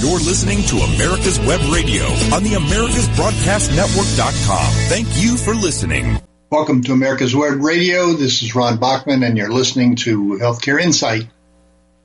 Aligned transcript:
You're 0.00 0.20
listening 0.20 0.62
to 0.66 0.76
America's 0.76 1.40
Web 1.40 1.60
Radio 1.72 2.04
on 2.32 2.44
the 2.44 2.52
AmericasBroadcastNetwork.com. 2.52 4.72
Thank 4.88 5.08
you 5.20 5.36
for 5.36 5.56
listening. 5.56 6.20
Welcome 6.50 6.84
to 6.84 6.92
America's 6.92 7.34
Web 7.34 7.60
Radio. 7.60 8.12
This 8.12 8.44
is 8.44 8.54
Ron 8.54 8.78
Bachman, 8.78 9.24
and 9.24 9.36
you're 9.36 9.50
listening 9.50 9.96
to 9.96 10.38
Healthcare 10.40 10.80
Insight. 10.80 11.26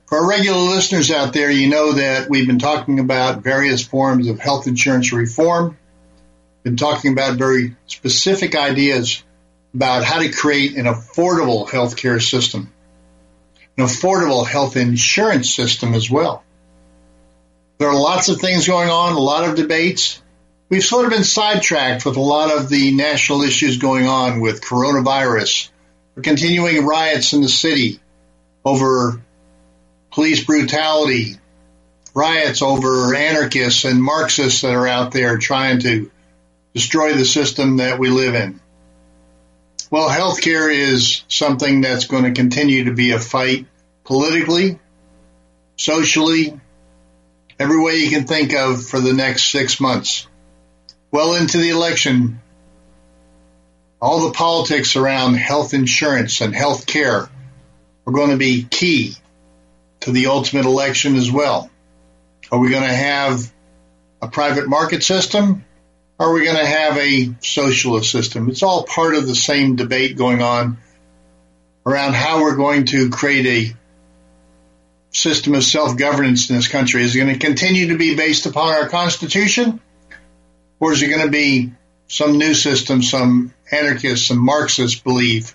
For 0.06 0.18
our 0.18 0.28
regular 0.28 0.58
listeners 0.58 1.12
out 1.12 1.34
there, 1.34 1.52
you 1.52 1.68
know 1.68 1.92
that 1.92 2.28
we've 2.28 2.48
been 2.48 2.58
talking 2.58 2.98
about 2.98 3.44
various 3.44 3.86
forms 3.86 4.26
of 4.26 4.40
health 4.40 4.66
insurance 4.66 5.12
reform, 5.12 5.78
been 6.64 6.76
talking 6.76 7.12
about 7.12 7.38
very 7.38 7.76
specific 7.86 8.56
ideas 8.56 9.22
about 9.72 10.02
how 10.02 10.18
to 10.18 10.32
create 10.32 10.76
an 10.76 10.86
affordable 10.86 11.68
healthcare 11.68 12.20
system, 12.20 12.72
an 13.78 13.84
affordable 13.84 14.44
health 14.44 14.76
insurance 14.76 15.54
system 15.54 15.94
as 15.94 16.10
well. 16.10 16.42
There 17.78 17.88
are 17.88 17.98
lots 17.98 18.28
of 18.28 18.40
things 18.40 18.66
going 18.66 18.88
on, 18.88 19.14
a 19.14 19.18
lot 19.18 19.48
of 19.48 19.56
debates. 19.56 20.22
We've 20.68 20.84
sort 20.84 21.04
of 21.04 21.10
been 21.10 21.24
sidetracked 21.24 22.06
with 22.06 22.16
a 22.16 22.20
lot 22.20 22.56
of 22.56 22.68
the 22.68 22.92
national 22.92 23.42
issues 23.42 23.78
going 23.78 24.06
on 24.06 24.40
with 24.40 24.62
coronavirus, 24.62 25.70
continuing 26.22 26.84
riots 26.86 27.32
in 27.32 27.42
the 27.42 27.48
city 27.48 28.00
over 28.64 29.20
police 30.12 30.44
brutality, 30.44 31.36
riots 32.14 32.62
over 32.62 33.14
anarchists 33.14 33.84
and 33.84 34.02
Marxists 34.02 34.62
that 34.62 34.74
are 34.74 34.86
out 34.86 35.12
there 35.12 35.38
trying 35.38 35.80
to 35.80 36.10
destroy 36.72 37.14
the 37.14 37.24
system 37.24 37.78
that 37.78 37.98
we 37.98 38.08
live 38.08 38.34
in. 38.34 38.60
Well, 39.90 40.08
healthcare 40.08 40.72
is 40.74 41.22
something 41.28 41.80
that's 41.80 42.06
going 42.06 42.24
to 42.24 42.32
continue 42.32 42.84
to 42.84 42.94
be 42.94 43.10
a 43.10 43.18
fight 43.18 43.66
politically, 44.04 44.78
socially, 45.76 46.60
every 47.58 47.80
way 47.80 47.96
you 47.96 48.10
can 48.10 48.26
think 48.26 48.54
of 48.54 48.84
for 48.84 49.00
the 49.00 49.12
next 49.12 49.50
six 49.50 49.80
months. 49.80 50.26
Well 51.10 51.34
into 51.34 51.58
the 51.58 51.70
election, 51.70 52.40
all 54.00 54.26
the 54.26 54.32
politics 54.32 54.96
around 54.96 55.34
health 55.34 55.74
insurance 55.74 56.40
and 56.40 56.54
health 56.54 56.86
care 56.86 57.28
are 58.06 58.12
going 58.12 58.30
to 58.30 58.36
be 58.36 58.66
key 58.70 59.14
to 60.00 60.12
the 60.12 60.26
ultimate 60.26 60.66
election 60.66 61.16
as 61.16 61.30
well. 61.30 61.70
Are 62.50 62.58
we 62.58 62.70
going 62.70 62.82
to 62.82 62.94
have 62.94 63.50
a 64.20 64.28
private 64.28 64.68
market 64.68 65.02
system? 65.02 65.64
Are 66.18 66.32
we 66.32 66.44
going 66.44 66.56
to 66.56 66.66
have 66.66 66.98
a 66.98 67.34
socialist 67.40 68.10
system? 68.10 68.48
It's 68.48 68.62
all 68.62 68.84
part 68.84 69.14
of 69.14 69.26
the 69.26 69.34
same 69.34 69.76
debate 69.76 70.16
going 70.16 70.42
on 70.42 70.78
around 71.86 72.14
how 72.14 72.42
we're 72.42 72.56
going 72.56 72.86
to 72.86 73.10
create 73.10 73.46
a 73.46 73.76
system 75.14 75.54
of 75.54 75.64
self-governance 75.64 76.50
in 76.50 76.56
this 76.56 76.68
country? 76.68 77.02
Is 77.02 77.14
it 77.14 77.18
going 77.18 77.32
to 77.32 77.38
continue 77.38 77.88
to 77.88 77.96
be 77.98 78.16
based 78.16 78.46
upon 78.46 78.74
our 78.74 78.88
Constitution? 78.88 79.80
Or 80.80 80.92
is 80.92 81.02
it 81.02 81.08
going 81.08 81.24
to 81.24 81.30
be 81.30 81.72
some 82.08 82.36
new 82.36 82.52
system 82.52 83.02
some 83.02 83.54
anarchists, 83.70 84.26
some 84.26 84.44
Marxists 84.44 85.00
believe 85.00 85.54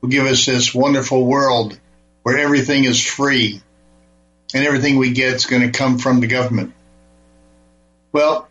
will 0.00 0.10
give 0.10 0.26
us 0.26 0.46
this 0.46 0.74
wonderful 0.74 1.26
world 1.26 1.78
where 2.22 2.38
everything 2.38 2.84
is 2.84 3.04
free 3.04 3.60
and 4.54 4.64
everything 4.64 4.96
we 4.96 5.12
get 5.12 5.34
is 5.34 5.46
going 5.46 5.62
to 5.62 5.76
come 5.76 5.98
from 5.98 6.20
the 6.20 6.26
government? 6.26 6.72
Well, 8.12 8.48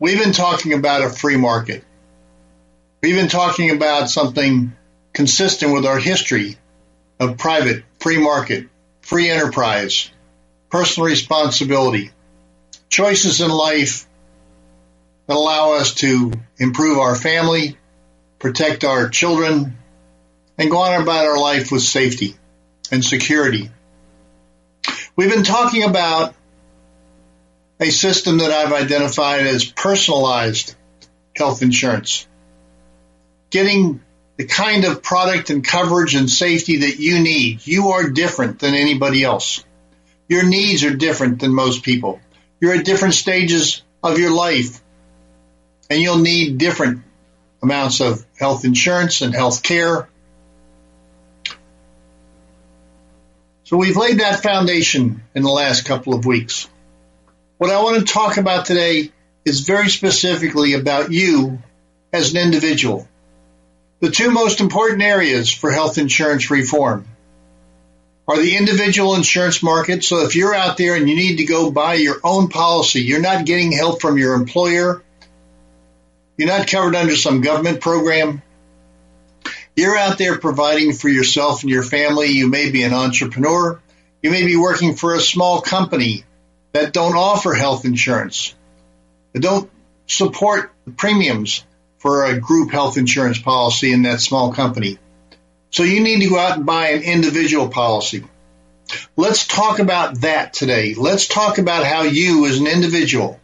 we've 0.00 0.18
been 0.18 0.32
talking 0.32 0.72
about 0.72 1.02
a 1.02 1.10
free 1.10 1.36
market. 1.36 1.84
We've 3.02 3.16
been 3.16 3.28
talking 3.28 3.70
about 3.70 4.10
something 4.10 4.72
consistent 5.12 5.74
with 5.74 5.84
our 5.84 5.98
history 5.98 6.56
of 7.20 7.36
private 7.36 7.84
free 8.00 8.18
market 8.18 8.68
free 9.12 9.28
enterprise, 9.28 10.10
personal 10.70 11.06
responsibility, 11.06 12.10
choices 12.88 13.42
in 13.42 13.50
life 13.50 14.06
that 15.26 15.36
allow 15.36 15.74
us 15.74 15.92
to 15.96 16.32
improve 16.56 16.96
our 16.96 17.14
family, 17.14 17.76
protect 18.38 18.84
our 18.84 19.10
children, 19.10 19.76
and 20.56 20.70
go 20.70 20.78
on 20.78 21.02
about 21.02 21.26
our 21.26 21.38
life 21.38 21.70
with 21.70 21.82
safety 21.82 22.36
and 22.90 23.04
security. 23.04 23.70
We've 25.14 25.30
been 25.30 25.44
talking 25.44 25.82
about 25.82 26.34
a 27.80 27.90
system 27.90 28.38
that 28.38 28.50
I've 28.50 28.72
identified 28.72 29.46
as 29.46 29.62
personalized 29.62 30.74
health 31.36 31.60
insurance. 31.60 32.26
Getting 33.50 34.00
the 34.42 34.48
kind 34.48 34.84
of 34.84 35.04
product 35.04 35.50
and 35.50 35.64
coverage 35.64 36.16
and 36.16 36.28
safety 36.28 36.78
that 36.78 36.98
you 36.98 37.20
need. 37.20 37.64
You 37.64 37.90
are 37.90 38.10
different 38.10 38.58
than 38.58 38.74
anybody 38.74 39.22
else. 39.22 39.64
Your 40.28 40.44
needs 40.44 40.82
are 40.82 40.96
different 40.96 41.38
than 41.38 41.54
most 41.54 41.84
people. 41.84 42.20
You're 42.60 42.74
at 42.74 42.84
different 42.84 43.14
stages 43.14 43.82
of 44.02 44.18
your 44.18 44.32
life 44.32 44.80
and 45.88 46.00
you'll 46.00 46.18
need 46.18 46.58
different 46.58 47.02
amounts 47.62 48.00
of 48.00 48.26
health 48.36 48.64
insurance 48.64 49.20
and 49.20 49.32
health 49.32 49.62
care. 49.62 50.08
So 53.62 53.76
we've 53.76 53.96
laid 53.96 54.18
that 54.18 54.42
foundation 54.42 55.22
in 55.36 55.44
the 55.44 55.50
last 55.50 55.84
couple 55.84 56.14
of 56.14 56.26
weeks. 56.26 56.66
What 57.58 57.70
I 57.70 57.80
want 57.80 58.00
to 58.00 58.12
talk 58.12 58.38
about 58.38 58.66
today 58.66 59.12
is 59.44 59.60
very 59.60 59.88
specifically 59.88 60.74
about 60.74 61.12
you 61.12 61.62
as 62.12 62.32
an 62.32 62.38
individual 62.38 63.06
the 64.02 64.10
two 64.10 64.32
most 64.32 64.60
important 64.60 65.00
areas 65.00 65.48
for 65.48 65.70
health 65.70 65.96
insurance 65.96 66.50
reform 66.50 67.06
are 68.26 68.36
the 68.36 68.56
individual 68.56 69.14
insurance 69.14 69.62
market. 69.62 70.02
So 70.02 70.24
if 70.24 70.34
you're 70.34 70.54
out 70.54 70.76
there 70.76 70.96
and 70.96 71.08
you 71.08 71.14
need 71.14 71.36
to 71.36 71.44
go 71.44 71.70
buy 71.70 71.94
your 71.94 72.16
own 72.24 72.48
policy, 72.48 73.02
you're 73.02 73.20
not 73.20 73.46
getting 73.46 73.70
help 73.70 74.00
from 74.00 74.18
your 74.18 74.34
employer. 74.34 75.04
You're 76.36 76.48
not 76.48 76.66
covered 76.66 76.96
under 76.96 77.14
some 77.14 77.42
government 77.42 77.80
program. 77.80 78.42
You're 79.76 79.96
out 79.96 80.18
there 80.18 80.36
providing 80.36 80.94
for 80.94 81.08
yourself 81.08 81.62
and 81.62 81.70
your 81.70 81.84
family. 81.84 82.26
You 82.26 82.48
may 82.48 82.72
be 82.72 82.82
an 82.82 82.92
entrepreneur. 82.92 83.80
You 84.20 84.30
may 84.32 84.44
be 84.44 84.56
working 84.56 84.96
for 84.96 85.14
a 85.14 85.20
small 85.20 85.60
company 85.60 86.24
that 86.72 86.92
don't 86.92 87.16
offer 87.16 87.54
health 87.54 87.84
insurance. 87.84 88.52
They 89.32 89.38
don't 89.38 89.70
support 90.08 90.72
the 90.86 90.92
premiums 90.92 91.64
for 92.02 92.24
a 92.24 92.38
group 92.38 92.72
health 92.72 92.98
insurance 92.98 93.38
policy 93.38 93.92
in 93.92 94.02
that 94.02 94.20
small 94.20 94.52
company. 94.52 94.98
So 95.70 95.84
you 95.84 96.02
need 96.02 96.20
to 96.20 96.28
go 96.28 96.38
out 96.38 96.56
and 96.56 96.66
buy 96.66 96.88
an 96.88 97.02
individual 97.02 97.68
policy. 97.68 98.24
Let's 99.16 99.46
talk 99.46 99.78
about 99.78 100.20
that 100.22 100.52
today. 100.52 100.94
Let's 100.94 101.28
talk 101.28 101.58
about 101.58 101.86
how 101.86 102.02
you 102.02 102.44
as 102.46 102.58
an 102.58 102.66
individual, 102.66 103.40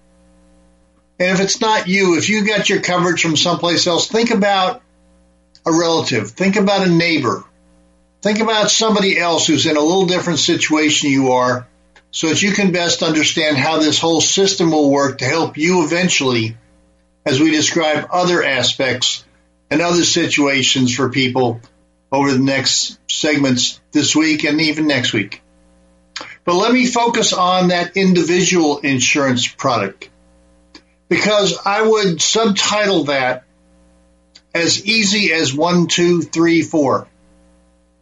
and 1.20 1.30
if 1.30 1.40
it's 1.40 1.60
not 1.60 1.86
you, 1.86 2.18
if 2.18 2.28
you 2.28 2.46
got 2.46 2.68
your 2.68 2.80
coverage 2.80 3.22
from 3.22 3.36
someplace 3.36 3.86
else, 3.86 4.08
think 4.08 4.30
about 4.30 4.82
a 5.64 5.72
relative, 5.72 6.32
think 6.32 6.56
about 6.56 6.86
a 6.86 6.90
neighbor, 6.90 7.44
think 8.22 8.40
about 8.40 8.70
somebody 8.70 9.18
else 9.18 9.46
who's 9.46 9.66
in 9.66 9.76
a 9.76 9.80
little 9.80 10.06
different 10.06 10.40
situation 10.40 11.10
you 11.10 11.32
are 11.32 11.66
so 12.10 12.28
that 12.28 12.42
you 12.42 12.52
can 12.52 12.72
best 12.72 13.02
understand 13.02 13.56
how 13.56 13.78
this 13.78 14.00
whole 14.00 14.20
system 14.20 14.72
will 14.72 14.90
work 14.90 15.18
to 15.18 15.24
help 15.24 15.56
you 15.56 15.84
eventually 15.84 16.56
as 17.28 17.38
we 17.38 17.50
describe 17.50 18.08
other 18.10 18.42
aspects 18.42 19.22
and 19.70 19.82
other 19.82 20.02
situations 20.02 20.96
for 20.96 21.10
people 21.10 21.60
over 22.10 22.32
the 22.32 22.38
next 22.38 22.98
segments 23.06 23.78
this 23.92 24.16
week 24.16 24.44
and 24.44 24.62
even 24.62 24.86
next 24.86 25.12
week. 25.12 25.42
But 26.46 26.54
let 26.54 26.72
me 26.72 26.86
focus 26.86 27.34
on 27.34 27.68
that 27.68 27.98
individual 27.98 28.78
insurance 28.78 29.46
product 29.46 30.08
because 31.10 31.58
I 31.66 31.82
would 31.82 32.22
subtitle 32.22 33.04
that 33.04 33.44
as 34.54 34.86
easy 34.86 35.30
as 35.34 35.52
one, 35.52 35.86
two, 35.86 36.22
three, 36.22 36.62
four. 36.62 37.08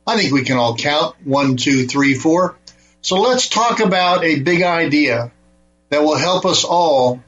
I 0.07 0.17
think 0.17 0.33
we 0.33 0.45
can 0.45 0.57
all 0.57 0.77
count 0.77 1.17
one, 1.25 1.57
two, 1.57 1.89
three, 1.89 2.15
four. 2.15 2.57
So 3.03 3.21
let's 3.21 3.49
talk 3.49 3.81
about 3.81 4.23
a 4.23 4.39
big 4.39 4.63
idea 4.63 5.33
that 5.89 6.05
will 6.05 6.17
help 6.17 6.47
us 6.47 6.63
all 6.63 7.21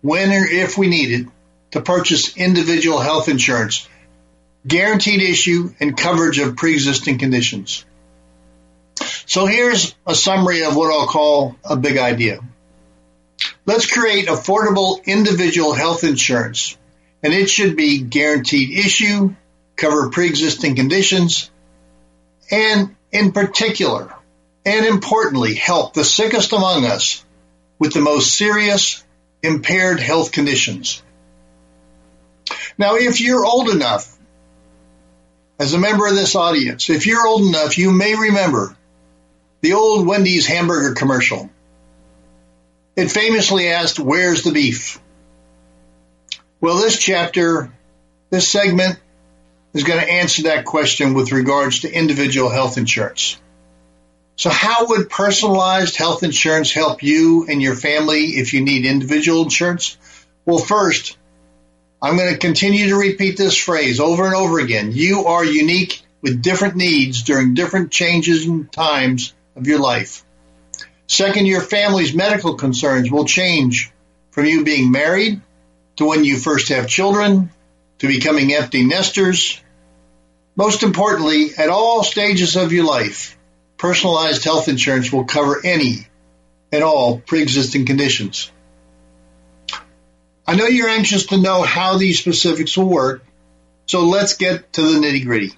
when 0.00 0.30
or 0.30 0.46
if 0.46 0.78
we 0.78 0.86
need 0.86 1.10
it 1.10 1.26
to 1.72 1.80
purchase 1.80 2.36
individual 2.36 2.98
health 2.98 3.28
insurance, 3.28 3.88
guaranteed 4.66 5.22
issue, 5.22 5.72
and 5.80 5.96
coverage 5.96 6.38
of 6.38 6.56
pre-existing 6.56 7.18
conditions. 7.18 7.84
So 9.26 9.46
here's 9.46 9.94
a 10.06 10.14
summary 10.14 10.64
of 10.64 10.76
what 10.76 10.92
I'll 10.92 11.06
call 11.06 11.56
a 11.64 11.76
big 11.76 11.98
idea. 11.98 12.40
Let's 13.64 13.90
create 13.90 14.26
affordable 14.26 15.04
individual 15.04 15.72
health 15.72 16.02
insurance, 16.04 16.76
and 17.22 17.32
it 17.32 17.48
should 17.48 17.76
be 17.76 18.00
guaranteed 18.00 18.76
issue, 18.76 19.34
cover 19.76 20.10
pre-existing 20.10 20.74
conditions, 20.74 21.50
and 22.50 22.96
in 23.12 23.32
particular, 23.32 24.12
and 24.64 24.84
importantly, 24.86 25.54
help 25.54 25.94
the 25.94 26.04
sickest 26.04 26.52
among 26.52 26.84
us 26.84 27.24
with 27.78 27.94
the 27.94 28.00
most 28.00 28.34
serious 28.36 29.04
impaired 29.42 30.00
health 30.00 30.32
conditions. 30.32 31.02
Now, 32.78 32.96
if 32.96 33.20
you're 33.20 33.44
old 33.44 33.68
enough, 33.68 34.16
as 35.58 35.74
a 35.74 35.78
member 35.78 36.06
of 36.06 36.14
this 36.14 36.34
audience, 36.34 36.88
if 36.88 37.06
you're 37.06 37.26
old 37.26 37.42
enough, 37.42 37.76
you 37.76 37.90
may 37.90 38.14
remember 38.14 38.74
the 39.60 39.74
old 39.74 40.06
Wendy's 40.06 40.46
hamburger 40.46 40.94
commercial 40.94 41.50
It 42.96 43.10
famously 43.10 43.68
asked, 43.68 43.98
Where's 43.98 44.42
the 44.42 44.52
beef? 44.52 44.98
Well, 46.60 46.76
this 46.76 46.98
chapter, 46.98 47.72
this 48.30 48.48
segment 48.48 48.98
is 49.72 49.84
going 49.84 50.00
to 50.00 50.10
answer 50.10 50.42
that 50.44 50.64
question 50.64 51.14
with 51.14 51.32
regards 51.32 51.80
to 51.80 51.92
individual 51.92 52.50
health 52.50 52.76
insurance. 52.78 53.40
So, 54.36 54.48
how 54.48 54.86
would 54.88 55.10
personalized 55.10 55.96
health 55.96 56.22
insurance 56.22 56.72
help 56.72 57.02
you 57.02 57.46
and 57.48 57.60
your 57.60 57.76
family 57.76 58.24
if 58.24 58.54
you 58.54 58.62
need 58.62 58.86
individual 58.86 59.42
insurance? 59.42 59.98
Well, 60.46 60.58
first, 60.58 61.18
I'm 62.02 62.16
going 62.16 62.32
to 62.32 62.38
continue 62.38 62.88
to 62.88 62.96
repeat 62.96 63.36
this 63.36 63.56
phrase 63.56 64.00
over 64.00 64.24
and 64.24 64.34
over 64.34 64.58
again. 64.58 64.92
You 64.92 65.26
are 65.26 65.44
unique 65.44 66.02
with 66.22 66.42
different 66.42 66.76
needs 66.76 67.22
during 67.22 67.54
different 67.54 67.90
changes 67.90 68.46
and 68.46 68.72
times 68.72 69.34
of 69.54 69.66
your 69.66 69.80
life. 69.80 70.24
Second, 71.06 71.46
your 71.46 71.60
family's 71.60 72.14
medical 72.14 72.54
concerns 72.54 73.10
will 73.10 73.24
change 73.26 73.92
from 74.30 74.46
you 74.46 74.64
being 74.64 74.90
married 74.90 75.42
to 75.96 76.06
when 76.06 76.24
you 76.24 76.38
first 76.38 76.68
have 76.68 76.88
children 76.88 77.50
to 77.98 78.06
becoming 78.06 78.54
empty 78.54 78.84
nesters. 78.84 79.60
Most 80.56 80.82
importantly, 80.82 81.50
at 81.58 81.68
all 81.68 82.02
stages 82.02 82.56
of 82.56 82.72
your 82.72 82.84
life, 82.84 83.36
personalized 83.76 84.44
health 84.44 84.68
insurance 84.68 85.12
will 85.12 85.24
cover 85.24 85.60
any 85.64 86.06
and 86.72 86.82
all 86.82 87.18
pre-existing 87.18 87.84
conditions. 87.84 88.50
I 90.50 90.56
know 90.56 90.66
you're 90.66 90.88
anxious 90.88 91.26
to 91.26 91.36
know 91.36 91.62
how 91.62 91.96
these 91.96 92.18
specifics 92.18 92.76
will 92.76 92.88
work, 92.88 93.22
so 93.86 94.00
let's 94.00 94.34
get 94.34 94.72
to 94.72 94.82
the 94.82 94.98
nitty 94.98 95.24
gritty. 95.24 95.52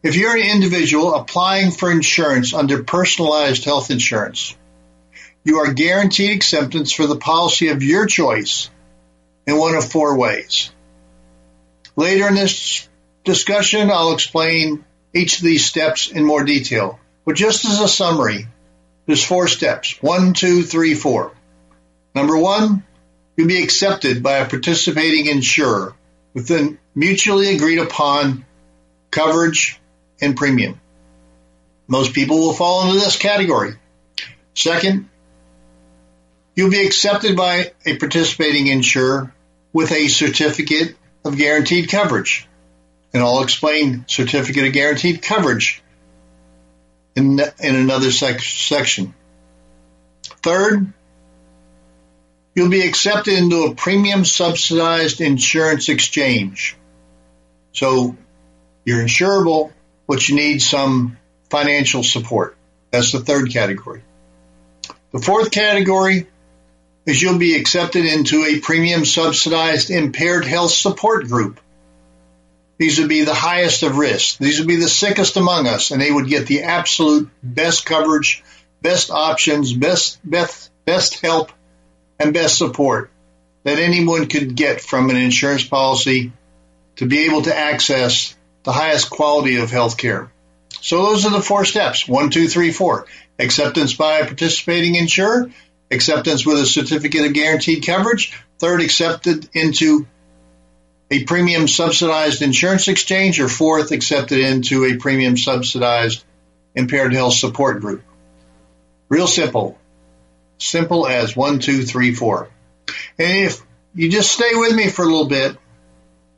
If 0.00 0.14
you're 0.14 0.36
an 0.36 0.46
individual 0.46 1.12
applying 1.12 1.72
for 1.72 1.90
insurance 1.90 2.54
under 2.54 2.84
personalized 2.84 3.64
health 3.64 3.90
insurance, 3.90 4.56
you 5.42 5.56
are 5.56 5.72
guaranteed 5.72 6.36
acceptance 6.36 6.92
for 6.92 7.08
the 7.08 7.16
policy 7.16 7.70
of 7.70 7.82
your 7.82 8.06
choice 8.06 8.70
in 9.44 9.58
one 9.58 9.74
of 9.74 9.90
four 9.90 10.16
ways. 10.16 10.70
Later 11.96 12.28
in 12.28 12.36
this 12.36 12.88
discussion, 13.24 13.90
I'll 13.90 14.14
explain 14.14 14.84
each 15.12 15.38
of 15.38 15.42
these 15.42 15.64
steps 15.64 16.12
in 16.12 16.22
more 16.22 16.44
detail. 16.44 17.00
But 17.24 17.34
just 17.34 17.64
as 17.64 17.80
a 17.80 17.88
summary, 17.88 18.46
there's 19.06 19.24
four 19.24 19.48
steps. 19.48 20.00
One, 20.00 20.32
two, 20.32 20.62
three, 20.62 20.94
four. 20.94 21.32
Number 22.14 22.38
one, 22.38 22.84
You'll 23.36 23.48
be 23.48 23.62
accepted 23.62 24.22
by 24.22 24.38
a 24.38 24.48
participating 24.48 25.26
insurer 25.26 25.94
within 26.34 26.78
mutually 26.94 27.54
agreed 27.54 27.78
upon 27.78 28.44
coverage 29.10 29.78
and 30.20 30.36
premium. 30.36 30.80
Most 31.86 32.14
people 32.14 32.38
will 32.38 32.52
fall 32.52 32.86
into 32.86 33.00
this 33.00 33.16
category. 33.16 33.74
Second, 34.54 35.08
you'll 36.54 36.70
be 36.70 36.86
accepted 36.86 37.36
by 37.36 37.72
a 37.84 37.96
participating 37.96 38.68
insurer 38.68 39.34
with 39.72 39.90
a 39.92 40.08
certificate 40.08 40.96
of 41.24 41.36
guaranteed 41.36 41.88
coverage. 41.88 42.46
And 43.12 43.22
I'll 43.22 43.42
explain 43.42 44.04
certificate 44.08 44.66
of 44.66 44.72
guaranteed 44.72 45.22
coverage 45.22 45.82
in, 47.14 47.40
in 47.40 47.76
another 47.76 48.10
sec- 48.10 48.40
section. 48.40 49.14
Third, 50.42 50.92
you'll 52.54 52.70
be 52.70 52.86
accepted 52.86 53.34
into 53.34 53.64
a 53.64 53.74
premium 53.74 54.24
subsidized 54.24 55.20
insurance 55.20 55.88
exchange. 55.88 56.76
So 57.72 58.16
you're 58.84 59.02
insurable, 59.02 59.72
but 60.06 60.28
you 60.28 60.36
need 60.36 60.60
some 60.62 61.16
financial 61.50 62.02
support. 62.02 62.56
That's 62.90 63.12
the 63.12 63.20
third 63.20 63.50
category. 63.50 64.02
The 65.12 65.20
fourth 65.20 65.50
category 65.50 66.26
is 67.06 67.20
you'll 67.20 67.38
be 67.38 67.56
accepted 67.56 68.04
into 68.04 68.44
a 68.44 68.60
premium 68.60 69.04
subsidized 69.04 69.90
impaired 69.90 70.44
health 70.44 70.70
support 70.70 71.26
group. 71.28 71.60
These 72.78 72.98
would 72.98 73.08
be 73.08 73.22
the 73.22 73.34
highest 73.34 73.82
of 73.82 73.98
risk. 73.98 74.38
These 74.38 74.58
would 74.58 74.68
be 74.68 74.76
the 74.76 74.88
sickest 74.88 75.36
among 75.36 75.68
us, 75.68 75.90
and 75.90 76.00
they 76.00 76.10
would 76.10 76.26
get 76.26 76.46
the 76.46 76.62
absolute 76.62 77.30
best 77.42 77.86
coverage, 77.86 78.42
best 78.82 79.10
options, 79.10 79.72
best 79.72 80.18
best 80.28 80.70
best 80.84 81.20
help 81.20 81.52
and 82.18 82.34
best 82.34 82.58
support 82.58 83.10
that 83.64 83.78
anyone 83.78 84.26
could 84.26 84.54
get 84.54 84.80
from 84.80 85.10
an 85.10 85.16
insurance 85.16 85.64
policy 85.64 86.32
to 86.96 87.06
be 87.06 87.26
able 87.26 87.42
to 87.42 87.56
access 87.56 88.36
the 88.62 88.72
highest 88.72 89.10
quality 89.10 89.56
of 89.56 89.70
health 89.70 89.96
care. 89.96 90.30
So 90.80 91.02
those 91.02 91.24
are 91.26 91.30
the 91.30 91.42
four 91.42 91.64
steps. 91.64 92.06
One, 92.06 92.30
two, 92.30 92.48
three, 92.48 92.70
four. 92.70 93.06
Acceptance 93.38 93.94
by 93.94 94.18
a 94.18 94.26
participating 94.26 94.94
insurer, 94.94 95.50
acceptance 95.90 96.46
with 96.46 96.58
a 96.58 96.66
certificate 96.66 97.26
of 97.26 97.32
guaranteed 97.32 97.84
coverage, 97.84 98.38
third, 98.58 98.80
accepted 98.80 99.48
into 99.54 100.06
a 101.10 101.24
premium 101.24 101.68
subsidized 101.68 102.42
insurance 102.42 102.88
exchange, 102.88 103.40
or 103.40 103.48
fourth, 103.48 103.92
accepted 103.92 104.38
into 104.38 104.84
a 104.84 104.96
premium 104.96 105.36
subsidized 105.36 106.24
impaired 106.74 107.12
health 107.12 107.34
support 107.34 107.80
group. 107.80 108.02
Real 109.08 109.26
simple. 109.26 109.78
Simple 110.58 111.06
as 111.06 111.36
one, 111.36 111.58
two, 111.58 111.82
three, 111.82 112.14
four. 112.14 112.50
And 113.18 113.46
if 113.46 113.62
you 113.94 114.10
just 114.10 114.32
stay 114.32 114.50
with 114.54 114.74
me 114.74 114.88
for 114.88 115.02
a 115.02 115.06
little 115.06 115.28
bit, 115.28 115.56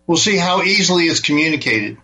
we'll 0.07 0.17
see 0.17 0.37
how 0.37 0.63
easily 0.63 1.05
it's 1.05 1.21
communicated. 1.21 1.99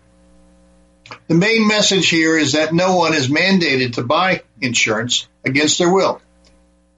The 1.27 1.35
main 1.35 1.67
message 1.67 2.09
here 2.09 2.37
is 2.37 2.53
that 2.53 2.73
no 2.73 2.95
one 2.95 3.13
is 3.13 3.27
mandated 3.27 3.93
to 3.93 4.03
buy 4.03 4.43
insurance 4.61 5.27
against 5.45 5.77
their 5.77 5.91
will, 5.91 6.21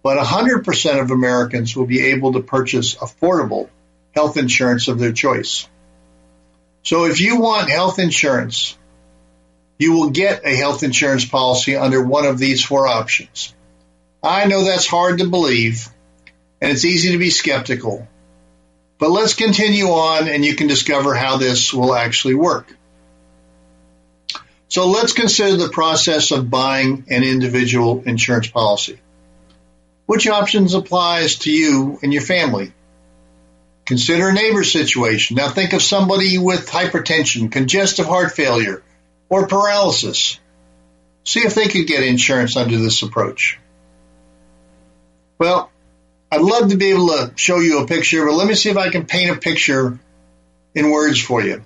but 0.04 0.18
100% 0.18 1.02
of 1.02 1.12
Americans 1.12 1.76
will 1.76 1.86
be 1.86 2.08
able 2.08 2.34
to 2.34 2.42
purchase 2.42 2.96
affordable 2.96 3.70
health 4.14 4.38
insurance 4.38 4.88
of 4.88 5.00
their 5.00 5.12
choice. 5.12 5.68
So 6.84 7.06
if 7.06 7.20
you 7.20 7.42
want 7.42 7.70
health 7.70 7.98
insurance, 7.98 8.78
you 9.80 9.94
will 9.94 10.12
get 10.12 10.46
a 10.46 10.56
health 10.56 10.84
insurance 10.84 11.26
policy 11.26 11.76
under 11.76 12.04
one 12.04 12.26
of 12.26 12.38
these 12.38 12.64
four 12.64 12.88
options. 12.88 13.55
I 14.26 14.46
know 14.46 14.64
that's 14.64 14.88
hard 14.88 15.20
to 15.20 15.30
believe, 15.30 15.88
and 16.60 16.72
it's 16.72 16.84
easy 16.84 17.12
to 17.12 17.20
be 17.20 17.30
skeptical. 17.30 18.08
But 18.98 19.12
let's 19.12 19.36
continue 19.36 19.86
on 19.86 20.28
and 20.28 20.44
you 20.44 20.56
can 20.56 20.68
discover 20.68 21.14
how 21.14 21.38
this 21.38 21.74
will 21.74 21.94
actually 21.94 22.36
work. 22.36 22.76
So 24.68 24.88
let's 24.88 25.14
consider 25.14 25.58
the 25.58 25.70
process 25.70 26.32
of 26.32 26.50
buying 26.50 27.06
an 27.10 27.24
individual 27.24 28.02
insurance 28.06 28.48
policy. 28.48 29.00
Which 30.08 30.28
options 30.28 30.74
applies 30.74 31.36
to 31.40 31.52
you 31.52 32.00
and 32.02 32.12
your 32.12 32.24
family? 32.24 32.74
Consider 33.86 34.30
a 34.30 34.34
neighbor 34.34 34.64
situation. 34.64 35.36
Now 35.36 35.50
think 35.50 35.74
of 35.74 35.84
somebody 35.84 36.40
with 36.40 36.68
hypertension, 36.68 37.52
congestive 37.52 38.08
heart 38.08 38.32
failure, 38.32 38.82
or 39.30 39.48
paralysis. 39.48 40.40
See 41.26 41.42
if 41.42 41.54
they 41.54 41.68
could 41.68 41.86
get 41.86 42.04
insurance 42.04 42.58
under 42.58 42.78
this 42.78 43.04
approach. 43.04 43.60
Well, 45.38 45.72
I'd 46.32 46.42
love 46.42 46.70
to 46.70 46.78
be 46.78 46.92
able 46.92 47.08
to 47.10 47.32
show 47.36 47.60
you 47.60 47.80
a 47.80 47.88
picture, 47.88 48.26
but 48.26 48.34
let 48.34 48.48
me 48.48 48.56
see 48.56 48.70
if 48.70 48.78
I 48.78 48.90
can 48.90 49.06
paint 49.06 49.36
a 49.36 49.40
picture 49.40 50.00
in 50.74 50.92
words 50.92 51.22
for 51.22 51.42
you. 51.42 51.64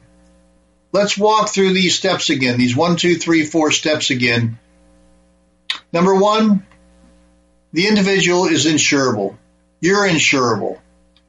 Let's 0.91 1.17
walk 1.17 1.49
through 1.49 1.73
these 1.73 1.95
steps 1.95 2.29
again, 2.29 2.57
these 2.57 2.75
one, 2.75 2.95
two, 2.95 3.15
three, 3.15 3.45
four 3.45 3.71
steps 3.71 4.09
again. 4.09 4.57
Number 5.93 6.15
one, 6.15 6.65
the 7.73 7.88
individual 7.88 8.45
is 8.45 8.65
insurable. 8.65 9.38
You're 9.81 10.07
insurable 10.07 10.79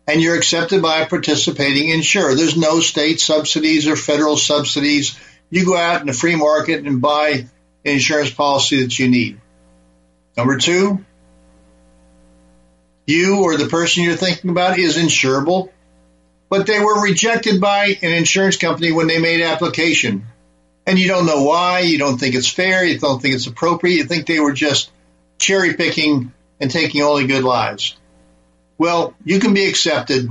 and 0.06 0.20
you're 0.20 0.37
accepted 0.37 0.82
by 0.82 1.00
a 1.00 1.09
participating 1.09 1.90
insurer. 1.90 2.35
There's 2.35 2.56
no 2.56 2.80
state 2.80 3.20
subsidies 3.20 3.87
or 3.87 3.97
federal 3.97 4.37
subsidies. 4.37 5.18
You 5.50 5.64
go 5.64 5.76
out 5.76 6.00
in 6.00 6.06
the 6.06 6.12
free 6.12 6.37
market 6.37 6.85
and 6.85 7.00
buy 7.00 7.28
an 7.28 7.50
insurance 7.85 8.30
policy 8.30 8.82
that 8.82 8.99
you 8.99 9.09
need. 9.09 9.40
Number 10.37 10.56
two, 10.56 11.04
you 13.11 13.43
or 13.43 13.57
the 13.57 13.67
person 13.67 14.05
you're 14.05 14.17
thinking 14.17 14.50
about 14.50 14.79
is 14.79 14.97
insurable, 14.97 15.71
but 16.49 16.67
they 16.67 16.81
were 16.81 17.02
rejected 17.02 17.61
by 17.61 17.99
an 18.02 18.12
insurance 18.12 18.57
company 18.57 18.93
when 18.93 19.07
they 19.07 19.19
made 19.19 19.43
application. 19.43 20.26
And 20.87 20.99
you 20.99 21.09
don't 21.09 21.26
know 21.26 21.43
why, 21.43 21.81
you 21.81 21.99
don't 21.99 22.19
think 22.19 22.35
it's 22.35 22.50
fair, 22.50 22.85
you 22.85 22.99
don't 22.99 23.21
think 23.21 23.35
it's 23.35 23.47
appropriate, 23.47 23.97
you 23.97 24.05
think 24.05 24.26
they 24.26 24.40
were 24.40 24.52
just 24.52 24.90
cherry 25.38 25.75
picking 25.75 26.33
and 26.59 26.71
taking 26.71 27.02
only 27.02 27.26
good 27.26 27.45
lives. 27.45 27.97
Well, 28.79 29.14
you 29.25 29.40
can 29.40 29.52
be 29.52 29.67
accepted 29.67 30.31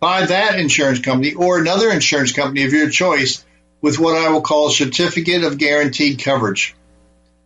by 0.00 0.26
that 0.26 0.58
insurance 0.58 1.00
company 1.00 1.34
or 1.34 1.58
another 1.58 1.90
insurance 1.90 2.32
company 2.32 2.64
of 2.64 2.72
your 2.72 2.88
choice 2.88 3.44
with 3.82 3.98
what 3.98 4.16
I 4.16 4.30
will 4.30 4.40
call 4.40 4.68
a 4.68 4.72
certificate 4.72 5.44
of 5.44 5.58
guaranteed 5.58 6.22
coverage. 6.22 6.74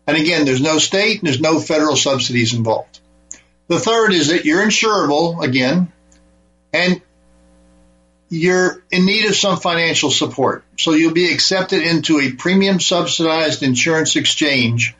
And 0.07 0.17
again, 0.17 0.45
there's 0.45 0.61
no 0.61 0.79
state, 0.79 1.19
and 1.19 1.27
there's 1.27 1.41
no 1.41 1.59
federal 1.59 1.97
subsidies 1.97 2.55
involved. 2.55 3.01
The 3.69 3.79
third 3.79 4.13
is 4.13 4.29
that 4.29 4.45
you're 4.45 4.63
insurable 4.63 5.43
again, 5.43 5.93
and 6.73 7.01
you're 8.29 8.83
in 8.91 9.07
need 9.07 9.27
of 9.27 9.37
some 9.37 9.59
financial 9.59 10.11
support. 10.11 10.65
So 10.79 10.93
you'll 10.93 11.15
be 11.15 11.33
accepted 11.33 11.83
into 11.83 12.21
a 12.21 12.33
premium 12.33 12.81
subsidized 12.81 13.63
insurance 13.63 14.17
exchange. 14.17 14.95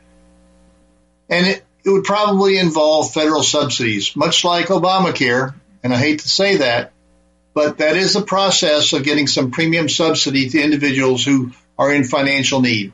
And 1.29 1.45
it 1.47 1.63
would 1.85 2.03
probably 2.03 2.57
involve 2.57 3.13
federal 3.13 3.43
subsidies, 3.43 4.15
much 4.15 4.43
like 4.43 4.67
Obamacare. 4.67 5.53
And 5.83 5.93
I 5.93 5.97
hate 5.97 6.19
to 6.21 6.29
say 6.29 6.57
that, 6.57 6.93
but 7.53 7.77
that 7.79 7.95
is 7.95 8.13
the 8.13 8.21
process 8.21 8.93
of 8.93 9.03
getting 9.03 9.27
some 9.27 9.51
premium 9.51 9.89
subsidy 9.89 10.49
to 10.49 10.61
individuals 10.61 11.23
who 11.23 11.51
are 11.77 11.91
in 11.91 12.03
financial 12.03 12.61
need. 12.61 12.93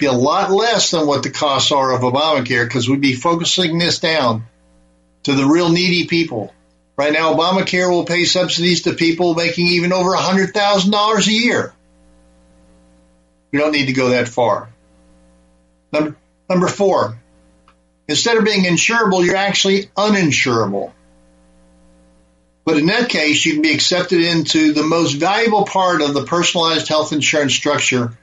Be 0.00 0.06
a 0.06 0.12
lot 0.12 0.50
less 0.50 0.90
than 0.90 1.06
what 1.06 1.22
the 1.22 1.30
costs 1.30 1.70
are 1.72 1.92
of 1.92 2.00
Obamacare 2.00 2.64
because 2.64 2.88
we'd 2.88 3.02
be 3.02 3.14
focusing 3.14 3.78
this 3.78 3.98
down 3.98 4.46
to 5.24 5.34
the 5.34 5.44
real 5.44 5.68
needy 5.68 6.06
people. 6.06 6.54
Right 6.96 7.12
now, 7.12 7.34
Obamacare 7.34 7.90
will 7.90 8.06
pay 8.06 8.24
subsidies 8.24 8.82
to 8.82 8.94
people 8.94 9.34
making 9.34 9.66
even 9.66 9.92
over 9.92 10.10
$100,000 10.10 11.26
a 11.26 11.30
year. 11.30 11.74
We 13.52 13.58
don't 13.58 13.72
need 13.72 13.86
to 13.86 13.92
go 13.92 14.10
that 14.10 14.28
far. 14.28 14.70
Number, 15.92 16.16
number 16.48 16.68
four, 16.68 17.18
instead 18.08 18.38
of 18.38 18.44
being 18.44 18.64
insurable, 18.64 19.24
you're 19.24 19.36
actually 19.36 19.90
uninsurable. 19.96 20.92
But 22.64 22.78
in 22.78 22.86
that 22.86 23.08
case, 23.08 23.44
you 23.44 23.54
can 23.54 23.62
be 23.62 23.74
accepted 23.74 24.22
into 24.22 24.72
the 24.72 24.82
most 24.82 25.14
valuable 25.14 25.64
part 25.64 26.00
of 26.00 26.14
the 26.14 26.24
personalized 26.24 26.88
health 26.88 27.12
insurance 27.12 27.54
structure. 27.54 28.16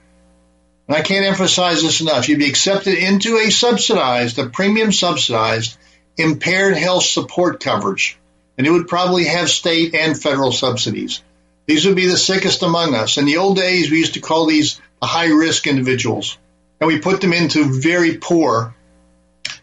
And 0.88 0.96
I 0.96 1.02
can't 1.02 1.26
emphasize 1.26 1.82
this 1.82 2.02
enough. 2.02 2.30
You'd 2.30 2.40
be 2.40 2.50
accepted 2.50 2.98
into 2.98 3.38
a 3.38 3.50
subsidized, 3.50 4.40
a 4.40 4.50
premium 4.50 4.92
subsidized, 4.92 5.78
impaired 6.16 6.78
health 6.78 7.04
support 7.04 7.60
coverage. 7.60 8.18
And 8.58 8.66
it 8.66 8.72
would 8.72 8.88
probably 8.88 9.26
have 9.26 9.50
state 9.50 9.94
and 9.94 10.20
federal 10.20 10.52
subsidies. 10.52 11.22
These 11.68 11.86
would 11.86 11.96
be 11.96 12.08
the 12.08 12.18
sickest 12.18 12.64
among 12.64 12.96
us. 12.96 13.18
In 13.18 13.26
the 13.26 13.38
old 13.38 13.58
days, 13.58 13.92
we 13.92 14.00
used 14.00 14.14
to 14.14 14.22
call 14.22 14.46
these 14.46 14.80
the 15.02 15.08
high 15.08 15.28
risk 15.28 15.68
individuals. 15.68 16.38
And 16.80 16.88
we 16.88 17.00
put 17.00 17.22
them 17.22 17.34
into 17.34 17.80
very 17.82 18.18
poor, 18.18 18.74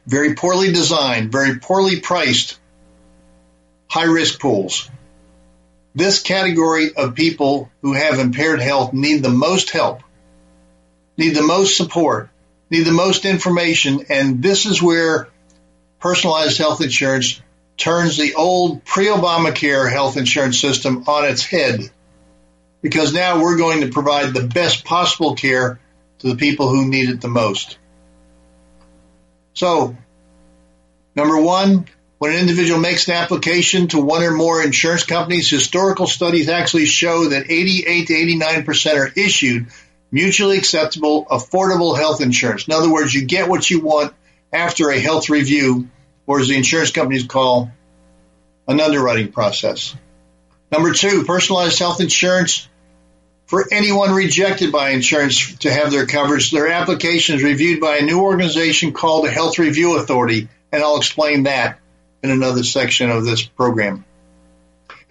very 0.07 0.35
poorly 0.35 0.73
designed, 0.73 1.33
very 1.33 1.59
poorly 1.59 2.01
priced 2.01 2.59
high 3.89 4.05
risk 4.05 4.41
pools. 4.41 4.91
This 5.95 6.21
category 6.21 6.95
of 6.95 7.15
people 7.15 7.71
who 7.83 7.95
have 7.95 8.19
impaired 8.19 8.61
health 8.61 8.93
need 8.93 9.23
the 9.23 9.31
most 9.31 9.71
help, 9.71 10.03
need 11.17 11.35
the 11.35 11.43
most 11.43 11.77
support, 11.77 12.31
need 12.71 12.85
the 12.85 12.93
most 12.93 13.25
information, 13.25 14.07
and 14.09 14.43
this 14.43 14.67
is 14.67 14.83
where 14.83 15.29
personalized 16.01 16.59
health 16.59 16.81
insurance 16.81 17.41
turns 17.77 18.17
the 18.17 18.35
old 18.35 18.85
pre-Obamacare 18.85 19.91
health 19.91 20.17
insurance 20.17 20.59
system 20.61 21.05
on 21.07 21.25
its 21.25 21.45
head. 21.45 21.81
Because 22.83 23.15
now 23.15 23.41
we're 23.41 23.57
going 23.57 23.81
to 23.81 23.89
provide 23.89 24.35
the 24.35 24.47
best 24.47 24.85
possible 24.85 25.35
care 25.35 25.81
to 26.19 26.29
the 26.29 26.37
people 26.37 26.69
who 26.69 26.87
need 26.87 27.09
it 27.09 27.21
the 27.21 27.29
most. 27.29 27.79
So, 29.55 29.97
number 31.17 31.41
one, 31.41 31.87
when 32.19 32.33
an 32.33 32.39
individual 32.39 32.81
makes 32.81 33.09
an 33.09 33.15
application 33.15 33.89
to 33.89 33.99
one 33.99 34.23
or 34.23 34.31
more 34.31 34.63
insurance 34.63 35.05
companies, 35.05 35.49
historical 35.49 36.07
studies 36.07 36.49
actually 36.49 36.87
show 36.87 37.31
that 37.31 37.51
88 37.51 38.07
to 38.07 38.13
89% 38.13 38.97
are 38.97 39.13
issued 39.17 39.67
mutually 40.15 40.59
acceptable, 40.59 41.27
affordable 41.27 41.99
health 41.99 42.21
insurance. 42.21 42.69
In 42.69 42.73
other 42.73 42.91
words, 42.91 43.13
you 43.13 43.27
get 43.27 43.49
what 43.49 43.69
you 43.69 43.81
want 43.81 44.15
after 44.53 44.89
a 44.91 45.01
health 45.01 45.29
review, 45.29 45.89
or 46.25 46.39
as 46.39 46.47
the 46.47 46.57
insurance 46.57 46.93
companies 46.93 47.27
call 47.27 47.73
an 48.69 48.81
underwriting 48.81 49.33
process. 49.33 49.97
Number 50.71 50.93
two, 50.93 51.25
personalized 51.25 51.81
health 51.81 52.01
insurance 52.01 52.69
for 53.47 53.67
anyone 53.73 54.13
rejected 54.13 54.71
by 54.71 54.91
insurance 54.91 55.57
to 55.59 55.73
have 55.73 55.91
their 55.91 56.07
coverage. 56.07 56.53
Their 56.53 56.69
application 56.69 57.35
is 57.35 57.43
reviewed 57.43 57.81
by 57.81 57.97
a 57.97 58.03
new 58.03 58.21
organization 58.21 58.93
called 58.93 59.27
the 59.27 59.33
Health 59.33 59.59
Review 59.59 59.99
Authority, 59.99 60.49
and 60.71 60.83
I'll 60.83 60.97
explain 60.97 61.43
that 61.43 61.81
in 62.23 62.31
another 62.31 62.63
section 62.63 63.11
of 63.11 63.25
this 63.25 63.43
program. 63.43 64.05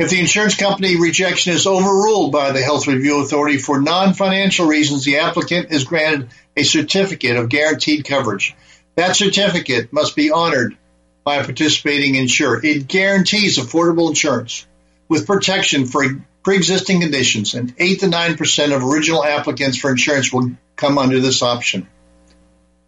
If 0.04 0.10
the 0.10 0.20
insurance 0.20 0.56
company 0.56 1.00
rejection 1.00 1.54
is 1.54 1.66
overruled 1.66 2.34
by 2.34 2.52
the 2.52 2.62
Health 2.62 2.88
Review 2.88 3.22
Authority 3.22 3.58
for 3.58 3.80
non-financial 3.80 4.68
reasons, 4.68 5.06
the 5.06 5.20
applicant 5.20 5.72
is 5.72 5.86
granted 5.86 6.30
a 6.58 6.64
certificate 6.64 7.38
of 7.38 7.48
guaranteed 7.48 8.04
coverage. 8.04 8.54
That 8.96 9.16
certificate 9.16 9.94
must 9.94 10.14
be 10.14 10.30
honored 10.30 10.78
by 11.24 11.38
a 11.38 11.46
participating 11.46 12.16
insurer. 12.16 12.60
It 12.62 12.90
guarantees 12.90 13.58
affordable 13.58 14.10
insurance 14.10 14.66
with 15.08 15.26
protection 15.26 15.86
for 15.86 16.04
pre-existing 16.44 17.00
conditions 17.00 17.54
and 17.54 17.74
8 17.78 18.02
to 18.02 18.08
9% 18.08 18.76
of 18.76 18.84
original 18.84 19.24
applicants 19.24 19.78
for 19.78 19.90
insurance 19.90 20.34
will 20.34 20.52
come 20.76 20.98
under 20.98 21.22
this 21.22 21.42
option. 21.42 21.88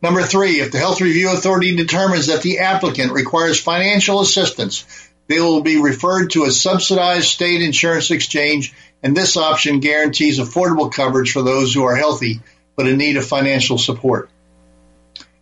Number 0.01 0.22
three, 0.22 0.60
if 0.60 0.74
the 0.74 0.79
Health 0.79 1.00
Review 1.00 1.31
Authority 1.31 1.77
determines 1.77 2.27
that 2.27 2.41
the 2.41 2.60
applicant 2.60 3.13
requires 3.13 3.57
financial 3.57 4.19
assistance, 4.19 4.84
they 5.27 5.39
will 5.39 5.62
be 5.62 5.82
referred 5.82 6.32
to 6.32 6.44
a 6.44 6.51
subsidized 6.51 7.27
state 7.27 7.62
insurance 7.62 8.12
exchange, 8.12 8.74
and 9.01 9.15
this 9.15 9.38
option 9.38 9.79
guarantees 9.79 10.39
affordable 10.39 10.91
coverage 10.91 11.32
for 11.32 11.41
those 11.41 11.74
who 11.74 11.84
are 11.84 11.96
healthy 11.96 12.41
but 12.75 12.88
in 12.88 12.98
need 12.98 13.17
of 13.17 13.25
financial 13.25 13.77
support. 13.77 14.29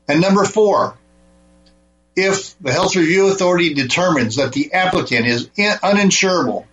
And 0.07 0.21
number 0.21 0.45
four, 0.45 0.97
if 2.15 2.55
the 2.59 2.71
Health 2.71 2.95
Review 2.95 3.27
Authority 3.27 3.73
determines 3.73 4.35
that 4.35 4.53
the 4.53 4.73
applicant 4.73 5.25
is 5.25 5.47
uninsurable, 5.47 6.65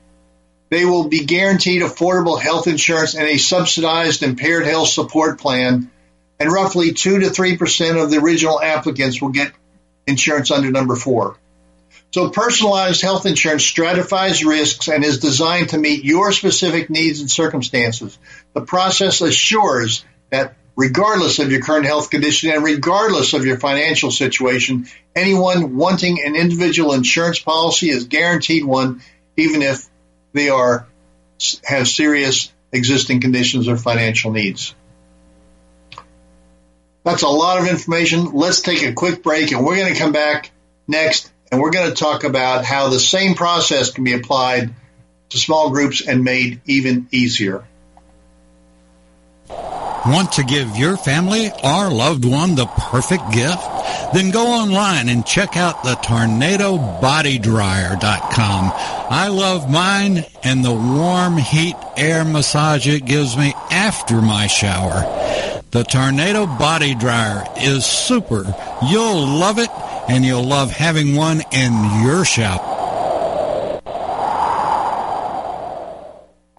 they 0.69 0.85
will 0.85 1.09
be 1.09 1.25
guaranteed 1.25 1.83
affordable 1.83 2.41
health 2.41 2.67
insurance 2.67 3.15
and 3.15 3.27
a 3.27 3.39
subsidized 3.39 4.23
impaired 4.23 4.67
health 4.67 4.89
support 4.89 5.41
plan 5.41 5.91
and 6.39 6.53
roughly 6.53 6.93
2 6.93 7.21
to 7.21 7.27
3% 7.27 8.03
of 8.03 8.11
the 8.11 8.19
original 8.19 8.61
applicants 8.61 9.21
will 9.21 9.31
get 9.31 9.53
insurance 10.07 10.51
under 10.51 10.71
number 10.71 10.97
four. 10.97 11.37
So 12.13 12.29
personalized 12.31 13.03
health 13.03 13.25
insurance 13.25 13.65
stratifies 13.65 14.45
risks 14.45 14.89
and 14.89 15.05
is 15.05 15.21
designed 15.21 15.71
to 15.71 15.79
meet 15.79 16.05
your 16.05 16.33
specific 16.33 16.91
needs 16.91 17.21
and 17.21 17.31
circumstances. 17.31 18.19
The 18.53 18.63
process 18.63 19.21
assures 19.21 20.05
that 20.31 20.57
regardless 20.75 21.39
of 21.39 21.53
your 21.53 21.61
current 21.61 21.87
health 21.87 22.11
condition 22.11 22.51
and 22.51 22.65
regardless 22.65 23.33
of 23.33 23.47
your 23.47 23.59
financial 23.59 24.11
situation, 24.11 24.89
anyone 25.15 25.77
wanting 25.77 26.21
an 26.25 26.35
individual 26.35 26.95
insurance 26.95 27.39
policy 27.39 27.91
is 27.91 28.05
guaranteed 28.05 28.65
one, 28.65 29.03
even 29.37 29.63
if 29.63 29.87
they 30.33 30.49
are 30.49 30.89
have 31.65 31.89
serious 31.89 32.53
existing 32.73 33.21
conditions 33.21 33.69
or 33.69 33.77
financial 33.77 34.33
needs. 34.33 34.75
That's 37.05 37.23
a 37.23 37.29
lot 37.29 37.59
of 37.59 37.69
information. 37.69 38.33
Let's 38.33 38.61
take 38.61 38.83
a 38.83 38.93
quick 38.93 39.23
break 39.23 39.53
and 39.53 39.65
we're 39.65 39.77
going 39.77 39.93
to 39.93 39.99
come 39.99 40.13
back 40.13 40.51
next 40.87 41.30
and 41.51 41.61
we're 41.61 41.71
going 41.71 41.89
to 41.89 41.97
talk 41.97 42.25
about 42.25 42.65
how 42.65 42.89
the 42.89 43.01
same 43.01 43.35
process 43.35 43.91
can 43.91 44.05
be 44.05 44.15
applied 44.15 44.75
to 45.31 45.39
small 45.39 45.71
groups 45.71 46.07
and 46.07 46.25
made 46.25 46.61
even 46.67 47.09
easier. 47.11 47.65
Want 50.07 50.33
to 50.33 50.45
give 50.45 50.77
your 50.77 50.97
family 50.97 51.51
or 51.63 51.91
loved 51.91 52.25
one 52.25 52.55
the 52.55 52.65
perfect 52.67 53.33
gift? 53.33 53.63
Then 54.15 54.31
go 54.31 54.47
online 54.47 55.11
and 55.11 55.27
check 55.27 55.57
out 55.57 55.83
the 55.83 55.97
tornadobodydryer.com. 55.97 58.73
I 59.11 59.27
love 59.29 59.71
mine 59.71 60.25
and 60.43 60.65
the 60.65 60.73
warm 60.73 61.37
heat 61.37 61.77
air 61.97 62.25
massage 62.25 62.89
it 62.89 63.05
gives 63.05 63.37
me 63.37 63.53
after 63.71 64.23
my 64.23 64.47
shower. 64.47 65.03
The 65.71 65.85
Tornado 65.85 66.47
Body 66.47 66.95
Dryer 66.95 67.45
is 67.59 67.85
super. 67.85 68.55
You'll 68.89 69.27
love 69.27 69.59
it, 69.59 69.69
and 70.11 70.25
you'll 70.25 70.43
love 70.43 70.73
having 70.73 71.15
one 71.15 71.41
in 71.53 71.73
your 72.03 72.25
shop. 72.25 72.61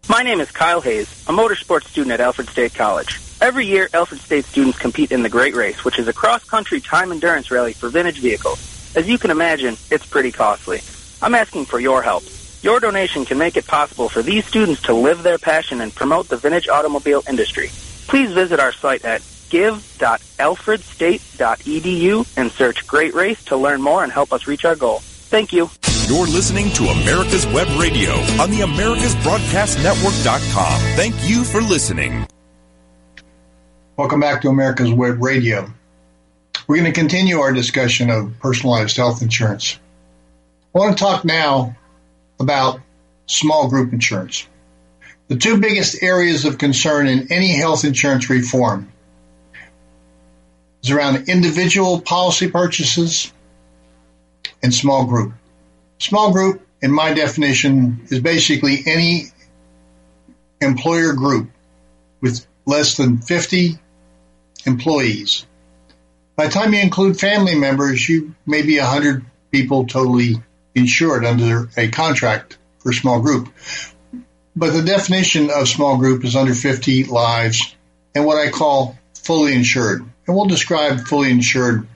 My 0.08 0.24
name 0.24 0.40
is 0.40 0.50
Kyle 0.52 0.80
Hayes, 0.80 1.10
a 1.28 1.34
motorsports 1.34 1.84
student 1.84 2.14
at 2.14 2.22
Alfred 2.22 2.48
State 2.48 2.74
College. 2.74 3.20
Every 3.42 3.66
year, 3.66 3.90
Alfred 3.94 4.22
State 4.22 4.46
students 4.46 4.80
compete 4.80 5.12
in 5.12 5.22
the 5.22 5.30
Great 5.30 5.54
Race, 5.54 5.84
which 5.84 6.00
is 6.00 6.08
a 6.08 6.14
cross-country 6.14 6.80
time 6.80 7.12
endurance 7.12 7.52
rally 7.52 7.74
for 7.74 7.90
vintage 7.90 8.20
vehicles. 8.20 8.96
As 8.96 9.10
you 9.10 9.18
can 9.18 9.32
imagine, 9.32 9.76
it's 9.90 10.06
pretty 10.06 10.32
costly. 10.32 10.80
I'm 11.22 11.36
asking 11.36 11.66
for 11.66 11.80
your 11.80 12.02
help. 12.02 12.24
Your 12.62 12.80
donation 12.80 13.26
can 13.26 13.38
make 13.38 13.58
it 13.58 13.68
possible 13.68 14.08
for 14.08 14.22
these 14.22 14.46
students 14.46 14.84
to 14.84 14.94
live 14.94 15.24
their 15.24 15.38
passion 15.38 15.82
and 15.82 15.94
promote 15.94 16.30
the 16.30 16.38
vintage 16.38 16.70
automobile 16.70 17.24
industry. 17.28 17.70
Please 18.08 18.32
visit 18.32 18.62
our 18.62 18.72
site 18.72 19.04
at 19.04 19.22
give.alfredstate.edu 19.52 22.38
and 22.38 22.52
search 22.52 22.88
Great 22.88 23.14
Race 23.14 23.46
to 23.46 23.56
learn 23.58 23.82
more 23.82 24.04
and 24.04 24.12
help 24.12 24.34
us 24.34 24.48
reach 24.48 24.66
our 24.66 24.76
goal. 24.76 24.98
Thank 25.02 25.54
you. 25.54 25.70
You're 26.08 26.26
listening 26.26 26.72
to 26.72 26.86
America's 26.86 27.46
Web 27.48 27.68
Radio 27.80 28.14
on 28.42 28.50
the 28.50 28.62
AmericasBroadcastNetwork.com. 28.62 30.80
Thank 30.96 31.30
you 31.30 31.44
for 31.44 31.62
listening. 31.62 32.26
Welcome 33.98 34.20
back 34.20 34.42
to 34.42 34.50
America's 34.50 34.92
Web 34.92 35.22
Radio. 35.22 35.72
We're 36.68 36.78
going 36.78 36.92
to 36.92 37.00
continue 37.00 37.40
our 37.40 37.54
discussion 37.54 38.10
of 38.10 38.40
personalized 38.40 38.98
health 38.98 39.22
insurance. 39.22 39.78
I 40.74 40.80
want 40.80 40.98
to 40.98 41.04
talk 41.04 41.24
now 41.24 41.76
about 42.40 42.80
small 43.26 43.70
group 43.70 43.94
insurance. 43.94 44.48
The 45.28 45.36
two 45.38 45.60
biggest 45.60 46.02
areas 46.04 46.46
of 46.46 46.58
concern 46.58 47.08
in 47.08 47.32
any 47.32 47.54
health 47.54 47.86
insurance 47.86 48.28
reform 48.30 48.91
is 50.84 50.92
around 50.92 51.30
individual 51.30 52.02
policy 52.02 52.50
purchases 52.50 53.32
and 54.64 54.74
small 54.74 55.06
group. 55.06 55.34
Small 56.00 56.32
group, 56.32 56.66
in 56.82 56.92
my 56.92 57.14
definition, 57.14 58.08
is 58.10 58.20
basically 58.20 58.80
any 58.86 59.26
employer 60.60 61.14
group 61.14 61.50
with 62.22 62.46
less 62.66 62.98
than 62.98 63.18
50 63.20 63.78
employees. 64.66 65.46
By 66.36 66.46
the 66.46 66.52
time 66.52 66.74
you 66.74 66.80
include 66.80 67.20
family 67.20 67.56
members, 67.56 68.08
you 68.08 68.36
may 68.46 68.62
be 68.62 68.80
100 68.80 69.26
people 69.52 69.86
totally 69.86 70.42
insured 70.74 71.26
under 71.26 71.70
a 71.78 71.90
contract 71.90 72.58
for 72.80 72.94
small 72.94 73.22
group. 73.22 73.50
But 74.56 74.74
the 74.74 74.82
definition 74.82 75.50
of 75.50 75.68
small 75.68 75.98
group 75.98 76.26
is 76.26 76.36
under 76.36 76.54
50 76.54 77.06
lives 77.06 77.76
and 78.16 78.26
what 78.26 78.38
I 78.38 78.50
call 78.50 78.98
fully 79.14 79.54
insured. 79.54 80.04
And 80.28 80.36
we'll 80.36 80.46
describe 80.46 81.02
fully 81.02 81.32
insured 81.32 81.88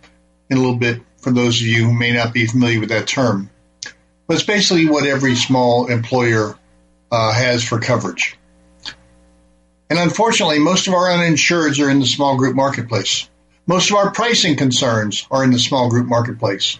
in 0.49 0.57
a 0.57 0.59
little 0.59 0.75
bit 0.77 1.01
for 1.17 1.31
those 1.31 1.59
of 1.59 1.67
you 1.67 1.85
who 1.85 1.93
may 1.93 2.13
not 2.13 2.33
be 2.33 2.45
familiar 2.47 2.79
with 2.79 2.89
that 2.89 3.07
term. 3.07 3.49
But 4.27 4.35
it's 4.35 4.45
basically 4.45 4.87
what 4.87 5.05
every 5.05 5.35
small 5.35 5.87
employer 5.87 6.57
uh, 7.11 7.33
has 7.33 7.63
for 7.63 7.79
coverage. 7.79 8.37
And 9.89 9.99
unfortunately, 9.99 10.59
most 10.59 10.87
of 10.87 10.93
our 10.93 11.09
uninsureds 11.09 11.83
are 11.83 11.89
in 11.89 11.99
the 11.99 12.07
small 12.07 12.37
group 12.37 12.55
marketplace. 12.55 13.29
Most 13.67 13.89
of 13.89 13.97
our 13.97 14.11
pricing 14.11 14.55
concerns 14.55 15.27
are 15.29 15.43
in 15.43 15.51
the 15.51 15.59
small 15.59 15.89
group 15.89 16.07
marketplace. 16.07 16.79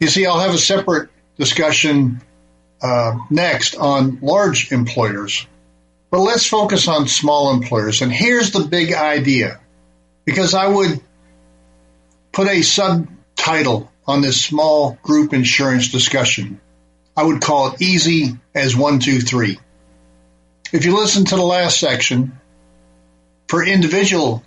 You 0.00 0.08
see, 0.08 0.26
I'll 0.26 0.40
have 0.40 0.54
a 0.54 0.58
separate 0.58 1.10
discussion 1.38 2.20
uh, 2.82 3.18
next 3.30 3.76
on 3.76 4.18
large 4.20 4.72
employers, 4.72 5.46
but 6.10 6.20
let's 6.20 6.46
focus 6.46 6.88
on 6.88 7.08
small 7.08 7.54
employers. 7.54 8.02
And 8.02 8.12
here's 8.12 8.50
the 8.50 8.64
big 8.64 8.92
idea, 8.92 9.60
because 10.24 10.54
I 10.54 10.66
would 10.66 11.00
put 12.32 12.48
a 12.48 12.62
subtitle 12.62 13.90
on 14.06 14.20
this 14.20 14.42
small 14.42 14.98
group 15.02 15.32
insurance 15.32 15.90
discussion. 15.90 16.60
I 17.16 17.24
would 17.24 17.40
call 17.42 17.68
it 17.72 17.82
easy 17.82 18.36
as 18.54 18.76
one, 18.76 18.98
two, 18.98 19.20
three. 19.20 19.58
If 20.72 20.84
you 20.86 20.96
listen 20.96 21.26
to 21.26 21.36
the 21.36 21.42
last 21.42 21.78
section, 21.78 22.40
for 23.48 23.62
individual 23.62 24.42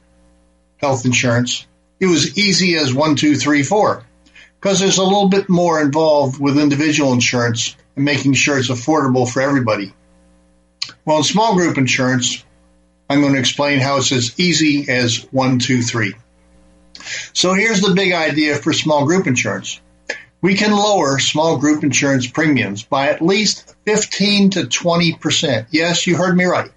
health 0.78 1.06
insurance, 1.06 1.68
it 2.00 2.08
was 2.08 2.38
easy 2.38 2.76
as 2.76 2.94
one, 2.94 3.16
two, 3.16 3.36
three, 3.36 3.62
four, 3.62 4.04
because 4.60 4.80
there's 4.80 4.98
a 4.98 5.04
little 5.04 5.30
bit 5.30 5.48
more 5.48 5.80
involved 5.80 6.40
with 6.40 6.58
individual 6.58 7.14
insurance 7.14 7.76
and 7.96 8.04
making 8.04 8.34
sure 8.34 8.58
it's 8.58 8.70
affordable 8.70 9.32
for 9.32 9.42
everybody. 9.42 9.94
Well, 11.06 11.18
in 11.18 11.24
small 11.24 11.56
group 11.56 11.78
insurance, 11.78 12.44
I'm 13.10 13.22
going 13.22 13.34
to 13.34 13.40
explain 13.40 13.80
how 13.80 13.98
it's 13.98 14.12
as 14.12 14.40
easy 14.40 14.90
as 14.90 15.28
one, 15.32 15.60
two, 15.60 15.82
three. 15.82 16.16
So 17.34 17.54
here's 17.54 17.82
the 17.82 17.94
big 17.94 18.14
idea 18.14 18.56
for 18.56 18.74
small 18.74 19.06
group 19.06 19.28
insurance. 19.28 19.80
We 20.42 20.56
can 20.56 20.72
lower 20.72 21.20
small 21.20 21.58
group 21.58 21.84
insurance 21.84 22.28
premiums 22.28 22.84
by 22.84 23.10
at 23.10 23.22
least 23.22 23.76
15 23.86 24.52
to 24.52 24.62
20%. 24.62 25.68
Yes, 25.72 26.08
you 26.08 26.16
heard 26.16 26.36
me 26.36 26.46
right. 26.46 26.72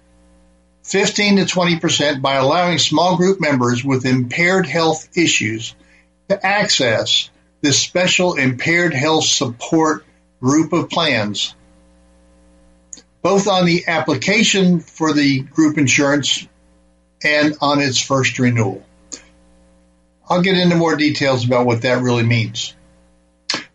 15 0.83 1.37
to 1.37 1.43
20% 1.43 2.21
by 2.21 2.35
allowing 2.35 2.79
small 2.79 3.15
group 3.15 3.39
members 3.39 3.83
with 3.83 4.05
impaired 4.05 4.65
health 4.65 5.07
issues 5.15 5.75
to 6.29 6.45
access 6.45 7.29
this 7.61 7.79
special 7.79 8.35
impaired 8.35 8.93
health 8.93 9.25
support 9.25 10.05
group 10.41 10.73
of 10.73 10.89
plans, 10.89 11.53
both 13.21 13.47
on 13.47 13.65
the 13.65 13.85
application 13.87 14.79
for 14.79 15.13
the 15.13 15.41
group 15.41 15.77
insurance 15.77 16.47
and 17.23 17.55
on 17.61 17.81
its 17.81 17.99
first 17.99 18.39
renewal. 18.39 18.83
I'll 20.29 20.41
get 20.41 20.57
into 20.57 20.75
more 20.75 20.95
details 20.95 21.45
about 21.45 21.65
what 21.65 21.81
that 21.81 22.01
really 22.01 22.23
means. 22.23 22.75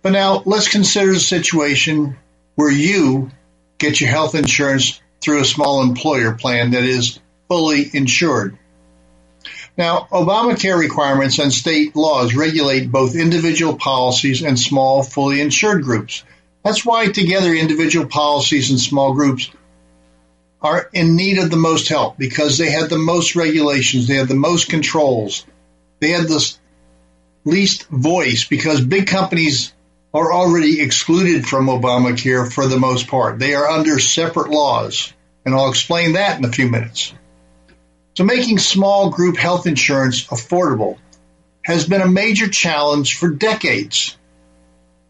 But 0.03 0.13
now 0.13 0.43
let's 0.45 0.69
consider 0.69 1.13
the 1.13 1.21
situation 1.21 2.17
where 2.55 2.71
you 2.71 3.31
get 3.79 4.01
your 4.01 4.11
health 4.11 4.35
insurance 4.35 5.01
through 5.21 5.41
a 5.41 5.45
small 5.47 5.83
employer 5.83 6.35
plan 6.35 6.73
that 6.73 6.85
is 6.85 7.19
fully 7.49 7.91
insured. 7.93 8.59
Now, 9.77 10.07
Obamacare 10.13 10.79
requirements 10.79 11.39
and 11.41 11.53
state 11.53 11.97
laws 11.97 12.35
regulate 12.35 12.93
both 12.93 13.17
individual 13.17 13.77
policies 13.77 14.43
and 14.43 14.59
small, 14.59 15.03
fully 15.03 15.41
insured 15.41 15.83
groups. 15.83 16.23
That's 16.65 16.85
why 16.85 17.07
together 17.07 17.53
individual 17.55 18.07
policies 18.07 18.71
and 18.71 18.81
small 18.81 19.13
groups 19.13 19.51
are 20.63 20.89
in 20.95 21.15
need 21.15 21.39
of 21.39 21.51
the 21.51 21.59
most 21.59 21.89
help 21.89 22.17
because 22.17 22.57
they 22.57 22.71
have 22.71 22.89
the 22.89 22.99
most 22.99 23.37
regulations, 23.37 24.09
they 24.09 24.15
have 24.15 24.29
the 24.29 24.35
most 24.35 24.71
controls, 24.71 25.45
they 26.01 26.11
have 26.11 26.27
the 26.27 26.55
least 27.45 27.87
voice 27.89 28.47
because 28.47 28.81
big 28.81 29.07
companies 29.07 29.75
are 30.15 30.33
already 30.33 30.81
excluded 30.81 31.47
from 31.47 31.67
Obamacare 31.67 32.51
for 32.51 32.67
the 32.67 32.79
most 32.79 33.09
part. 33.09 33.39
They 33.39 33.55
are 33.55 33.69
under 33.69 33.99
separate 33.99 34.49
laws, 34.49 35.13
and 35.45 35.55
I'll 35.55 35.69
explain 35.69 36.15
that 36.15 36.39
in 36.39 36.45
a 36.47 36.53
few 36.53 36.71
minutes. 36.71 37.13
So 38.17 38.25
making 38.25 38.59
small 38.59 39.11
group 39.11 39.37
health 39.37 39.67
insurance 39.67 40.25
affordable 40.29 40.97
has 41.63 41.87
been 41.87 42.01
a 42.01 42.09
major 42.09 42.49
challenge 42.49 43.19
for 43.19 43.29
decades. 43.29 44.17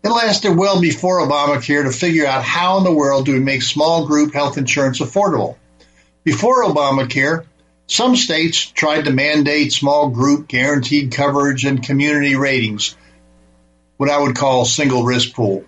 It 0.04 0.10
lasted 0.10 0.54
well 0.54 0.82
before 0.82 1.26
Obamacare 1.26 1.84
to 1.84 1.90
figure 1.90 2.26
out 2.26 2.44
how 2.44 2.76
in 2.76 2.84
the 2.84 2.92
world 2.92 3.24
do 3.24 3.32
we 3.32 3.40
make 3.40 3.62
small 3.62 4.06
group 4.06 4.34
health 4.34 4.58
insurance 4.58 5.00
affordable. 5.00 5.56
Before 6.24 6.62
Obamacare, 6.62 7.46
some 7.86 8.14
states 8.14 8.66
tried 8.66 9.06
to 9.06 9.12
mandate 9.12 9.72
small 9.72 10.10
group 10.10 10.46
guaranteed 10.46 11.12
coverage 11.12 11.64
and 11.64 11.82
community 11.82 12.36
ratings, 12.36 12.94
what 13.96 14.10
I 14.10 14.20
would 14.20 14.36
call 14.36 14.66
single 14.66 15.04
risk 15.04 15.32
pool. 15.32 15.64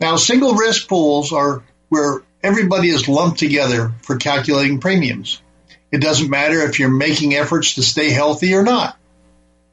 Now, 0.00 0.14
single 0.14 0.54
risk 0.54 0.86
pools 0.86 1.32
are 1.32 1.64
where 1.88 2.22
everybody 2.44 2.90
is 2.90 3.08
lumped 3.08 3.40
together 3.40 3.92
for 4.02 4.18
calculating 4.18 4.78
premiums. 4.78 5.42
It 5.90 6.00
doesn't 6.00 6.30
matter 6.30 6.60
if 6.60 6.78
you're 6.78 6.90
making 6.90 7.34
efforts 7.34 7.74
to 7.74 7.82
stay 7.82 8.10
healthy 8.10 8.54
or 8.54 8.62
not. 8.62 8.96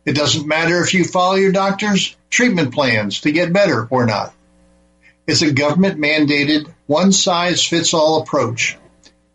It 0.06 0.14
doesn't 0.14 0.48
matter 0.48 0.82
if 0.82 0.96
you 0.96 1.04
follow 1.04 1.36
your 1.36 1.52
doctor's 1.52 2.16
treatment 2.36 2.74
plans 2.74 3.22
to 3.22 3.32
get 3.32 3.54
better 3.54 3.88
or 3.90 4.06
not. 4.06 4.34
It's 5.26 5.42
a 5.42 5.54
government 5.54 6.00
mandated 6.00 6.70
one 6.86 7.14
size 7.14 7.66
fits 7.66 7.94
all 7.94 8.22
approach. 8.22 8.78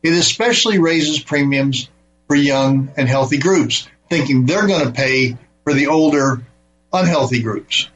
It 0.03 0.13
especially 0.13 0.79
raises 0.79 1.19
premiums 1.19 1.89
for 2.29 2.37
young 2.37 2.93
and 2.99 3.09
healthy 3.09 3.39
groups, 3.39 3.89
thinking 4.11 4.45
they're 4.45 4.67
going 4.67 4.85
to 4.85 4.93
pay 4.93 5.39
for 5.65 5.73
the 5.73 5.87
older, 5.87 6.43
unhealthy 6.93 7.41
groups. 7.41 7.89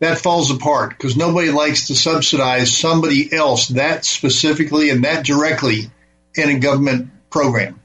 That 0.00 0.18
falls 0.18 0.50
apart 0.50 0.90
because 0.90 1.16
nobody 1.16 1.50
likes 1.50 1.86
to 1.86 1.94
subsidize 1.94 2.76
somebody 2.76 3.32
else 3.32 3.68
that 3.68 4.04
specifically 4.04 4.90
and 4.90 5.04
that 5.04 5.24
directly 5.24 5.88
in 6.34 6.50
a 6.50 6.58
government 6.58 7.10
program. 7.30 7.80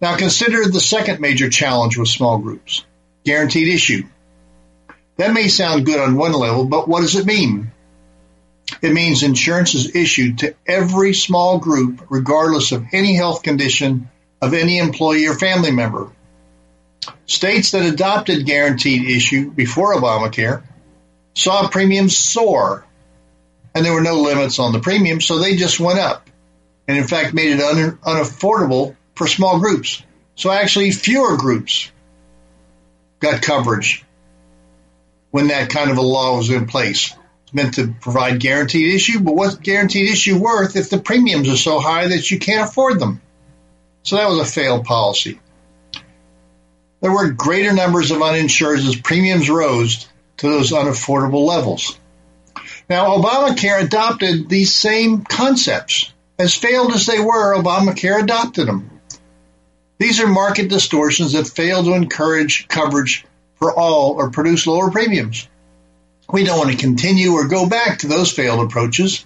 Now 0.00 0.16
consider 0.16 0.68
the 0.68 0.80
second 0.80 1.18
major 1.18 1.50
challenge 1.50 1.98
with 1.98 2.08
small 2.08 2.38
groups, 2.38 2.84
guaranteed 3.24 3.66
issue. 3.66 4.04
That 5.16 5.32
may 5.32 5.48
sound 5.48 5.86
good 5.86 6.00
on 6.00 6.16
one 6.16 6.32
level, 6.32 6.64
but 6.64 6.88
what 6.88 7.02
does 7.02 7.14
it 7.14 7.26
mean? 7.26 7.70
It 8.82 8.92
means 8.92 9.22
insurance 9.22 9.74
is 9.74 9.94
issued 9.94 10.38
to 10.38 10.54
every 10.66 11.14
small 11.14 11.58
group, 11.58 12.06
regardless 12.08 12.72
of 12.72 12.86
any 12.92 13.14
health 13.14 13.42
condition 13.42 14.10
of 14.40 14.54
any 14.54 14.78
employee 14.78 15.26
or 15.26 15.34
family 15.34 15.70
member. 15.70 16.10
States 17.26 17.70
that 17.72 17.84
adopted 17.84 18.46
guaranteed 18.46 19.08
issue 19.08 19.50
before 19.50 19.94
Obamacare 19.94 20.62
saw 21.34 21.68
premiums 21.68 22.16
soar, 22.16 22.84
and 23.74 23.84
there 23.84 23.92
were 23.92 24.00
no 24.00 24.20
limits 24.20 24.58
on 24.58 24.72
the 24.72 24.80
premium, 24.80 25.20
so 25.20 25.38
they 25.38 25.56
just 25.56 25.80
went 25.80 25.98
up, 25.98 26.28
and 26.88 26.96
in 26.96 27.06
fact 27.06 27.34
made 27.34 27.52
it 27.52 27.60
un- 27.60 27.98
unaffordable 27.98 28.96
for 29.14 29.26
small 29.26 29.60
groups. 29.60 30.02
So 30.36 30.50
actually, 30.50 30.90
fewer 30.90 31.36
groups 31.36 31.90
got 33.20 33.42
coverage 33.42 34.04
when 35.34 35.48
that 35.48 35.68
kind 35.68 35.90
of 35.90 35.96
a 35.96 36.00
law 36.00 36.36
was 36.36 36.48
in 36.48 36.64
place. 36.64 37.12
It's 37.42 37.52
meant 37.52 37.74
to 37.74 37.92
provide 38.00 38.38
guaranteed 38.38 38.94
issue, 38.94 39.18
but 39.18 39.34
what's 39.34 39.56
guaranteed 39.56 40.08
issue 40.08 40.38
worth 40.38 40.76
if 40.76 40.90
the 40.90 41.00
premiums 41.00 41.48
are 41.48 41.56
so 41.56 41.80
high 41.80 42.06
that 42.06 42.30
you 42.30 42.38
can't 42.38 42.70
afford 42.70 43.00
them? 43.00 43.20
So 44.04 44.14
that 44.14 44.28
was 44.28 44.38
a 44.38 44.44
failed 44.44 44.84
policy. 44.84 45.40
There 47.00 47.10
were 47.10 47.32
greater 47.32 47.72
numbers 47.72 48.12
of 48.12 48.22
uninsured 48.22 48.78
as 48.78 48.94
premiums 48.94 49.50
rose 49.50 50.06
to 50.36 50.48
those 50.48 50.70
unaffordable 50.70 51.44
levels. 51.44 51.98
Now, 52.88 53.16
Obamacare 53.16 53.82
adopted 53.82 54.48
these 54.48 54.72
same 54.72 55.24
concepts. 55.24 56.12
As 56.38 56.54
failed 56.54 56.92
as 56.92 57.06
they 57.06 57.18
were, 57.18 57.60
Obamacare 57.60 58.22
adopted 58.22 58.68
them. 58.68 59.00
These 59.98 60.20
are 60.20 60.28
market 60.28 60.68
distortions 60.68 61.32
that 61.32 61.48
fail 61.48 61.82
to 61.82 61.94
encourage 61.94 62.68
coverage 62.68 63.26
for 63.56 63.72
all 63.72 64.12
or 64.12 64.30
produce 64.30 64.66
lower 64.66 64.90
premiums. 64.90 65.48
We 66.32 66.44
don't 66.44 66.58
want 66.58 66.70
to 66.70 66.76
continue 66.76 67.32
or 67.32 67.48
go 67.48 67.68
back 67.68 67.98
to 67.98 68.08
those 68.08 68.32
failed 68.32 68.60
approaches. 68.60 69.24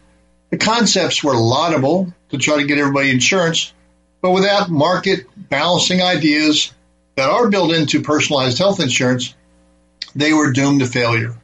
The 0.50 0.56
concepts 0.56 1.22
were 1.22 1.34
laudable 1.34 2.12
to 2.30 2.38
try 2.38 2.56
to 2.56 2.66
get 2.66 2.78
everybody 2.78 3.10
insurance, 3.10 3.72
but 4.20 4.32
without 4.32 4.70
market 4.70 5.26
balancing 5.36 6.02
ideas 6.02 6.72
that 7.16 7.30
are 7.30 7.50
built 7.50 7.72
into 7.72 8.02
personalized 8.02 8.58
health 8.58 8.80
insurance, 8.80 9.34
they 10.14 10.32
were 10.32 10.52
doomed 10.52 10.80
to 10.80 10.86
failure. 10.86 11.34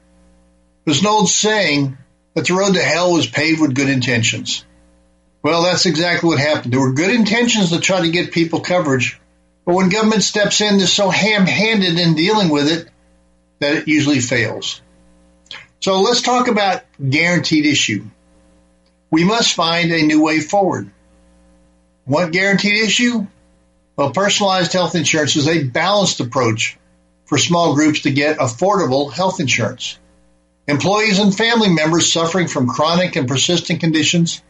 There's 0.84 1.00
an 1.00 1.06
old 1.06 1.28
saying 1.28 1.96
that 2.34 2.46
the 2.46 2.54
road 2.54 2.74
to 2.74 2.82
hell 2.82 3.12
was 3.12 3.26
paved 3.26 3.60
with 3.60 3.74
good 3.74 3.88
intentions. 3.88 4.64
Well, 5.42 5.62
that's 5.62 5.86
exactly 5.86 6.28
what 6.28 6.38
happened. 6.38 6.72
There 6.72 6.80
were 6.80 6.92
good 6.92 7.10
intentions 7.10 7.70
to 7.70 7.80
try 7.80 8.00
to 8.00 8.10
get 8.10 8.32
people 8.32 8.60
coverage, 8.60 9.20
but 9.64 9.74
when 9.74 9.88
government 9.88 10.22
steps 10.22 10.60
in, 10.60 10.78
they're 10.78 10.86
so 10.86 11.08
ham-handed 11.08 11.98
in 11.98 12.14
dealing 12.14 12.50
with 12.50 12.68
it 12.68 12.88
that 13.60 13.74
it 13.74 13.88
usually 13.88 14.20
fails. 14.20 14.80
So 15.80 16.00
let's 16.00 16.22
talk 16.22 16.48
about 16.48 16.82
guaranteed 17.08 17.66
issue. 17.66 18.04
We 19.10 19.24
must 19.24 19.54
find 19.54 19.92
a 19.92 20.02
new 20.02 20.22
way 20.22 20.40
forward. 20.40 20.90
What 22.04 22.32
guaranteed 22.32 22.84
issue? 22.84 23.26
Well, 23.96 24.10
personalized 24.10 24.72
health 24.72 24.94
insurance 24.94 25.36
is 25.36 25.46
a 25.46 25.64
balanced 25.64 26.20
approach 26.20 26.76
for 27.26 27.38
small 27.38 27.74
groups 27.74 28.00
to 28.00 28.10
get 28.10 28.38
affordable 28.38 29.12
health 29.12 29.40
insurance. 29.40 29.98
Employees 30.66 31.18
and 31.18 31.34
family 31.34 31.68
members 31.68 32.12
suffering 32.12 32.48
from 32.48 32.68
chronic 32.68 33.16
and 33.16 33.28
persistent 33.28 33.80
conditions 33.80 34.42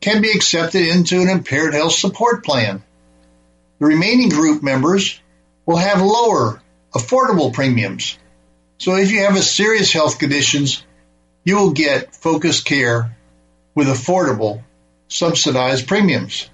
can 0.00 0.22
be 0.22 0.30
accepted 0.30 0.86
into 0.86 1.20
an 1.20 1.28
impaired 1.28 1.74
health 1.74 1.92
support 1.92 2.44
plan. 2.44 2.82
The 3.80 3.86
remaining 3.86 4.28
group 4.28 4.62
members 4.62 5.18
will 5.64 5.78
have 5.78 6.02
lower, 6.02 6.62
affordable 6.94 7.52
premiums. 7.52 8.18
So 8.76 8.96
if 8.96 9.10
you 9.10 9.24
have 9.24 9.36
a 9.36 9.42
serious 9.42 9.90
health 9.90 10.18
conditions, 10.18 10.84
you 11.44 11.56
will 11.56 11.72
get 11.72 12.14
focused 12.14 12.66
care 12.66 13.16
with 13.74 13.88
affordable, 13.88 14.62
subsidized 15.08 15.88
premiums. 15.88 16.48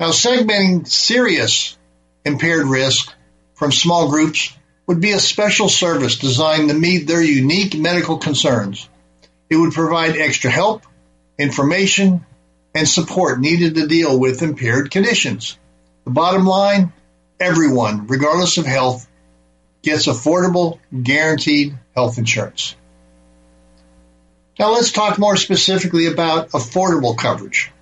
Now, 0.00 0.10
segmenting 0.10 0.88
serious 0.88 1.76
impaired 2.24 2.66
risk 2.66 3.12
from 3.54 3.70
small 3.70 4.08
groups 4.08 4.56
would 4.86 5.00
be 5.00 5.12
a 5.12 5.20
special 5.20 5.68
service 5.68 6.18
designed 6.18 6.70
to 6.70 6.74
meet 6.74 7.06
their 7.06 7.22
unique 7.22 7.78
medical 7.78 8.16
concerns. 8.16 8.88
It 9.50 9.56
would 9.56 9.72
provide 9.72 10.16
extra 10.16 10.50
help, 10.50 10.84
information, 11.38 12.24
and 12.74 12.88
support 12.88 13.40
needed 13.40 13.74
to 13.74 13.86
deal 13.86 14.18
with 14.18 14.42
impaired 14.42 14.90
conditions. 14.90 15.58
The 16.04 16.10
bottom 16.10 16.46
line, 16.46 16.92
everyone, 17.38 18.06
regardless 18.06 18.58
of 18.58 18.66
health, 18.66 19.08
gets 19.82 20.06
affordable, 20.06 20.78
guaranteed 21.02 21.78
health 21.94 22.18
insurance. 22.18 22.74
Now 24.58 24.72
let's 24.72 24.92
talk 24.92 25.18
more 25.18 25.36
specifically 25.36 26.06
about 26.06 26.50
affordable 26.50 27.16
coverage 27.16 27.72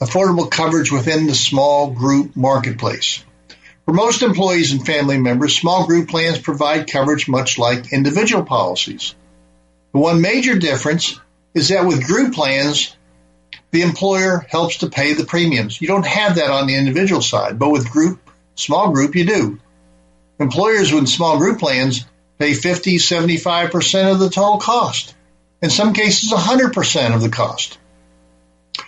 affordable 0.00 0.50
coverage 0.50 0.92
within 0.92 1.26
the 1.26 1.34
small 1.34 1.90
group 1.90 2.36
marketplace. 2.36 3.24
For 3.84 3.92
most 3.92 4.22
employees 4.22 4.72
and 4.72 4.84
family 4.84 5.18
members, 5.18 5.56
small 5.56 5.86
group 5.86 6.08
plans 6.08 6.38
provide 6.38 6.90
coverage 6.90 7.28
much 7.28 7.58
like 7.58 7.92
individual 7.92 8.44
policies. 8.44 9.14
The 9.92 10.00
one 10.00 10.20
major 10.20 10.58
difference 10.58 11.18
is 11.54 11.68
that 11.68 11.86
with 11.86 12.06
group 12.06 12.34
plans, 12.34 12.96
the 13.74 13.82
employer 13.82 14.46
helps 14.48 14.78
to 14.78 14.88
pay 14.88 15.14
the 15.14 15.24
premiums. 15.24 15.80
You 15.82 15.88
don't 15.88 16.06
have 16.06 16.36
that 16.36 16.48
on 16.48 16.68
the 16.68 16.76
individual 16.76 17.20
side, 17.20 17.58
but 17.58 17.70
with 17.70 17.90
group, 17.90 18.20
small 18.54 18.92
group, 18.92 19.16
you 19.16 19.24
do. 19.24 19.58
Employers 20.38 20.92
with 20.92 21.08
small 21.08 21.38
group 21.38 21.58
plans 21.58 22.04
pay 22.38 22.54
50, 22.54 22.98
75% 22.98 24.12
of 24.12 24.20
the 24.20 24.30
total 24.30 24.58
cost. 24.58 25.16
In 25.60 25.70
some 25.70 25.92
cases, 25.92 26.30
100% 26.30 27.16
of 27.16 27.20
the 27.20 27.30
cost. 27.30 27.78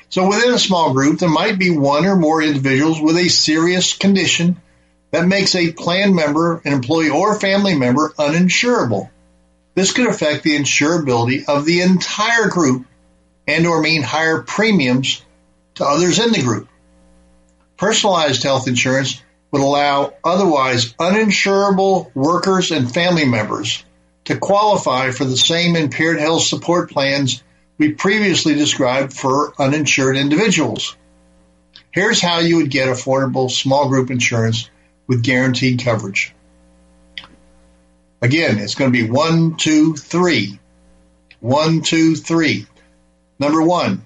So 0.08 0.28
within 0.28 0.54
a 0.54 0.58
small 0.58 0.92
group, 0.92 1.18
there 1.18 1.28
might 1.28 1.58
be 1.58 1.76
one 1.76 2.06
or 2.06 2.14
more 2.14 2.40
individuals 2.40 3.00
with 3.00 3.16
a 3.16 3.28
serious 3.28 3.96
condition 3.96 4.62
that 5.10 5.26
makes 5.26 5.56
a 5.56 5.72
plan 5.72 6.14
member, 6.14 6.62
an 6.64 6.72
employee, 6.72 7.10
or 7.10 7.40
family 7.40 7.76
member 7.76 8.14
uninsurable. 8.20 9.10
This 9.74 9.92
could 9.92 10.06
affect 10.06 10.44
the 10.44 10.56
insurability 10.56 11.48
of 11.48 11.64
the 11.64 11.80
entire 11.80 12.46
group 12.46 12.86
and 13.46 13.66
or 13.66 13.80
mean 13.80 14.02
higher 14.02 14.42
premiums 14.42 15.22
to 15.76 15.84
others 15.84 16.18
in 16.18 16.32
the 16.32 16.42
group. 16.42 16.68
Personalized 17.76 18.42
health 18.42 18.68
insurance 18.68 19.22
would 19.50 19.62
allow 19.62 20.12
otherwise 20.24 20.94
uninsurable 20.94 22.14
workers 22.14 22.70
and 22.70 22.92
family 22.92 23.24
members 23.24 23.84
to 24.24 24.36
qualify 24.36 25.10
for 25.10 25.24
the 25.24 25.36
same 25.36 25.76
impaired 25.76 26.18
health 26.18 26.42
support 26.42 26.90
plans 26.90 27.42
we 27.78 27.92
previously 27.92 28.54
described 28.54 29.12
for 29.12 29.52
uninsured 29.60 30.16
individuals. 30.16 30.96
Here's 31.90 32.20
how 32.20 32.40
you 32.40 32.56
would 32.56 32.70
get 32.70 32.88
affordable 32.88 33.50
small 33.50 33.88
group 33.88 34.10
insurance 34.10 34.68
with 35.06 35.22
guaranteed 35.22 35.82
coverage. 35.82 36.34
Again, 38.20 38.58
it's 38.58 38.74
going 38.74 38.92
to 38.92 38.98
be 39.04 39.10
one, 39.10 39.56
two, 39.56 39.94
three. 39.94 40.58
One, 41.40 41.82
two, 41.82 42.16
three. 42.16 42.66
Number 43.38 43.62
one, 43.62 44.04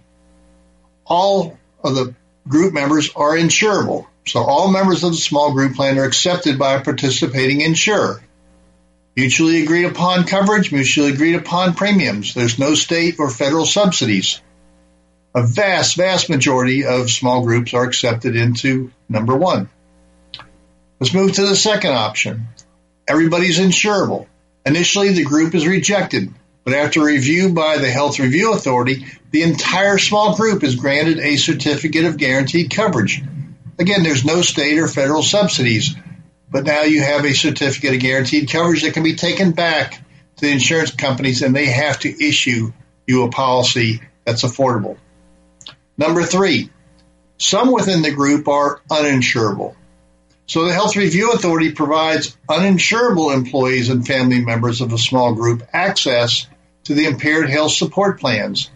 all 1.06 1.58
of 1.82 1.94
the 1.94 2.14
group 2.48 2.72
members 2.72 3.10
are 3.14 3.36
insurable. 3.36 4.06
So 4.26 4.40
all 4.40 4.70
members 4.70 5.02
of 5.02 5.12
the 5.12 5.16
small 5.16 5.52
group 5.52 5.74
plan 5.74 5.98
are 5.98 6.04
accepted 6.04 6.58
by 6.58 6.74
a 6.74 6.84
participating 6.84 7.60
insurer. 7.60 8.22
Mutually 9.16 9.62
agreed 9.62 9.86
upon 9.86 10.24
coverage, 10.24 10.72
mutually 10.72 11.12
agreed 11.12 11.34
upon 11.34 11.74
premiums. 11.74 12.34
There's 12.34 12.58
no 12.58 12.74
state 12.74 13.16
or 13.18 13.28
federal 13.28 13.66
subsidies. 13.66 14.40
A 15.34 15.46
vast, 15.46 15.96
vast 15.96 16.28
majority 16.28 16.84
of 16.86 17.10
small 17.10 17.44
groups 17.44 17.74
are 17.74 17.84
accepted 17.84 18.36
into 18.36 18.92
number 19.08 19.36
one. 19.36 19.68
Let's 20.98 21.14
move 21.14 21.32
to 21.32 21.46
the 21.46 21.56
second 21.56 21.92
option. 21.92 22.48
Everybody's 23.08 23.58
insurable. 23.58 24.26
Initially, 24.66 25.12
the 25.12 25.24
group 25.24 25.54
is 25.54 25.66
rejected, 25.66 26.32
but 26.64 26.74
after 26.74 27.02
review 27.02 27.52
by 27.52 27.78
the 27.78 27.90
Health 27.90 28.18
Review 28.18 28.52
Authority, 28.52 29.06
the 29.30 29.42
entire 29.42 29.98
small 29.98 30.36
group 30.36 30.62
is 30.62 30.76
granted 30.76 31.18
a 31.18 31.36
certificate 31.36 32.04
of 32.04 32.16
guaranteed 32.16 32.70
coverage. 32.70 33.22
Again, 33.78 34.02
there's 34.02 34.24
no 34.24 34.42
state 34.42 34.78
or 34.78 34.88
federal 34.88 35.22
subsidies 35.22 35.94
but 36.50 36.64
now 36.64 36.82
you 36.82 37.02
have 37.02 37.24
a 37.24 37.32
certificate 37.32 37.94
of 37.94 38.00
guaranteed 38.00 38.50
coverage 38.50 38.82
that 38.82 38.94
can 38.94 39.04
be 39.04 39.14
taken 39.14 39.52
back 39.52 39.92
to 40.36 40.46
the 40.46 40.50
insurance 40.50 40.90
companies 40.90 41.42
and 41.42 41.54
they 41.54 41.66
have 41.66 41.98
to 42.00 42.26
issue 42.26 42.72
you 43.06 43.22
a 43.24 43.30
policy 43.30 44.00
that's 44.24 44.42
affordable. 44.42 44.98
Number 45.96 46.22
three, 46.24 46.70
some 47.38 47.72
within 47.72 48.02
the 48.02 48.10
group 48.10 48.48
are 48.48 48.80
uninsurable. 48.90 49.76
So 50.50 50.64
the 50.64 50.72
Health 50.72 50.96
Review 50.96 51.30
Authority 51.30 51.70
provides 51.70 52.36
uninsurable 52.48 53.32
employees 53.32 53.88
and 53.88 54.04
family 54.04 54.44
members 54.44 54.80
of 54.80 54.92
a 54.92 54.98
small 54.98 55.32
group 55.32 55.62
access 55.72 56.48
to 56.82 56.94
the 56.94 57.06
impaired 57.06 57.48
health 57.48 57.70
support 57.70 58.18
plans. 58.18 58.68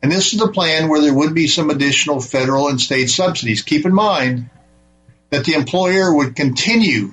And 0.00 0.12
this 0.12 0.32
is 0.32 0.38
the 0.38 0.52
plan 0.52 0.88
where 0.88 1.00
there 1.00 1.12
would 1.12 1.34
be 1.34 1.48
some 1.48 1.68
additional 1.68 2.20
federal 2.20 2.68
and 2.68 2.80
state 2.80 3.10
subsidies. 3.10 3.62
Keep 3.62 3.86
in 3.86 3.92
mind 3.92 4.50
that 5.30 5.44
the 5.44 5.54
employer 5.54 6.14
would 6.14 6.36
continue 6.36 7.12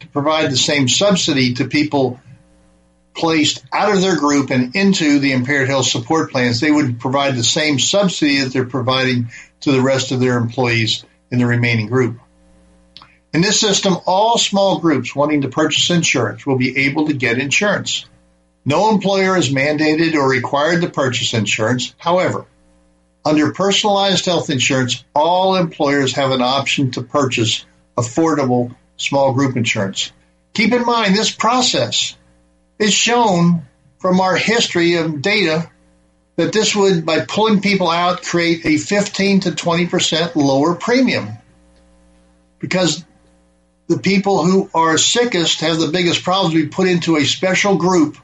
to 0.00 0.08
provide 0.08 0.50
the 0.50 0.58
same 0.58 0.86
subsidy 0.86 1.54
to 1.54 1.64
people 1.64 2.20
placed 3.14 3.64
out 3.72 3.94
of 3.94 4.02
their 4.02 4.18
group 4.18 4.50
and 4.50 4.76
into 4.76 5.18
the 5.18 5.32
impaired 5.32 5.70
health 5.70 5.86
support 5.86 6.30
plans. 6.30 6.60
They 6.60 6.70
would 6.70 7.00
provide 7.00 7.36
the 7.36 7.42
same 7.42 7.78
subsidy 7.78 8.40
that 8.40 8.52
they're 8.52 8.66
providing 8.66 9.30
to 9.60 9.72
the 9.72 9.80
rest 9.80 10.12
of 10.12 10.20
their 10.20 10.36
employees 10.36 11.06
in 11.30 11.38
the 11.38 11.46
remaining 11.46 11.86
group. 11.86 12.20
In 13.36 13.42
this 13.42 13.60
system, 13.60 13.98
all 14.06 14.38
small 14.38 14.78
groups 14.78 15.14
wanting 15.14 15.42
to 15.42 15.50
purchase 15.50 15.90
insurance 15.90 16.46
will 16.46 16.56
be 16.56 16.86
able 16.86 17.08
to 17.08 17.12
get 17.12 17.38
insurance. 17.38 18.06
No 18.64 18.88
employer 18.88 19.36
is 19.36 19.50
mandated 19.50 20.14
or 20.14 20.26
required 20.26 20.80
to 20.80 20.88
purchase 20.88 21.34
insurance. 21.34 21.94
However, 21.98 22.46
under 23.26 23.52
personalized 23.52 24.24
health 24.24 24.48
insurance, 24.48 25.04
all 25.14 25.56
employers 25.56 26.14
have 26.14 26.30
an 26.30 26.40
option 26.40 26.92
to 26.92 27.02
purchase 27.02 27.66
affordable 27.94 28.74
small 28.96 29.34
group 29.34 29.54
insurance. 29.58 30.12
Keep 30.54 30.72
in 30.72 30.86
mind 30.86 31.14
this 31.14 31.30
process 31.30 32.16
is 32.78 32.94
shown 32.94 33.66
from 33.98 34.18
our 34.18 34.36
history 34.36 34.94
of 34.94 35.20
data 35.20 35.70
that 36.36 36.54
this 36.54 36.74
would, 36.74 37.04
by 37.04 37.20
pulling 37.20 37.60
people 37.60 37.90
out, 37.90 38.22
create 38.22 38.64
a 38.64 38.78
15 38.78 39.40
to 39.40 39.50
20% 39.50 40.36
lower 40.36 40.74
premium 40.74 41.28
because 42.58 43.04
the 43.88 43.98
people 43.98 44.44
who 44.44 44.68
are 44.74 44.98
sickest 44.98 45.60
have 45.60 45.78
the 45.78 45.88
biggest 45.88 46.24
problems. 46.24 46.54
be 46.54 46.66
put 46.66 46.88
into 46.88 47.16
a 47.16 47.24
special 47.24 47.76
group, 47.76 48.16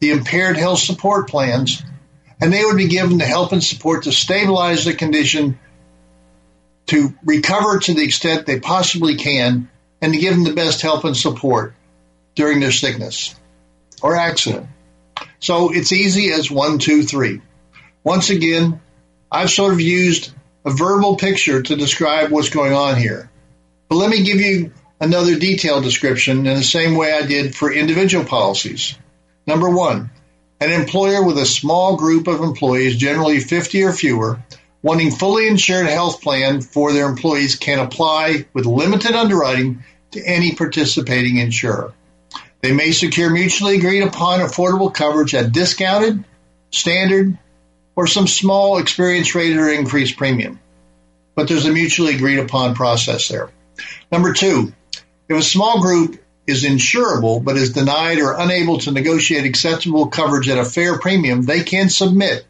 the 0.00 0.10
impaired 0.10 0.56
health 0.56 0.78
support 0.78 1.28
plans, 1.28 1.82
and 2.40 2.52
they 2.52 2.64
would 2.64 2.76
be 2.76 2.88
given 2.88 3.18
the 3.18 3.24
help 3.24 3.52
and 3.52 3.62
support 3.62 4.04
to 4.04 4.12
stabilize 4.12 4.84
the 4.84 4.94
condition, 4.94 5.58
to 6.86 7.14
recover 7.24 7.78
to 7.78 7.94
the 7.94 8.04
extent 8.04 8.46
they 8.46 8.60
possibly 8.60 9.16
can, 9.16 9.68
and 10.00 10.12
to 10.12 10.20
give 10.20 10.34
them 10.34 10.44
the 10.44 10.52
best 10.52 10.82
help 10.82 11.04
and 11.04 11.16
support 11.16 11.74
during 12.34 12.60
their 12.60 12.72
sickness 12.72 13.34
or 14.02 14.14
accident. 14.14 14.68
So 15.40 15.72
it's 15.72 15.92
easy 15.92 16.30
as 16.30 16.50
one, 16.50 16.78
two, 16.78 17.02
three. 17.02 17.40
Once 18.04 18.30
again, 18.30 18.80
I've 19.32 19.50
sort 19.50 19.72
of 19.72 19.80
used 19.80 20.30
a 20.64 20.70
verbal 20.70 21.16
picture 21.16 21.62
to 21.62 21.76
describe 21.76 22.30
what's 22.30 22.50
going 22.50 22.72
on 22.72 22.96
here. 22.96 23.30
But 23.88 23.96
let 23.96 24.10
me 24.10 24.24
give 24.24 24.40
you 24.40 24.72
another 25.00 25.38
detailed 25.38 25.84
description 25.84 26.46
in 26.46 26.54
the 26.54 26.62
same 26.62 26.96
way 26.96 27.12
I 27.12 27.26
did 27.26 27.54
for 27.54 27.72
individual 27.72 28.24
policies. 28.24 28.96
Number 29.46 29.68
one, 29.68 30.10
an 30.60 30.72
employer 30.72 31.22
with 31.22 31.38
a 31.38 31.46
small 31.46 31.96
group 31.96 32.26
of 32.26 32.40
employees, 32.40 32.96
generally 32.96 33.40
50 33.40 33.84
or 33.84 33.92
fewer, 33.92 34.42
wanting 34.82 35.10
fully 35.10 35.48
insured 35.48 35.86
health 35.86 36.22
plan 36.22 36.60
for 36.60 36.92
their 36.92 37.08
employees 37.08 37.56
can 37.56 37.78
apply 37.78 38.46
with 38.52 38.66
limited 38.66 39.14
underwriting 39.14 39.84
to 40.12 40.22
any 40.24 40.54
participating 40.54 41.36
insurer. 41.36 41.92
They 42.62 42.72
may 42.72 42.92
secure 42.92 43.30
mutually 43.30 43.76
agreed 43.76 44.02
upon 44.02 44.40
affordable 44.40 44.92
coverage 44.92 45.34
at 45.34 45.52
discounted, 45.52 46.24
standard, 46.70 47.38
or 47.94 48.06
some 48.06 48.26
small 48.26 48.78
experience 48.78 49.34
rated 49.34 49.58
or 49.58 49.68
increased 49.68 50.16
premium. 50.16 50.58
But 51.34 51.48
there's 51.48 51.66
a 51.66 51.72
mutually 51.72 52.14
agreed 52.14 52.38
upon 52.38 52.74
process 52.74 53.28
there. 53.28 53.50
Number 54.10 54.32
two, 54.32 54.72
if 55.28 55.36
a 55.36 55.42
small 55.42 55.80
group 55.80 56.22
is 56.46 56.64
insurable 56.64 57.42
but 57.42 57.56
is 57.56 57.72
denied 57.72 58.18
or 58.18 58.34
unable 58.38 58.78
to 58.78 58.92
negotiate 58.92 59.44
acceptable 59.44 60.06
coverage 60.06 60.48
at 60.48 60.58
a 60.58 60.64
fair 60.64 60.98
premium, 60.98 61.42
they 61.42 61.62
can 61.62 61.88
submit 61.88 62.46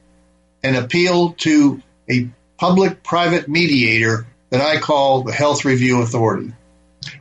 an 0.62 0.76
appeal 0.76 1.32
to 1.32 1.82
a 2.10 2.28
public 2.58 3.02
private 3.02 3.48
mediator 3.48 4.26
that 4.50 4.60
I 4.60 4.78
call 4.78 5.22
the 5.22 5.32
Health 5.32 5.64
Review 5.64 6.02
Authority. 6.02 6.52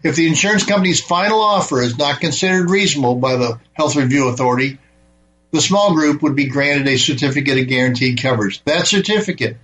If 0.03 0.15
the 0.15 0.27
insurance 0.27 0.65
company's 0.65 1.01
final 1.01 1.41
offer 1.41 1.81
is 1.81 1.97
not 1.97 2.19
considered 2.19 2.69
reasonable 2.69 3.15
by 3.15 3.35
the 3.35 3.59
Health 3.73 3.95
Review 3.95 4.27
Authority, 4.29 4.79
the 5.51 5.61
small 5.61 5.93
group 5.93 6.21
would 6.21 6.35
be 6.35 6.47
granted 6.47 6.87
a 6.87 6.97
certificate 6.97 7.57
of 7.59 7.67
guaranteed 7.67 8.21
coverage. 8.21 8.63
That 8.65 8.87
certificate 8.87 9.57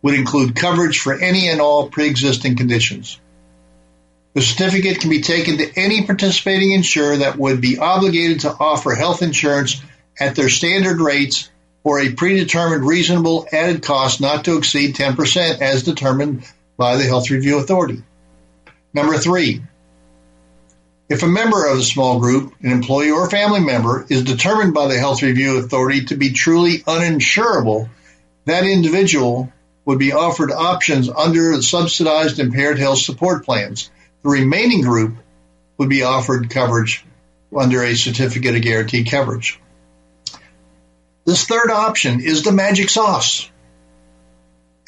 would 0.00 0.14
include 0.14 0.56
coverage 0.56 1.00
for 1.00 1.14
any 1.14 1.48
and 1.48 1.60
all 1.60 1.88
pre-existing 1.90 2.56
conditions. 2.56 3.20
The 4.34 4.40
certificate 4.40 5.00
can 5.00 5.10
be 5.10 5.20
taken 5.20 5.58
to 5.58 5.78
any 5.78 6.06
participating 6.06 6.72
insurer 6.72 7.18
that 7.18 7.38
would 7.38 7.60
be 7.60 7.78
obligated 7.78 8.40
to 8.40 8.56
offer 8.58 8.94
health 8.94 9.22
insurance 9.22 9.80
at 10.18 10.34
their 10.34 10.48
standard 10.48 11.00
rates 11.00 11.50
or 11.84 12.00
a 12.00 12.12
predetermined 12.12 12.86
reasonable 12.86 13.46
added 13.52 13.82
cost 13.82 14.20
not 14.20 14.44
to 14.44 14.56
exceed 14.56 14.94
10% 14.94 15.60
as 15.60 15.82
determined 15.82 16.44
by 16.76 16.96
the 16.96 17.04
Health 17.04 17.30
Review 17.30 17.58
Authority. 17.58 18.02
Number 18.94 19.18
three, 19.18 19.62
if 21.08 21.22
a 21.22 21.28
member 21.28 21.66
of 21.66 21.78
a 21.78 21.82
small 21.82 22.18
group, 22.18 22.54
an 22.62 22.72
employee 22.72 23.10
or 23.10 23.28
family 23.28 23.60
member, 23.60 24.06
is 24.08 24.24
determined 24.24 24.72
by 24.72 24.86
the 24.86 24.98
Health 24.98 25.22
Review 25.22 25.58
Authority 25.58 26.06
to 26.06 26.16
be 26.16 26.32
truly 26.32 26.78
uninsurable, 26.78 27.90
that 28.46 28.64
individual 28.64 29.52
would 29.84 29.98
be 29.98 30.12
offered 30.12 30.52
options 30.52 31.10
under 31.10 31.60
subsidized 31.60 32.38
impaired 32.38 32.78
health 32.78 32.98
support 32.98 33.44
plans. 33.44 33.90
The 34.22 34.30
remaining 34.30 34.82
group 34.82 35.16
would 35.78 35.88
be 35.88 36.02
offered 36.02 36.50
coverage 36.50 37.04
under 37.56 37.82
a 37.82 37.94
certificate 37.94 38.56
of 38.56 38.62
guaranteed 38.62 39.10
coverage. 39.10 39.60
This 41.24 41.44
third 41.44 41.70
option 41.70 42.20
is 42.20 42.42
the 42.42 42.52
magic 42.52 42.88
sauce 42.88 43.48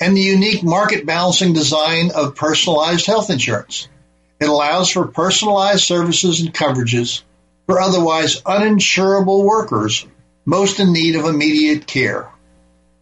and 0.00 0.16
the 0.16 0.22
unique 0.22 0.62
market 0.62 1.06
balancing 1.06 1.52
design 1.52 2.10
of 2.14 2.34
personalized 2.34 3.06
health 3.06 3.30
insurance. 3.30 3.88
It 4.40 4.48
allows 4.48 4.90
for 4.90 5.06
personalized 5.06 5.84
services 5.84 6.40
and 6.40 6.52
coverages 6.52 7.22
for 7.66 7.80
otherwise 7.80 8.42
uninsurable 8.42 9.44
workers 9.44 10.06
most 10.44 10.80
in 10.80 10.92
need 10.92 11.16
of 11.16 11.24
immediate 11.24 11.86
care. 11.86 12.28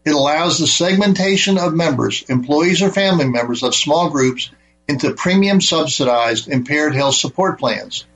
It 0.04 0.14
allows 0.14 0.58
the 0.58 0.66
segmentation 0.66 1.58
of 1.58 1.74
members, 1.74 2.22
employees 2.28 2.82
or 2.82 2.90
family 2.90 3.28
members 3.28 3.62
of 3.62 3.74
small 3.74 4.10
groups 4.10 4.50
into 4.88 5.14
premium 5.14 5.60
subsidized 5.60 6.48
impaired 6.48 6.94
health 6.94 7.14
support 7.14 7.58
plans. 7.58 8.06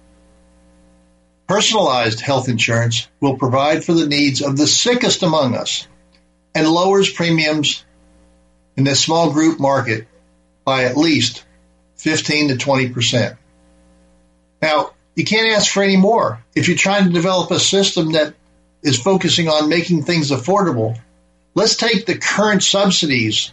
Personalized 1.47 2.21
health 2.21 2.49
insurance 2.49 3.09
will 3.21 3.37
provide 3.37 3.85
for 3.85 3.93
the 3.93 4.07
needs 4.07 4.43
of 4.43 4.57
the 4.57 4.67
sickest 4.67 5.23
among 5.23 5.55
us 5.55 5.87
and 6.55 6.69
lowers 6.69 7.11
premiums 7.11 7.85
in 8.77 8.85
the 8.85 8.97
small 8.97 9.33
group 9.33 9.61
market 9.61 10.07
by 10.65 10.85
at 10.85 10.97
least 10.97 11.45
15 11.97 12.49
to 12.49 12.57
20 12.57 12.89
percent. 12.91 13.39
Now, 14.61 14.91
you 15.15 15.25
can't 15.25 15.57
ask 15.57 15.71
for 15.71 15.83
any 15.83 15.97
more. 15.97 16.43
If 16.55 16.69
you're 16.69 16.77
trying 16.77 17.05
to 17.05 17.13
develop 17.13 17.51
a 17.51 17.61
system 17.61 18.13
that 18.13 18.35
is 18.83 19.01
focusing 19.01 19.49
on 19.49 19.69
making 19.69 20.03
things 20.03 20.31
affordable, 20.31 20.99
let's 21.55 21.77
take 21.77 22.07
the 22.07 22.19
current 22.19 22.63
subsidies, 22.63 23.53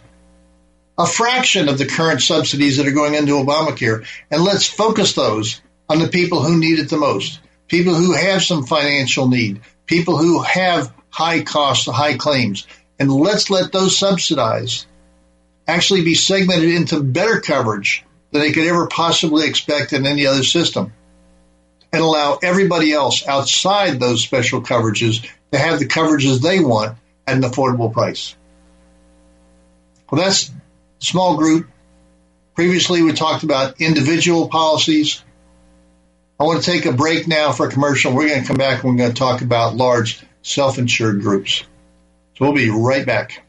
a 0.96 1.06
fraction 1.06 1.68
of 1.68 1.78
the 1.78 1.86
current 1.86 2.22
subsidies 2.22 2.76
that 2.76 2.86
are 2.86 2.92
going 2.92 3.14
into 3.14 3.32
Obamacare, 3.32 4.06
and 4.30 4.44
let's 4.44 4.68
focus 4.68 5.14
those 5.14 5.60
on 5.88 5.98
the 5.98 6.08
people 6.08 6.42
who 6.42 6.58
need 6.58 6.78
it 6.78 6.88
the 6.88 6.96
most, 6.96 7.40
people 7.68 7.94
who 7.94 8.12
have 8.12 8.42
some 8.42 8.64
financial 8.64 9.28
need, 9.28 9.60
people 9.86 10.16
who 10.16 10.42
have 10.42 10.92
high 11.10 11.42
costs, 11.42 11.86
high 11.86 12.16
claims, 12.16 12.66
and 12.98 13.10
let's 13.10 13.50
let 13.50 13.72
those 13.72 13.98
subsidized 13.98 14.86
actually 15.66 16.04
be 16.04 16.14
segmented 16.14 16.70
into 16.70 17.02
better 17.02 17.40
coverage 17.40 18.04
than 18.30 18.40
they 18.40 18.52
could 18.52 18.66
ever 18.66 18.86
possibly 18.86 19.46
expect 19.46 19.92
in 19.92 20.06
any 20.06 20.26
other 20.26 20.44
system. 20.44 20.92
And 21.92 22.02
allow 22.02 22.38
everybody 22.42 22.92
else 22.92 23.26
outside 23.26 24.00
those 24.00 24.22
special 24.22 24.60
coverages 24.60 25.28
to 25.52 25.58
have 25.58 25.78
the 25.78 25.86
coverages 25.86 26.40
they 26.40 26.58
want 26.58 26.98
at 27.26 27.36
an 27.36 27.42
affordable 27.42 27.92
price. 27.92 28.34
Well, 30.10 30.20
that's 30.20 30.50
small 31.04 31.36
group. 31.36 31.68
Previously, 32.54 33.02
we 33.02 33.12
talked 33.12 33.44
about 33.44 33.80
individual 33.80 34.48
policies. 34.48 35.22
I 36.38 36.44
want 36.44 36.62
to 36.62 36.70
take 36.70 36.86
a 36.86 36.92
break 36.92 37.28
now 37.28 37.52
for 37.52 37.68
a 37.68 37.70
commercial. 37.70 38.12
We're 38.12 38.28
going 38.28 38.42
to 38.42 38.46
come 38.46 38.56
back 38.56 38.82
and 38.82 38.92
we're 38.92 38.98
going 38.98 39.12
to 39.12 39.18
talk 39.18 39.42
about 39.42 39.76
large 39.76 40.24
self-insured 40.42 41.20
groups. 41.20 41.64
So 42.36 42.44
we'll 42.44 42.52
be 42.52 42.70
right 42.70 43.06
back. 43.06 43.43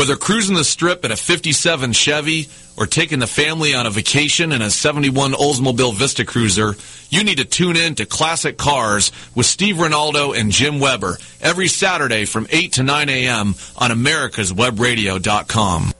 Whether 0.00 0.16
cruising 0.16 0.56
the 0.56 0.64
strip 0.64 1.04
in 1.04 1.12
a 1.12 1.16
57 1.16 1.92
Chevy 1.92 2.48
or 2.78 2.86
taking 2.86 3.18
the 3.18 3.26
family 3.26 3.74
on 3.74 3.86
a 3.86 3.90
vacation 3.90 4.50
in 4.50 4.62
a 4.62 4.70
71 4.70 5.32
Oldsmobile 5.32 5.94
Vista 5.94 6.24
Cruiser, 6.24 6.74
you 7.10 7.22
need 7.22 7.36
to 7.36 7.44
tune 7.44 7.76
in 7.76 7.96
to 7.96 8.06
Classic 8.06 8.56
Cars 8.56 9.12
with 9.34 9.44
Steve 9.44 9.76
Ronaldo 9.76 10.34
and 10.34 10.52
Jim 10.52 10.80
Weber 10.80 11.18
every 11.42 11.68
Saturday 11.68 12.24
from 12.24 12.46
8 12.48 12.72
to 12.72 12.82
9 12.82 13.10
a.m. 13.10 13.48
on 13.76 13.90
americaswebradio.com. 13.90 15.92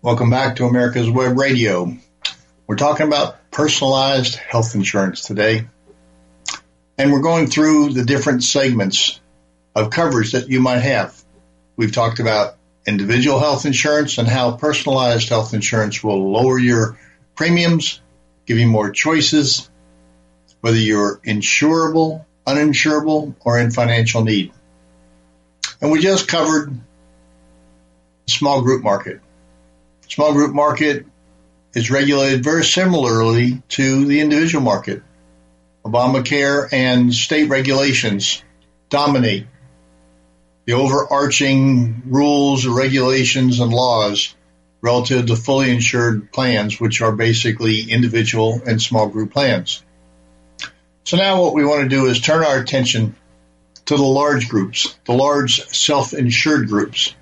Welcome 0.00 0.30
back 0.30 0.54
to 0.56 0.66
America's 0.66 1.10
Web 1.10 1.36
Radio. 1.36 1.92
We're 2.68 2.76
talking 2.76 3.08
about 3.08 3.50
personalized 3.50 4.36
health 4.36 4.76
insurance 4.76 5.22
today. 5.22 5.66
And 6.96 7.10
we're 7.10 7.20
going 7.20 7.48
through 7.48 7.94
the 7.94 8.04
different 8.04 8.44
segments 8.44 9.18
of 9.74 9.90
coverage 9.90 10.30
that 10.30 10.48
you 10.48 10.60
might 10.60 10.82
have. 10.82 11.20
We've 11.76 11.92
talked 11.92 12.20
about 12.20 12.56
individual 12.86 13.38
health 13.38 13.64
insurance 13.66 14.18
and 14.18 14.28
how 14.28 14.52
personalized 14.56 15.28
health 15.28 15.54
insurance 15.54 16.02
will 16.02 16.30
lower 16.30 16.58
your 16.58 16.98
premiums, 17.34 18.00
give 18.46 18.58
you 18.58 18.66
more 18.66 18.90
choices, 18.90 19.70
whether 20.60 20.76
you're 20.76 21.18
insurable, 21.18 22.24
uninsurable, 22.46 23.34
or 23.44 23.58
in 23.58 23.70
financial 23.70 24.24
need. 24.24 24.52
And 25.80 25.90
we 25.90 26.00
just 26.00 26.28
covered 26.28 26.72
the 26.72 28.32
small 28.32 28.62
group 28.62 28.82
market. 28.82 29.20
Small 30.08 30.32
group 30.32 30.54
market 30.54 31.06
is 31.74 31.90
regulated 31.90 32.44
very 32.44 32.64
similarly 32.64 33.62
to 33.70 34.04
the 34.04 34.20
individual 34.20 34.62
market. 34.62 35.02
Obamacare 35.84 36.68
and 36.72 37.12
state 37.12 37.48
regulations 37.48 38.44
dominate 38.90 39.46
the 40.64 40.74
overarching 40.74 42.02
rules, 42.06 42.66
regulations, 42.66 43.60
and 43.60 43.72
laws 43.72 44.34
relative 44.80 45.26
to 45.26 45.36
fully 45.36 45.70
insured 45.70 46.32
plans, 46.32 46.80
which 46.80 47.00
are 47.00 47.12
basically 47.12 47.90
individual 47.90 48.60
and 48.66 48.82
small 48.82 49.08
group 49.08 49.32
plans. 49.32 49.82
So 51.04 51.16
now 51.16 51.42
what 51.42 51.54
we 51.54 51.64
want 51.64 51.82
to 51.82 51.88
do 51.88 52.06
is 52.06 52.20
turn 52.20 52.44
our 52.44 52.58
attention 52.58 53.16
to 53.86 53.96
the 53.96 54.02
large 54.02 54.48
groups, 54.48 54.96
the 55.04 55.12
large 55.12 55.60
self-insured 55.66 56.68
groups. 56.68 57.14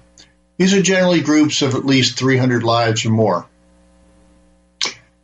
These 0.59 0.75
are 0.75 0.83
generally 0.83 1.23
groups 1.23 1.63
of 1.63 1.75
at 1.75 1.87
least 1.87 2.19
300 2.19 2.63
lives 2.63 3.07
or 3.07 3.11
more. 3.11 3.47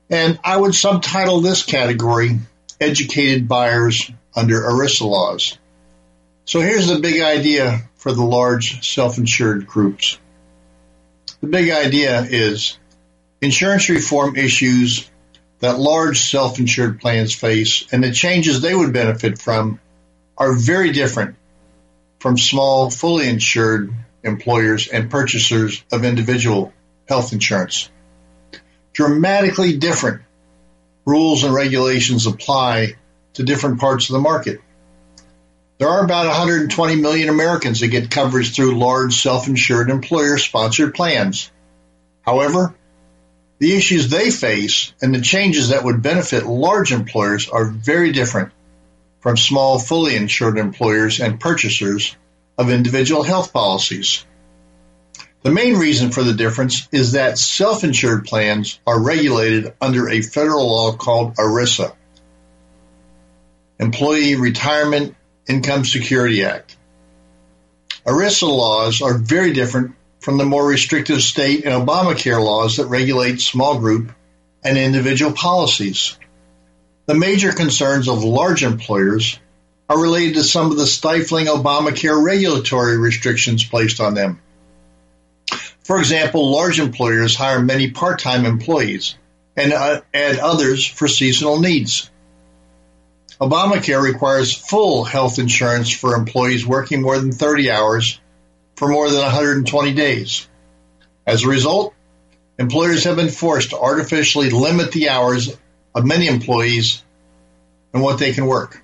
And 0.09 0.39
I 0.43 0.57
would 0.57 0.75
subtitle 0.75 1.41
this 1.41 1.65
category 1.65 2.39
educated 2.81 3.49
buyers 3.49 4.11
under 4.35 4.61
ERISA 4.63 5.07
laws. 5.07 5.59
So 6.45 6.61
here's 6.61 6.87
the 6.87 7.01
big 7.01 7.21
idea 7.21 7.89
for 8.07 8.13
the 8.13 8.23
large 8.23 8.89
self-insured 8.89 9.67
groups. 9.67 10.17
The 11.41 11.49
big 11.49 11.71
idea 11.71 12.21
is 12.23 12.79
insurance 13.41 13.89
reform 13.89 14.37
issues 14.37 15.11
that 15.59 15.81
large 15.81 16.21
self-insured 16.21 17.01
plans 17.01 17.35
face 17.35 17.85
and 17.91 18.05
the 18.05 18.13
changes 18.13 18.61
they 18.61 18.77
would 18.77 18.93
benefit 18.93 19.41
from 19.41 19.81
are 20.39 20.53
very 20.53 20.93
different 20.93 21.35
from 22.21 22.39
small, 22.39 22.91
fully 22.91 23.29
insured 23.29 23.93
employers 24.23 24.87
and 24.87 25.11
purchasers 25.11 25.83
of 25.91 26.05
individual 26.05 26.73
health 27.09 27.33
insurance. 27.33 27.91
Dramatically 28.93 29.79
different 29.79 30.23
rules 31.05 31.43
and 31.43 31.53
regulations 31.53 32.29
apply 32.29 32.95
to 33.35 33.43
different 33.43 33.81
parts 33.81 34.09
of 34.09 34.13
the 34.13 34.21
market. 34.21 34.61
There 35.79 35.89
are 35.89 36.03
about 36.03 36.27
120 36.27 36.97
million 36.97 37.29
Americans 37.29 37.81
that 37.81 37.89
get 37.89 38.11
coverage 38.11 38.55
through 38.55 38.79
large 38.79 39.15
self-insured 39.21 39.91
employer-sponsored 39.91 40.95
plans. 40.95 41.51
However, 42.23 42.75
the 43.59 43.77
issues 43.77 44.09
they 44.09 44.31
face 44.31 44.95
and 45.03 45.15
the 45.15 45.21
changes 45.21 45.69
that 45.69 45.85
would 45.85 46.03
benefit 46.03 46.47
large 46.47 46.93
employers 46.93 47.49
are 47.49 47.71
very 47.71 48.13
different 48.13 48.53
from 49.21 49.37
small, 49.37 49.79
fully 49.79 50.17
insured 50.17 50.57
employers 50.57 51.21
and 51.21 51.41
purchasers 51.41 52.17
of 52.57 52.71
individual 52.71 53.23
health 53.23 53.53
policies. 53.53 54.25
The 55.43 55.51
main 55.51 55.77
reason 55.77 56.11
for 56.11 56.23
the 56.23 56.35
difference 56.35 56.89
is 56.91 57.13
that 57.13 57.39
self-insured 57.39 58.25
plans 58.25 58.81
are 58.87 59.01
regulated 59.01 59.75
under 59.81 60.09
a 60.09 60.23
federal 60.23 60.69
law 60.69 60.97
called 60.97 61.37
ERISA, 61.37 61.95
Employee 63.79 64.37
Retirement 64.37 65.15
Income 65.49 65.85
Security 65.85 66.45
Act. 66.45 66.77
ERISA 68.05 68.49
laws 68.49 69.03
are 69.03 69.19
very 69.19 69.53
different 69.53 69.95
from 70.21 70.39
the 70.39 70.45
more 70.45 70.67
restrictive 70.67 71.23
state 71.23 71.65
and 71.65 71.75
Obamacare 71.75 72.43
laws 72.43 72.77
that 72.77 72.87
regulate 72.87 73.41
small 73.41 73.79
group 73.79 74.13
and 74.65 74.77
individual 74.77 75.33
policies. 75.33 76.19
The 77.07 77.15
major 77.15 77.53
concerns 77.53 78.09
of 78.09 78.25
large 78.25 78.65
employers 78.65 79.39
are 79.89 80.01
related 80.01 80.35
to 80.35 80.43
some 80.43 80.73
of 80.73 80.77
the 80.77 80.87
stifling 80.87 81.47
Obamacare 81.47 82.21
regulatory 82.21 82.99
restrictions 82.99 83.65
placed 83.65 84.01
on 84.01 84.15
them. 84.15 84.41
For 85.85 86.01
example, 86.01 86.51
large 86.51 86.81
employers 86.81 87.37
hire 87.37 87.61
many 87.61 87.93
part-time 87.93 88.45
employees 88.45 89.15
and 89.57 89.73
uh, 89.73 90.01
add 90.13 90.39
others 90.39 90.85
for 90.85 91.07
seasonal 91.07 91.61
needs. 91.61 92.11
Obamacare 93.41 94.03
requires 94.03 94.55
full 94.55 95.05
health 95.05 95.39
insurance 95.39 95.91
for 95.91 96.15
employees 96.15 96.67
working 96.67 97.03
more 97.03 97.19
than 97.19 97.33
30 97.33 97.71
hours 97.71 98.19
for 98.77 98.89
more 98.89 99.11
than 99.11 99.21
120 99.21 99.93
days. 99.93 100.49
As 101.27 101.45
a 101.45 101.49
result, 101.49 101.95
employers 102.59 103.05
have 103.05 103.17
been 103.17 103.29
forced 103.29 103.71
to 103.71 103.79
artificially 103.79 104.49
limit 104.49 104.93
the 104.93 105.11
hours 105.11 105.55
of 105.95 106.07
many 106.07 106.29
employees 106.29 107.03
and 107.93 108.03
what 108.03 108.19
they 108.19 108.33
can 108.33 108.47
work. 108.47 108.83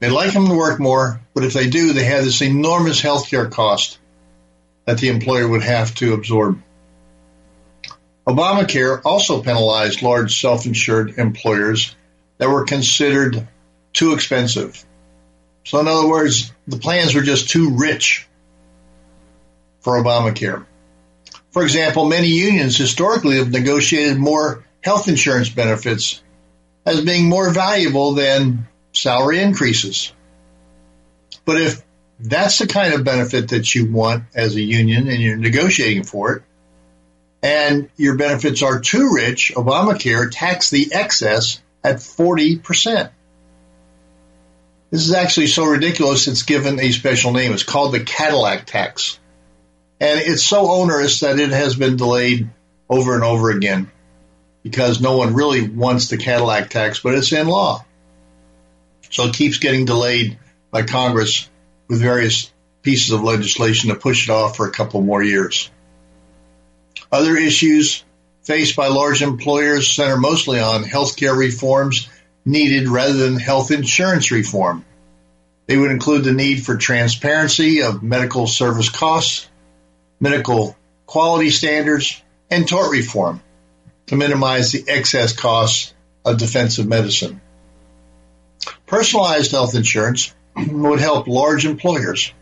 They'd 0.00 0.10
like 0.10 0.34
them 0.34 0.48
to 0.48 0.54
work 0.54 0.78
more, 0.78 1.20
but 1.32 1.44
if 1.44 1.54
they 1.54 1.70
do, 1.70 1.92
they 1.92 2.04
have 2.04 2.24
this 2.24 2.42
enormous 2.42 3.00
healthcare 3.00 3.50
cost 3.50 3.98
that 4.84 4.98
the 4.98 5.08
employer 5.08 5.48
would 5.48 5.62
have 5.62 5.94
to 5.94 6.12
absorb. 6.12 6.60
Obamacare 8.26 9.00
also 9.04 9.42
penalized 9.42 10.02
large 10.02 10.40
self-insured 10.40 11.18
employers 11.18 11.94
that 12.38 12.48
were 12.48 12.64
considered 12.64 13.46
too 13.92 14.12
expensive. 14.12 14.84
So 15.64 15.80
in 15.80 15.88
other 15.88 16.08
words, 16.08 16.52
the 16.66 16.78
plans 16.78 17.14
were 17.14 17.22
just 17.22 17.48
too 17.48 17.76
rich 17.76 18.26
for 19.80 20.02
Obamacare. 20.02 20.66
For 21.52 21.62
example, 21.62 22.06
many 22.06 22.28
unions 22.28 22.76
historically 22.76 23.36
have 23.36 23.52
negotiated 23.52 24.18
more 24.18 24.64
health 24.82 25.08
insurance 25.08 25.48
benefits 25.48 26.22
as 26.84 27.00
being 27.00 27.28
more 27.28 27.50
valuable 27.50 28.12
than 28.12 28.66
salary 28.92 29.40
increases. 29.40 30.12
But 31.44 31.60
if 31.60 31.82
that's 32.20 32.58
the 32.58 32.66
kind 32.66 32.94
of 32.94 33.04
benefit 33.04 33.50
that 33.50 33.74
you 33.74 33.90
want 33.90 34.24
as 34.34 34.54
a 34.54 34.60
union 34.60 35.08
and 35.08 35.20
you're 35.20 35.36
negotiating 35.36 36.04
for 36.04 36.36
it. 36.36 36.42
And 37.42 37.90
your 37.96 38.16
benefits 38.16 38.62
are 38.62 38.80
too 38.80 39.12
rich. 39.14 39.52
Obamacare 39.54 40.30
taxed 40.30 40.70
the 40.70 40.92
excess 40.92 41.60
at 41.84 41.96
40%. 41.96 43.10
This 44.90 45.06
is 45.06 45.12
actually 45.12 45.48
so 45.48 45.66
ridiculous 45.66 46.28
it's 46.28 46.42
given 46.44 46.80
a 46.80 46.92
special 46.92 47.32
name. 47.32 47.52
It's 47.52 47.62
called 47.62 47.92
the 47.92 48.02
Cadillac 48.02 48.64
tax. 48.66 49.18
And 50.00 50.20
it's 50.20 50.42
so 50.42 50.70
onerous 50.70 51.20
that 51.20 51.38
it 51.38 51.50
has 51.50 51.76
been 51.76 51.96
delayed 51.96 52.48
over 52.88 53.14
and 53.14 53.24
over 53.24 53.50
again 53.50 53.90
because 54.62 55.00
no 55.00 55.16
one 55.16 55.34
really 55.34 55.68
wants 55.68 56.08
the 56.08 56.16
Cadillac 56.16 56.70
tax, 56.70 57.00
but 57.00 57.14
it's 57.14 57.32
in 57.32 57.46
law. 57.48 57.84
So 59.10 59.26
it 59.26 59.34
keeps 59.34 59.58
getting 59.58 59.84
delayed 59.84 60.38
by 60.70 60.82
Congress 60.82 61.48
with 61.88 62.00
various 62.00 62.52
pieces 62.82 63.10
of 63.10 63.22
legislation 63.22 63.90
to 63.90 63.96
push 63.96 64.28
it 64.28 64.32
off 64.32 64.56
for 64.56 64.66
a 64.66 64.72
couple 64.72 65.00
more 65.00 65.22
years. 65.22 65.70
Other 67.12 67.36
issues 67.36 68.04
faced 68.44 68.76
by 68.76 68.88
large 68.88 69.22
employers 69.22 69.90
center 69.90 70.16
mostly 70.16 70.60
on 70.60 70.84
healthcare 70.84 71.36
reforms 71.36 72.08
needed 72.44 72.88
rather 72.88 73.14
than 73.14 73.36
health 73.36 73.70
insurance 73.70 74.30
reform. 74.30 74.84
They 75.66 75.78
would 75.78 75.90
include 75.90 76.24
the 76.24 76.32
need 76.32 76.64
for 76.64 76.76
transparency 76.76 77.82
of 77.82 78.02
medical 78.02 78.46
service 78.46 78.90
costs, 78.90 79.48
medical 80.20 80.76
quality 81.06 81.50
standards, 81.50 82.22
and 82.50 82.68
tort 82.68 82.92
reform 82.92 83.40
to 84.06 84.16
minimize 84.16 84.72
the 84.72 84.84
excess 84.86 85.34
costs 85.34 85.94
of 86.24 86.38
defensive 86.38 86.86
medicine. 86.86 87.40
Personalized 88.86 89.52
health 89.52 89.74
insurance 89.74 90.34
would 90.54 91.00
help 91.00 91.26
large 91.26 91.64
employers. 91.64 92.32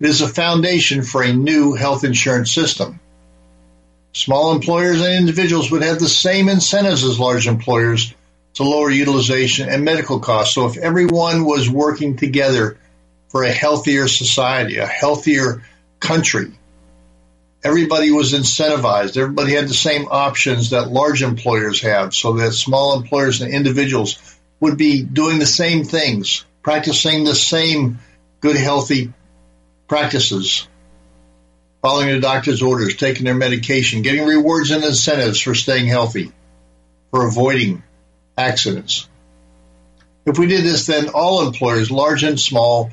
It 0.00 0.08
is 0.08 0.22
a 0.22 0.28
foundation 0.28 1.02
for 1.02 1.22
a 1.22 1.32
new 1.32 1.74
health 1.74 2.04
insurance 2.04 2.52
system. 2.52 3.00
Small 4.18 4.50
employers 4.50 5.00
and 5.00 5.14
individuals 5.14 5.70
would 5.70 5.82
have 5.82 6.00
the 6.00 6.08
same 6.08 6.48
incentives 6.48 7.04
as 7.04 7.20
large 7.20 7.46
employers 7.46 8.12
to 8.54 8.64
lower 8.64 8.90
utilization 8.90 9.68
and 9.68 9.84
medical 9.84 10.18
costs. 10.18 10.56
So 10.56 10.66
if 10.66 10.76
everyone 10.76 11.44
was 11.44 11.70
working 11.70 12.16
together 12.16 12.78
for 13.28 13.44
a 13.44 13.52
healthier 13.52 14.08
society, 14.08 14.78
a 14.78 14.86
healthier 14.86 15.62
country, 16.00 16.50
everybody 17.62 18.10
was 18.10 18.32
incentivized. 18.32 19.16
Everybody 19.16 19.52
had 19.52 19.68
the 19.68 19.74
same 19.74 20.08
options 20.10 20.70
that 20.70 20.90
large 20.90 21.22
employers 21.22 21.80
have 21.82 22.12
so 22.12 22.32
that 22.38 22.54
small 22.54 22.98
employers 22.98 23.40
and 23.40 23.54
individuals 23.54 24.18
would 24.58 24.76
be 24.76 25.04
doing 25.04 25.38
the 25.38 25.46
same 25.46 25.84
things 25.84 26.44
practicing 26.64 27.22
the 27.22 27.36
same 27.36 28.00
good, 28.40 28.56
healthy 28.56 29.12
practices, 29.86 30.66
following 31.82 32.08
the 32.08 32.20
doctor's 32.20 32.62
orders, 32.62 32.96
taking 32.96 33.24
their 33.24 33.34
medication, 33.34 34.02
getting 34.02 34.24
rewards 34.24 34.70
and 34.70 34.84
incentives 34.84 35.40
for 35.40 35.54
staying 35.54 35.86
healthy, 35.86 36.32
for 37.10 37.26
avoiding 37.26 37.82
accidents. 38.36 39.08
If 40.26 40.38
we 40.38 40.46
did 40.46 40.64
this, 40.64 40.86
then 40.86 41.08
all 41.08 41.46
employers, 41.46 41.90
large 41.90 42.22
and 42.22 42.38
small, 42.38 42.90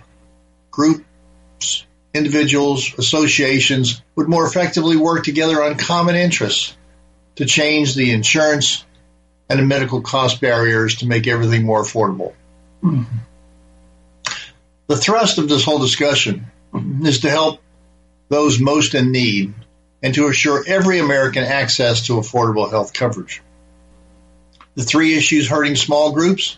groups, 0.71 1.85
individuals, 2.13 2.97
associations, 2.97 4.01
would 4.15 4.29
more 4.29 4.45
effectively 4.45 4.95
work 4.95 5.23
together 5.25 5.61
on 5.61 5.75
common 5.75 6.15
interests 6.15 6.75
to 7.35 7.45
change 7.45 7.95
the 7.95 8.11
insurance 8.11 8.85
and 9.49 9.59
the 9.59 9.63
medical 9.63 10.01
cost 10.01 10.39
barriers 10.39 10.97
to 10.97 11.07
make 11.07 11.27
everything 11.27 11.65
more 11.65 11.81
affordable. 11.81 12.33
Mm-hmm. 12.81 13.17
The 14.87 14.97
thrust 14.97 15.37
of 15.37 15.49
this 15.49 15.63
whole 15.63 15.79
discussion 15.79 16.47
is 17.03 17.21
to 17.21 17.29
help 17.29 17.59
those 18.29 18.59
most 18.59 18.95
in 18.95 19.11
need 19.11 19.53
and 20.01 20.13
to 20.15 20.27
assure 20.27 20.63
every 20.67 20.99
American 20.99 21.43
access 21.43 22.07
to 22.07 22.13
affordable 22.13 22.69
health 22.69 22.93
coverage. 22.93 23.41
The 24.75 24.83
three 24.83 25.15
issues 25.15 25.47
hurting 25.47 25.75
small 25.75 26.11
groups 26.11 26.57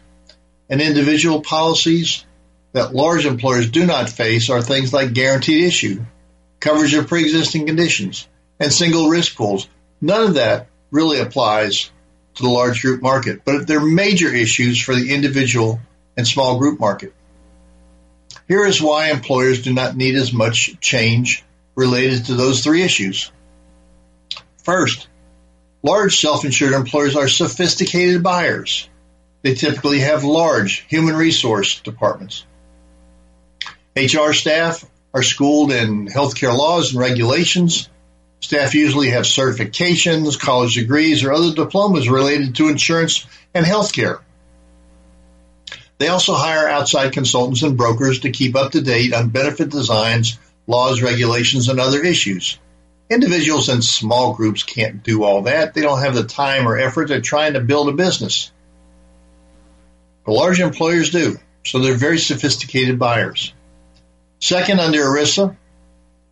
and 0.70 0.82
individual 0.82 1.42
policies 1.42 2.26
that 2.74 2.94
large 2.94 3.26
employers 3.26 3.70
do 3.70 3.86
not 3.86 4.10
face 4.10 4.50
are 4.50 4.62
things 4.62 4.92
like 4.92 5.14
guaranteed 5.14 5.64
issue, 5.64 6.04
coverage 6.60 6.94
of 6.94 7.08
pre-existing 7.08 7.66
conditions, 7.66 8.28
and 8.60 8.72
single 8.72 9.10
risk 9.10 9.36
pools. 9.36 9.68
None 10.02 10.24
of 10.24 10.34
that 10.36 10.68
really 10.92 11.20
applies 11.20 11.92
to 12.36 12.44
the 12.44 12.50
large 12.50 12.82
group 12.82 13.02
market, 13.02 13.42
but 13.46 13.68
they're 13.68 13.80
major 13.80 14.30
issues 14.34 14.82
for 14.82 14.96
the 14.96 15.14
individual 15.14 15.80
and 16.16 16.28
small 16.28 16.60
group 16.60 16.80
market. 16.80 17.14
Here 18.48 18.66
is 18.66 18.82
why 18.82 19.10
employers 19.10 19.62
do 19.62 19.74
not 19.74 19.96
need 19.96 20.16
as 20.16 20.32
much 20.32 20.80
change 20.80 21.44
related 21.78 22.26
to 22.26 22.34
those 22.34 22.64
three 22.64 22.82
issues. 22.82 23.32
First, 24.64 25.08
large 25.84 26.20
self-insured 26.20 26.74
employers 26.74 27.16
are 27.16 27.30
sophisticated 27.30 28.24
buyers. 28.24 28.90
They 29.44 29.54
typically 29.54 30.00
have 30.00 30.24
large 30.26 30.80
human 30.90 31.16
resource 31.16 31.80
departments. 31.80 32.46
HR 33.96 34.34
staff 34.34 34.84
are 35.14 35.24
schooled 35.24 35.72
in 35.72 36.08
healthcare 36.08 36.56
laws 36.58 36.92
and 36.92 37.00
regulations. 37.00 37.88
Staff 38.42 38.74
usually 38.74 39.12
have 39.12 39.24
certifications, 39.24 40.40
college 40.40 40.76
degrees, 40.76 41.24
or 41.24 41.32
other 41.32 41.54
diplomas 41.54 42.10
related 42.10 42.56
to 42.56 42.70
insurance 42.70 43.26
and 43.54 43.66
healthcare. 43.66 44.20
They 46.00 46.08
also 46.08 46.34
hire 46.34 46.68
outside 46.68 47.14
consultants 47.14 47.64
and 47.64 47.78
brokers 47.78 48.20
to 48.20 48.32
keep 48.32 48.56
up 48.56 48.72
to 48.74 48.82
date 48.82 49.14
on 49.14 49.30
benefit 49.30 49.70
designs, 49.70 50.38
laws, 50.68 51.02
regulations, 51.02 51.70
and 51.70 51.80
other 51.80 52.04
issues. 52.04 52.60
Individuals 53.10 53.70
and 53.70 53.84
small 53.84 54.34
groups 54.34 54.64
can't 54.64 55.02
do 55.02 55.24
all 55.24 55.44
that. 55.44 55.74
They 55.74 55.82
don't 55.82 56.02
have 56.02 56.14
the 56.14 56.26
time 56.26 56.68
or 56.68 56.78
effort. 56.78 57.08
They're 57.08 57.22
trying 57.22 57.54
to 57.54 57.62
build 57.62 57.88
a 57.88 57.94
business. 57.94 58.52
But 60.26 60.34
large 60.34 60.60
employers 60.60 61.10
do, 61.10 61.38
so 61.66 61.80
they're 61.80 61.96
very 61.96 62.20
sophisticated 62.20 63.00
buyers. 63.00 63.54
Second, 64.40 64.82
under 64.82 65.00
ERISA, 65.00 65.56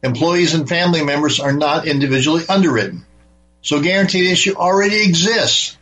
employees 0.04 0.54
and 0.54 0.68
family 0.68 1.04
members 1.04 1.40
are 1.40 1.54
not 1.54 1.88
individually 1.88 2.44
underwritten. 2.48 3.06
So 3.62 3.82
guaranteed 3.82 4.30
issue 4.30 4.56
already 4.56 5.04
exists 5.04 5.78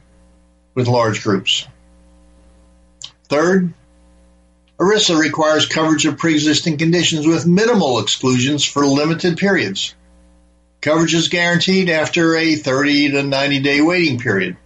with 0.75 0.87
large 0.87 1.23
groups. 1.23 1.67
Third, 3.25 3.73
ERISA 4.83 5.17
requires 5.17 5.65
coverage 5.65 6.05
of 6.05 6.17
pre-existing 6.17 6.77
conditions 6.77 7.25
with 7.25 7.47
minimal 7.47 7.99
exclusions 7.99 8.65
for 8.65 8.85
limited 8.85 9.37
periods. 9.37 9.95
Coverage 10.81 11.13
is 11.13 11.29
guaranteed 11.29 11.89
after 11.89 12.35
a 12.35 12.55
30 12.55 13.11
to 13.11 13.23
90 13.23 13.59
day 13.61 13.79
waiting 13.79 14.19
period. 14.19 14.57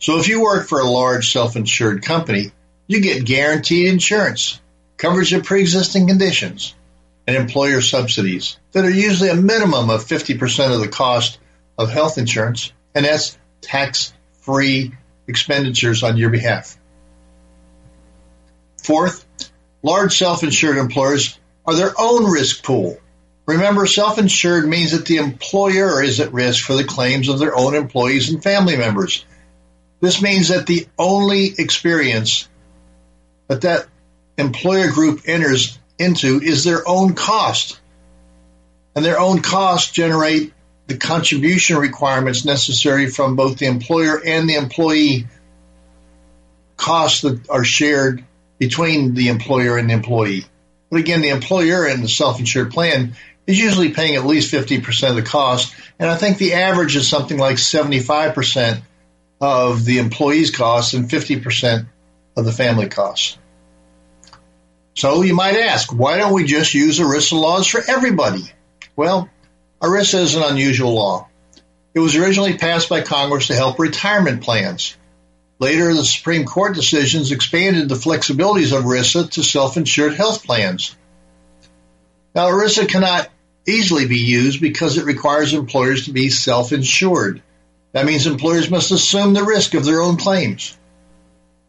So 0.00 0.18
if 0.18 0.26
you 0.26 0.42
work 0.42 0.66
for 0.66 0.80
a 0.80 0.90
large 0.90 1.32
self-insured 1.32 2.02
company, 2.02 2.50
you 2.88 3.00
get 3.00 3.24
guaranteed 3.24 3.86
insurance, 3.86 4.60
coverage 4.96 5.32
of 5.32 5.44
pre-existing 5.44 6.08
conditions, 6.08 6.74
and 7.28 7.36
employer 7.36 7.80
subsidies 7.80 8.58
that 8.72 8.84
are 8.84 8.90
usually 8.90 9.30
a 9.30 9.36
minimum 9.36 9.90
of 9.90 10.04
50% 10.04 10.74
of 10.74 10.80
the 10.80 10.88
cost 10.88 11.38
of 11.78 11.88
health 11.88 12.18
insurance, 12.18 12.72
and 12.96 13.04
that's 13.04 13.38
tax-free 13.60 14.92
expenditures 15.28 16.02
on 16.02 16.16
your 16.16 16.30
behalf. 16.30 16.76
Fourth, 18.82 19.24
large 19.82 20.16
self-insured 20.16 20.76
employers 20.76 21.38
are 21.66 21.74
their 21.74 21.92
own 21.98 22.30
risk 22.30 22.64
pool. 22.64 22.98
Remember, 23.46 23.86
self-insured 23.86 24.66
means 24.66 24.92
that 24.92 25.06
the 25.06 25.16
employer 25.16 26.02
is 26.02 26.20
at 26.20 26.32
risk 26.32 26.64
for 26.64 26.74
the 26.74 26.84
claims 26.84 27.28
of 27.28 27.38
their 27.38 27.56
own 27.56 27.74
employees 27.74 28.30
and 28.30 28.42
family 28.42 28.76
members. 28.76 29.24
This 30.00 30.22
means 30.22 30.48
that 30.48 30.66
the 30.66 30.86
only 30.98 31.52
experience 31.58 32.48
that 33.48 33.62
that 33.62 33.86
employer 34.38 34.90
group 34.90 35.22
enters 35.26 35.78
into 35.98 36.40
is 36.40 36.64
their 36.64 36.86
own 36.88 37.14
cost. 37.14 37.78
And 38.94 39.04
their 39.04 39.18
own 39.18 39.42
costs 39.42 39.90
generate 39.90 40.52
the 40.86 40.96
contribution 40.96 41.78
requirements 41.78 42.44
necessary 42.44 43.08
from 43.08 43.36
both 43.36 43.58
the 43.58 43.66
employer 43.66 44.20
and 44.24 44.48
the 44.48 44.54
employee 44.54 45.26
costs 46.76 47.22
that 47.22 47.48
are 47.48 47.64
shared 47.64 48.24
between 48.62 49.14
the 49.14 49.26
employer 49.26 49.76
and 49.76 49.90
the 49.90 49.92
employee. 49.92 50.46
But 50.88 51.00
again, 51.00 51.20
the 51.20 51.30
employer 51.30 51.84
in 51.88 52.00
the 52.00 52.08
self-insured 52.08 52.70
plan 52.70 53.16
is 53.44 53.58
usually 53.58 53.90
paying 53.90 54.14
at 54.14 54.24
least 54.24 54.54
50% 54.54 55.10
of 55.10 55.16
the 55.16 55.22
cost. 55.22 55.74
And 55.98 56.08
I 56.08 56.14
think 56.14 56.38
the 56.38 56.52
average 56.52 56.94
is 56.94 57.08
something 57.08 57.38
like 57.38 57.56
75% 57.56 58.80
of 59.40 59.84
the 59.84 59.98
employee's 59.98 60.52
costs 60.52 60.94
and 60.94 61.10
50% 61.10 61.86
of 62.36 62.44
the 62.44 62.52
family 62.52 62.88
costs. 62.88 63.36
So 64.94 65.22
you 65.22 65.34
might 65.34 65.56
ask, 65.56 65.92
why 65.92 66.18
don't 66.18 66.32
we 66.32 66.44
just 66.44 66.72
use 66.72 67.00
ERISA 67.00 67.32
laws 67.32 67.66
for 67.66 67.82
everybody? 67.84 68.44
Well, 68.94 69.28
ERISA 69.80 70.20
is 70.20 70.36
an 70.36 70.44
unusual 70.44 70.94
law. 70.94 71.26
It 71.94 71.98
was 71.98 72.14
originally 72.14 72.58
passed 72.58 72.88
by 72.88 73.00
Congress 73.00 73.48
to 73.48 73.56
help 73.56 73.80
retirement 73.80 74.44
plans. 74.44 74.96
Later, 75.62 75.94
the 75.94 76.04
Supreme 76.04 76.44
Court 76.44 76.74
decisions 76.74 77.30
expanded 77.30 77.88
the 77.88 77.94
flexibilities 77.94 78.76
of 78.76 78.82
ERISA 78.82 79.30
to 79.30 79.44
self-insured 79.44 80.14
health 80.14 80.42
plans. 80.42 80.96
Now, 82.34 82.48
ERISA 82.48 82.88
cannot 82.88 83.30
easily 83.64 84.08
be 84.08 84.18
used 84.18 84.60
because 84.60 84.98
it 84.98 85.04
requires 85.04 85.54
employers 85.54 86.06
to 86.06 86.12
be 86.12 86.30
self-insured. 86.30 87.42
That 87.92 88.06
means 88.06 88.26
employers 88.26 88.70
must 88.70 88.90
assume 88.90 89.34
the 89.34 89.44
risk 89.44 89.74
of 89.74 89.84
their 89.84 90.00
own 90.00 90.16
claims. 90.16 90.76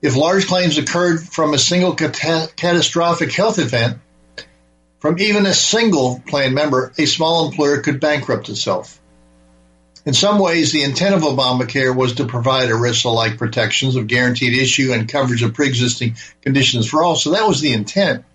If 0.01 0.15
large 0.15 0.47
claims 0.47 0.79
occurred 0.79 1.21
from 1.21 1.53
a 1.53 1.59
single 1.59 1.93
cat- 1.93 2.53
catastrophic 2.55 3.31
health 3.31 3.59
event, 3.59 3.99
from 5.01 5.19
even 5.19 5.45
a 5.45 5.53
single 5.53 6.19
plan 6.25 6.55
member, 6.55 6.93
a 6.97 7.05
small 7.05 7.47
employer 7.47 7.81
could 7.81 7.99
bankrupt 7.99 8.49
itself. 8.49 8.99
In 10.05 10.13
some 10.13 10.39
ways, 10.39 10.71
the 10.71 10.83
intent 10.83 11.15
of 11.15 11.21
Obamacare 11.21 11.95
was 11.95 12.15
to 12.15 12.25
provide 12.25 12.69
ERISA-like 12.69 13.37
protections 13.37 13.95
of 13.95 14.07
guaranteed 14.07 14.57
issue 14.57 14.91
and 14.91 15.07
coverage 15.07 15.43
of 15.43 15.53
pre-existing 15.53 16.17
conditions 16.41 16.89
for 16.89 17.03
all. 17.03 17.15
So 17.15 17.31
that 17.31 17.47
was 17.47 17.61
the 17.61 17.71
intent. 17.71 18.25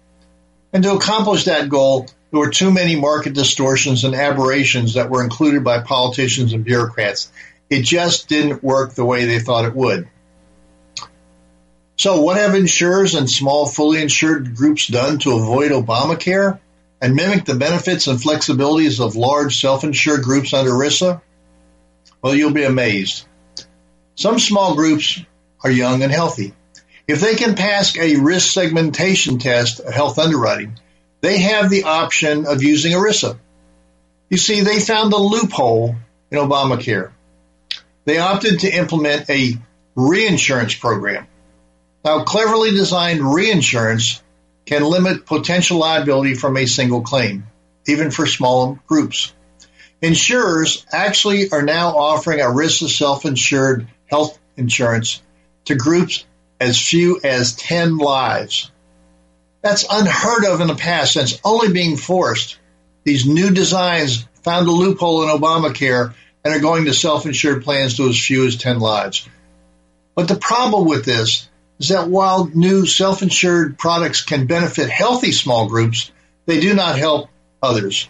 And 0.73 0.83
to 0.83 0.95
accomplish 0.95 1.45
that 1.45 1.69
goal, 1.69 2.07
there 2.31 2.41
were 2.41 2.51
too 2.51 2.71
many 2.71 2.97
market 2.97 3.35
distortions 3.35 4.05
and 4.05 4.15
aberrations 4.15 4.95
that 4.95 5.11
were 5.11 5.23
included 5.23 5.63
by 5.63 5.81
politicians 5.81 6.55
and 6.55 6.65
bureaucrats. 6.65 7.31
It 7.69 7.83
just 7.83 8.29
didn't 8.29 8.63
work 8.63 8.95
the 8.95 9.05
way 9.05 9.27
they 9.27 9.39
thought 9.39 9.67
it 9.67 9.75
would. 9.75 10.09
So 11.97 12.23
what 12.23 12.37
have 12.37 12.55
insurers 12.55 13.15
and 13.15 13.29
small 13.29 13.67
fully 13.67 14.01
insured 14.01 14.55
groups 14.57 14.87
done 14.87 15.19
to 15.19 15.37
avoid 15.37 15.73
Obamacare 15.73 16.61
and 17.01 17.15
mimic 17.15 17.45
the 17.45 17.57
benefits 17.57 18.07
and 18.07 18.19
flexibilities 18.19 19.05
of 19.05 19.17
large 19.17 19.61
self-insured 19.61 20.23
groups 20.23 20.55
under 20.55 20.71
ERISA? 20.71 21.21
Well, 22.23 22.35
you'll 22.35 22.53
be 22.53 22.65
amazed. 22.65 23.27
Some 24.17 24.39
small 24.39 24.75
groups 24.75 25.21
are 25.63 25.71
young 25.71 26.03
and 26.03 26.13
healthy. 26.13 26.55
If 27.07 27.21
they 27.21 27.37
can 27.37 27.55
pass 27.55 27.97
a 27.97 28.17
risk 28.17 28.53
segmentation 28.53 29.39
test, 29.39 29.81
a 29.85 29.91
health 29.91 30.19
underwriting, 30.19 30.79
they 31.21 31.39
have 31.39 31.71
the 31.71 31.85
option 31.85 32.47
of 32.47 32.63
using 32.63 32.93
ERISA. 32.93 33.39
You 34.29 34.37
see, 34.37 34.61
they 34.61 34.81
found 34.81 35.13
a 35.13 35.17
loophole 35.17 35.97
in 36.31 36.39
Obamacare. 36.39 37.13
They 38.05 38.19
opted 38.19 38.61
to 38.61 38.71
implement 38.71 39.31
a 39.31 39.55
reinsurance 39.95 40.75
program. 40.75 41.27
Now, 42.05 42.25
cleverly 42.25 42.71
designed 42.73 43.21
reinsurance 43.21 44.23
can 44.67 44.83
limit 44.83 45.27
potential 45.27 45.79
liability 45.79 46.35
from 46.35 46.57
a 46.57 46.67
single 46.67 47.01
claim, 47.03 47.47
even 47.87 48.11
for 48.11 48.27
small 48.27 48.79
groups. 48.87 49.33
Insurers 50.01 50.87
actually 50.93 51.51
are 51.51 51.63
now 51.63 51.97
offering 51.97 52.39
ERISA 52.39 52.89
self-insured 52.89 53.89
health 54.07 54.39
insurance 54.57 55.21
to 55.65 55.75
groups 55.75 56.25
as 56.61 56.81
few 56.81 57.21
as 57.23 57.55
10 57.57 57.99
lives. 57.99 58.71
That's 59.61 59.87
unheard 59.91 60.45
of 60.45 60.61
in 60.61 60.69
the 60.69 60.75
past 60.75 61.15
since 61.15 61.41
only 61.45 61.73
being 61.73 61.97
forced. 61.97 62.59
These 63.05 63.27
new 63.27 63.51
designs 63.51 64.25
found 64.43 64.69
a 64.69 64.73
loophole 64.73 65.25
in 65.25 65.29
Obamacare 65.29 66.15
and 66.45 66.55
are 66.55 66.61
going 66.61 66.85
to 66.85 66.95
self-insured 66.95 67.65
plans 67.65 67.97
to 67.97 68.09
as 68.09 68.25
few 68.25 68.47
as 68.47 68.57
10 68.57 68.79
lives. 68.79 69.29
But 70.15 70.29
the 70.29 70.37
problem 70.37 70.87
with 70.87 71.05
this 71.05 71.49
is 71.81 71.89
that 71.89 72.09
while 72.09 72.51
new 72.53 72.87
self-insured 72.87 73.79
products 73.79 74.23
can 74.23 74.47
benefit 74.47 74.91
healthy 74.91 75.33
small 75.33 75.69
groups, 75.69 76.11
they 76.47 76.61
do 76.61 76.75
not 76.75 76.99
help 76.99 77.29
others. 77.63 78.09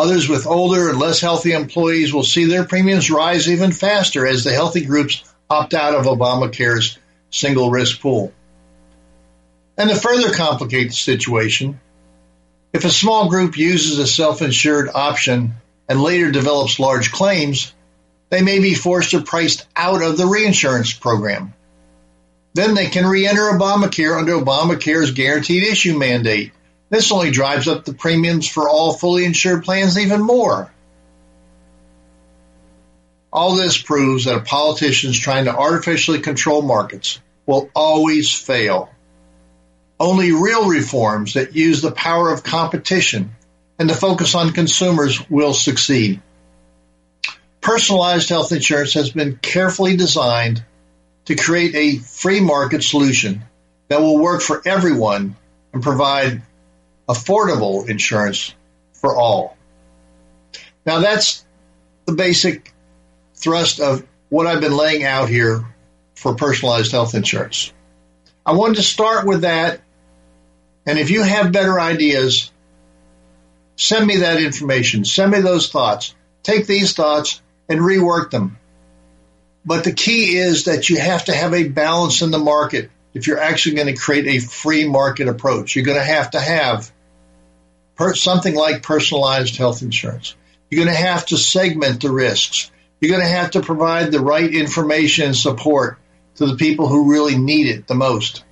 Others 0.00 0.30
with 0.30 0.46
older 0.46 0.88
and 0.88 0.98
less 0.98 1.20
healthy 1.20 1.52
employees 1.52 2.10
will 2.10 2.22
see 2.22 2.46
their 2.46 2.64
premiums 2.64 3.10
rise 3.10 3.50
even 3.50 3.70
faster 3.70 4.26
as 4.26 4.44
the 4.44 4.50
healthy 4.50 4.82
groups 4.82 5.22
opt 5.50 5.74
out 5.74 5.94
of 5.94 6.06
Obamacare's 6.06 6.96
single 7.28 7.70
risk 7.70 8.00
pool. 8.00 8.32
And 9.76 9.90
to 9.90 9.96
further 9.96 10.32
complicate 10.32 10.88
the 10.88 10.94
situation, 10.94 11.80
if 12.72 12.86
a 12.86 12.88
small 12.88 13.28
group 13.28 13.58
uses 13.58 13.98
a 13.98 14.06
self-insured 14.06 14.88
option 14.94 15.56
and 15.86 16.00
later 16.00 16.30
develops 16.30 16.80
large 16.80 17.12
claims, 17.12 17.74
they 18.30 18.40
may 18.40 18.58
be 18.58 18.72
forced 18.72 19.12
or 19.12 19.20
priced 19.20 19.66
out 19.76 20.00
of 20.02 20.16
the 20.16 20.26
reinsurance 20.26 20.94
program. 20.94 21.52
Then 22.54 22.74
they 22.74 22.86
can 22.86 23.04
re-enter 23.04 23.50
Obamacare 23.50 24.18
under 24.18 24.32
Obamacare's 24.32 25.10
guaranteed 25.10 25.62
issue 25.62 25.98
mandate. 25.98 26.52
This 26.90 27.12
only 27.12 27.30
drives 27.30 27.68
up 27.68 27.84
the 27.84 27.94
premiums 27.94 28.48
for 28.48 28.68
all 28.68 28.92
fully 28.92 29.24
insured 29.24 29.64
plans 29.64 29.96
even 29.96 30.20
more. 30.20 30.72
All 33.32 33.54
this 33.54 33.80
proves 33.80 34.24
that 34.24 34.44
politicians 34.44 35.18
trying 35.18 35.44
to 35.44 35.56
artificially 35.56 36.18
control 36.18 36.62
markets 36.62 37.20
will 37.46 37.70
always 37.74 38.32
fail. 38.32 38.90
Only 40.00 40.32
real 40.32 40.68
reforms 40.68 41.34
that 41.34 41.54
use 41.54 41.80
the 41.80 41.92
power 41.92 42.30
of 42.32 42.42
competition 42.42 43.36
and 43.78 43.88
the 43.88 43.94
focus 43.94 44.34
on 44.34 44.52
consumers 44.52 45.30
will 45.30 45.54
succeed. 45.54 46.20
Personalized 47.60 48.28
health 48.28 48.50
insurance 48.50 48.94
has 48.94 49.10
been 49.10 49.36
carefully 49.36 49.96
designed 49.96 50.64
to 51.26 51.36
create 51.36 51.74
a 51.76 51.98
free 51.98 52.40
market 52.40 52.82
solution 52.82 53.42
that 53.88 54.00
will 54.00 54.18
work 54.18 54.42
for 54.42 54.60
everyone 54.66 55.36
and 55.72 55.82
provide 55.82 56.42
affordable 57.10 57.88
insurance 57.88 58.54
for 58.92 59.16
all. 59.16 59.56
Now 60.86 61.00
that's 61.00 61.44
the 62.06 62.12
basic 62.12 62.72
thrust 63.34 63.80
of 63.80 64.06
what 64.28 64.46
I've 64.46 64.60
been 64.60 64.76
laying 64.76 65.04
out 65.04 65.28
here 65.28 65.64
for 66.14 66.34
personalized 66.34 66.92
health 66.92 67.14
insurance. 67.14 67.72
I 68.46 68.52
wanted 68.52 68.76
to 68.76 68.82
start 68.82 69.26
with 69.26 69.42
that 69.42 69.80
and 70.86 70.98
if 70.98 71.10
you 71.10 71.22
have 71.22 71.52
better 71.52 71.78
ideas, 71.78 72.50
send 73.76 74.06
me 74.06 74.18
that 74.18 74.42
information. 74.42 75.04
Send 75.04 75.32
me 75.32 75.40
those 75.40 75.68
thoughts. 75.68 76.14
take 76.42 76.66
these 76.66 76.94
thoughts 76.94 77.42
and 77.68 77.80
rework 77.80 78.30
them. 78.30 78.58
But 79.64 79.84
the 79.84 79.92
key 79.92 80.38
is 80.38 80.64
that 80.64 80.88
you 80.88 80.98
have 80.98 81.26
to 81.26 81.34
have 81.34 81.52
a 81.52 81.68
balance 81.68 82.22
in 82.22 82.30
the 82.30 82.38
market 82.38 82.90
if 83.12 83.26
you're 83.26 83.38
actually 83.38 83.76
going 83.76 83.94
to 83.94 84.00
create 84.00 84.26
a 84.26 84.38
free 84.38 84.88
market 84.88 85.28
approach. 85.28 85.76
You're 85.76 85.84
going 85.84 85.98
to 85.98 86.04
have 86.04 86.30
to 86.30 86.40
have 86.40 86.90
per- 88.00 88.14
something 88.14 88.54
like 88.54 88.82
personalized 88.82 89.56
health 89.56 89.82
insurance. 89.82 90.34
You're 90.70 90.84
going 90.84 90.96
to 90.96 91.02
have 91.02 91.26
to 91.26 91.36
segment 91.36 92.00
the 92.00 92.10
risks. 92.10 92.70
You're 92.98 93.10
going 93.10 93.26
to 93.26 93.36
have 93.36 93.50
to 93.52 93.60
provide 93.60 94.10
the 94.10 94.20
right 94.20 94.50
information 94.52 95.26
and 95.26 95.36
support 95.36 95.98
to 96.36 96.46
the 96.46 96.56
people 96.56 96.88
who 96.88 97.12
really 97.12 97.36
need 97.36 97.66
it 97.66 97.86
the 97.86 97.94
most. 97.94 98.42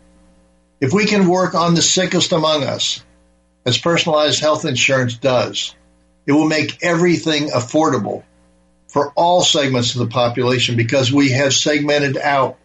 If 0.81 0.93
we 0.93 1.07
can 1.07 1.29
work 1.29 1.55
on 1.55 1.75
the 1.75 1.83
sickest 1.83 2.33
among 2.33 2.63
us, 2.63 3.03
as 3.65 3.79
personalized 3.79 4.41
health 4.41 4.67
insurance 4.67 5.17
does, 5.17 5.75
it 6.27 6.33
will 6.33 6.47
make 6.47 6.83
everything 6.83 7.49
affordable 7.49 8.25
for 8.89 9.13
all 9.17 9.43
segments 9.43 9.95
of 9.95 10.01
the 10.01 10.13
population 10.13 10.77
because 10.77 11.11
we 11.11 11.31
have 11.31 11.55
segmented 11.55 12.19
out 12.19 12.59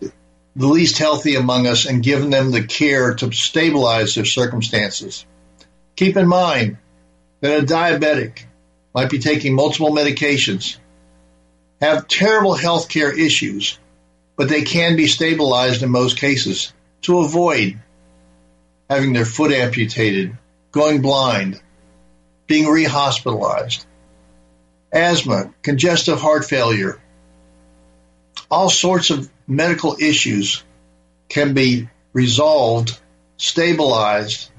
the 0.00 0.66
least 0.66 0.98
healthy 0.98 1.36
among 1.36 1.66
us 1.66 1.86
and 1.86 2.02
given 2.02 2.28
them 2.28 2.50
the 2.50 2.64
care 2.64 3.14
to 3.14 3.32
stabilize 3.32 4.14
their 4.14 4.26
circumstances. 4.26 5.24
Keep 6.00 6.16
in 6.16 6.28
mind 6.28 6.78
that 7.42 7.62
a 7.62 7.66
diabetic 7.66 8.44
might 8.94 9.10
be 9.10 9.18
taking 9.18 9.54
multiple 9.54 9.90
medications, 9.90 10.78
have 11.78 12.08
terrible 12.08 12.54
health 12.54 12.88
care 12.88 13.12
issues, 13.12 13.78
but 14.34 14.48
they 14.48 14.62
can 14.62 14.96
be 14.96 15.06
stabilized 15.06 15.82
in 15.82 15.90
most 15.90 16.16
cases 16.16 16.72
to 17.02 17.18
avoid 17.18 17.78
having 18.88 19.12
their 19.12 19.26
foot 19.26 19.52
amputated, 19.52 20.38
going 20.72 21.02
blind, 21.02 21.60
being 22.46 22.64
rehospitalized, 22.64 23.84
asthma, 24.90 25.52
congestive 25.60 26.18
heart 26.18 26.46
failure, 26.46 26.98
all 28.50 28.70
sorts 28.70 29.10
of 29.10 29.30
medical 29.46 29.98
issues 30.00 30.64
can 31.28 31.52
be 31.52 31.90
resolved, 32.14 32.98
stabilized, 33.36 34.50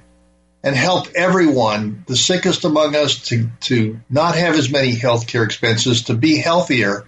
and 0.63 0.75
help 0.75 1.07
everyone, 1.15 2.03
the 2.07 2.15
sickest 2.15 2.65
among 2.65 2.95
us, 2.95 3.29
to, 3.29 3.49
to 3.61 3.99
not 4.09 4.35
have 4.35 4.55
as 4.55 4.69
many 4.69 4.95
healthcare 4.95 5.43
expenses, 5.43 6.03
to 6.03 6.13
be 6.13 6.37
healthier, 6.37 7.07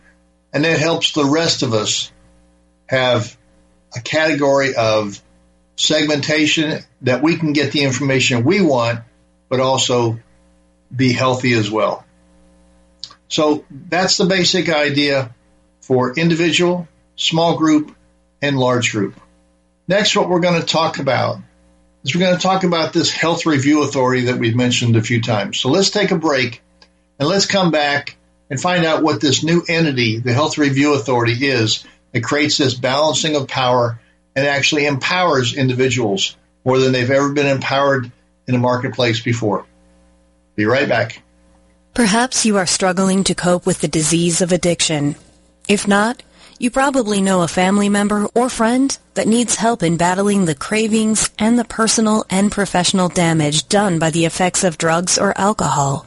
and 0.52 0.66
that 0.66 0.80
helps 0.80 1.12
the 1.12 1.26
rest 1.26 1.64
of 1.64 1.74
us 1.74 2.12
have 2.88 3.38
a 3.96 4.02
category 4.02 4.76
of 4.76 5.22
segmentation 5.76 6.84
that 7.02 7.22
we 7.22 7.36
can 7.36 7.54
get 7.54 7.72
the 7.72 7.84
information 7.84 8.44
we 8.44 8.62
want, 8.62 9.00
but 9.50 9.60
also 9.60 10.20
be 10.96 11.14
healthy 11.14 11.54
as 11.54 11.70
well. 11.70 12.06
So 13.28 13.66
that's 13.70 14.18
the 14.18 14.26
basic 14.26 14.70
idea 14.70 15.34
for 15.82 16.14
individual, 16.14 16.88
small 17.16 17.58
group, 17.58 17.96
and 18.42 18.58
large 18.58 18.92
group. 18.92 19.20
Next, 19.88 20.16
what 20.16 20.30
we're 20.30 20.40
going 20.40 20.60
to 20.60 20.68
talk 20.68 21.00
about 21.00 21.40
is 22.04 22.16
we're 22.16 22.22
going 22.22 22.36
to 22.36 22.42
talk 22.42 22.64
about 22.64 22.94
this 22.94 23.12
health 23.12 23.46
review 23.46 23.84
authority 23.84 24.26
that 24.26 24.38
we've 24.38 24.56
mentioned 24.56 24.96
a 24.96 25.02
few 25.02 25.22
times. 25.22 25.60
So 25.60 25.70
let's 25.70 25.90
take 25.90 26.12
a 26.12 26.18
break 26.18 26.62
and 27.20 27.28
let's 27.28 27.46
come 27.46 27.72
back 27.72 28.18
and 28.50 28.60
find 28.60 28.86
out 28.86 29.04
what 29.04 29.22
this 29.22 29.44
new 29.44 29.64
entity, 29.68 30.20
the 30.20 30.34
health 30.34 30.58
review 30.58 30.94
authority 30.94 31.48
is 31.48 31.86
that 32.12 32.24
creates 32.24 32.58
this 32.58 32.74
balancing 32.74 33.36
of 33.36 33.48
power 33.48 34.00
and 34.36 34.46
actually 34.46 34.86
empowers 34.86 35.56
individuals 35.56 36.36
more 36.66 36.80
than 36.80 36.92
they've 36.92 37.10
ever 37.10 37.32
been 37.32 37.48
empowered 37.48 38.12
in 38.48 38.54
the 38.54 38.60
marketplace 38.60 39.22
before. 39.22 39.66
Be 40.56 40.66
right 40.66 40.88
back. 40.88 41.22
Perhaps 41.94 42.46
you 42.46 42.58
are 42.58 42.66
struggling 42.66 43.24
to 43.26 43.36
cope 43.36 43.66
with 43.66 43.80
the 43.80 43.88
disease 43.88 44.42
of 44.42 44.52
addiction. 44.52 45.16
If 45.68 45.88
not, 45.88 46.24
you 46.60 46.72
probably 46.72 47.22
know 47.22 47.42
a 47.42 47.48
family 47.48 47.90
member 47.90 48.26
or 48.34 48.50
friend 48.50 48.98
that 49.14 49.28
needs 49.28 49.56
help 49.56 49.84
in 49.84 49.98
battling 49.98 50.46
the 50.46 50.56
cravings 50.56 51.30
and 51.40 51.58
the 51.58 51.66
personal 51.66 52.26
and 52.30 52.52
professional 52.52 53.10
damage 53.10 53.68
done 53.68 54.00
by 54.00 54.10
the 54.10 54.26
effects 54.26 54.64
of 54.64 54.78
drugs 54.78 55.18
or 55.18 55.38
alcohol. 55.38 56.06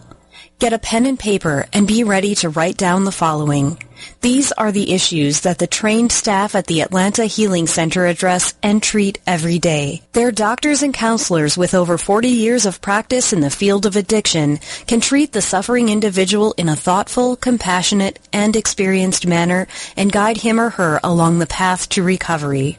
Get 0.59 0.73
a 0.73 0.79
pen 0.79 1.05
and 1.05 1.19
paper 1.19 1.67
and 1.75 1.87
be 1.87 2.03
ready 2.03 2.35
to 2.37 2.49
write 2.49 2.79
down 2.79 3.05
the 3.05 3.13
following. 3.13 3.77
These 4.23 4.53
are 4.53 4.73
the 4.73 4.95
issues 4.95 5.43
that 5.43 5.59
the 5.59 5.67
trained 5.67 6.13
staff 6.13 6.55
at 6.55 6.67
the 6.67 6.81
Atlanta 6.81 7.27
Healing 7.27 7.67
Center 7.67 8.07
address 8.07 8.55
and 8.63 8.83
treat 8.83 9.19
every 9.27 9.59
day. 9.59 10.01
Their 10.13 10.33
doctors 10.33 10.83
and 10.83 10.95
counselors 10.95 11.59
with 11.59 11.75
over 11.75 11.99
40 11.99 12.29
years 12.29 12.65
of 12.65 12.81
practice 12.81 13.35
in 13.35 13.41
the 13.41 13.51
field 13.51 13.85
of 13.85 13.97
addiction 13.97 14.59
can 14.87 15.01
treat 15.01 15.33
the 15.33 15.43
suffering 15.43 15.91
individual 15.91 16.55
in 16.57 16.71
a 16.71 16.77
thoughtful, 16.77 17.37
compassionate, 17.37 18.19
and 18.33 18.57
experienced 18.57 19.27
manner 19.27 19.67
and 19.95 20.11
guide 20.11 20.39
him 20.39 20.59
or 20.59 20.71
her 20.71 21.01
along 21.05 21.39
the 21.39 21.47
path 21.47 21.87
to 21.91 22.03
recovery. 22.03 22.79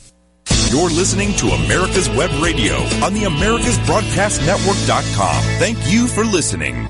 You're 0.71 0.89
listening 0.89 1.33
to 1.33 1.47
America's 1.47 2.07
Web 2.07 2.31
Radio 2.41 2.75
on 3.03 3.13
the 3.13 3.23
AmericasBroadcastNetwork.com. 3.23 5.43
Thank 5.59 5.91
you 5.91 6.07
for 6.07 6.23
listening. 6.23 6.89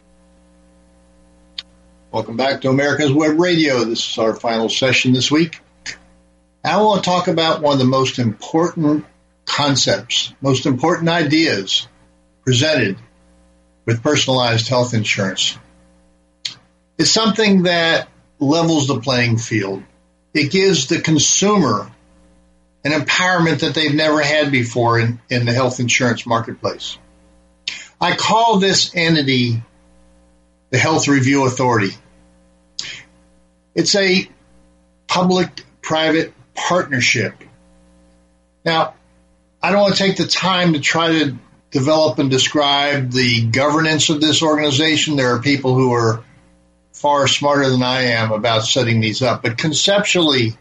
Welcome 2.12 2.38
back 2.38 2.62
to 2.62 2.70
America's 2.70 3.12
Web 3.12 3.40
Radio. 3.40 3.84
This 3.84 4.08
is 4.08 4.20
our 4.20 4.36
final 4.36 4.70
session 4.70 5.14
this 5.14 5.32
week. 5.32 5.62
I 6.64 6.80
want 6.80 7.04
to 7.04 7.10
talk 7.10 7.28
about 7.28 7.64
one 7.64 7.74
of 7.74 7.80
the 7.80 7.86
most 7.86 8.20
important 8.20 9.04
concepts, 9.46 10.32
most 10.42 10.68
important 10.68 11.10
ideas 11.10 11.88
presented 12.46 13.00
with 13.88 14.04
personalized 14.04 14.68
health 14.68 14.94
insurance. 14.94 15.58
It's 17.00 17.10
something 17.10 17.64
that 17.64 18.10
levels 18.38 18.86
the 18.86 19.00
playing 19.00 19.40
field. 19.40 19.82
It 20.36 20.52
gives 20.52 20.86
the 20.86 21.02
consumer 21.02 21.92
an 22.84 22.92
empowerment 22.92 23.60
that 23.60 23.76
they've 23.76 23.94
never 23.94 24.22
had 24.22 24.52
before 24.52 25.00
in, 25.00 25.20
in 25.30 25.46
the 25.46 25.54
health 25.54 25.80
insurance 25.80 26.26
marketplace. 26.26 26.98
I 28.00 28.16
call 28.16 28.58
this 28.58 28.92
entity 28.96 29.62
the 30.72 30.78
Health 30.78 31.08
Review 31.08 31.46
Authority. 31.46 31.96
It's 33.76 33.96
a 33.96 34.28
public 35.08 35.64
private 35.82 36.34
partnership. 36.56 37.36
Now, 38.66 38.96
I 39.62 39.72
don't 39.72 39.82
want 39.82 39.96
to 39.96 40.04
take 40.04 40.18
the 40.18 40.28
time 40.28 40.74
to 40.74 40.80
try 40.80 41.20
to 41.20 41.36
develop 41.70 42.20
and 42.20 42.32
describe 42.32 43.12
the 43.12 43.46
governance 43.46 44.10
of 44.10 44.22
this 44.22 44.42
organization. 44.42 45.16
There 45.16 45.36
are 45.36 45.42
people 45.42 45.76
who 45.76 45.94
are 45.94 46.24
far 46.94 47.28
smarter 47.28 47.70
than 47.70 47.84
I 47.84 48.04
am 48.04 48.32
about 48.32 48.66
setting 48.66 49.02
these 49.02 49.22
up, 49.22 49.44
but 49.44 49.58
conceptually, 49.58 50.56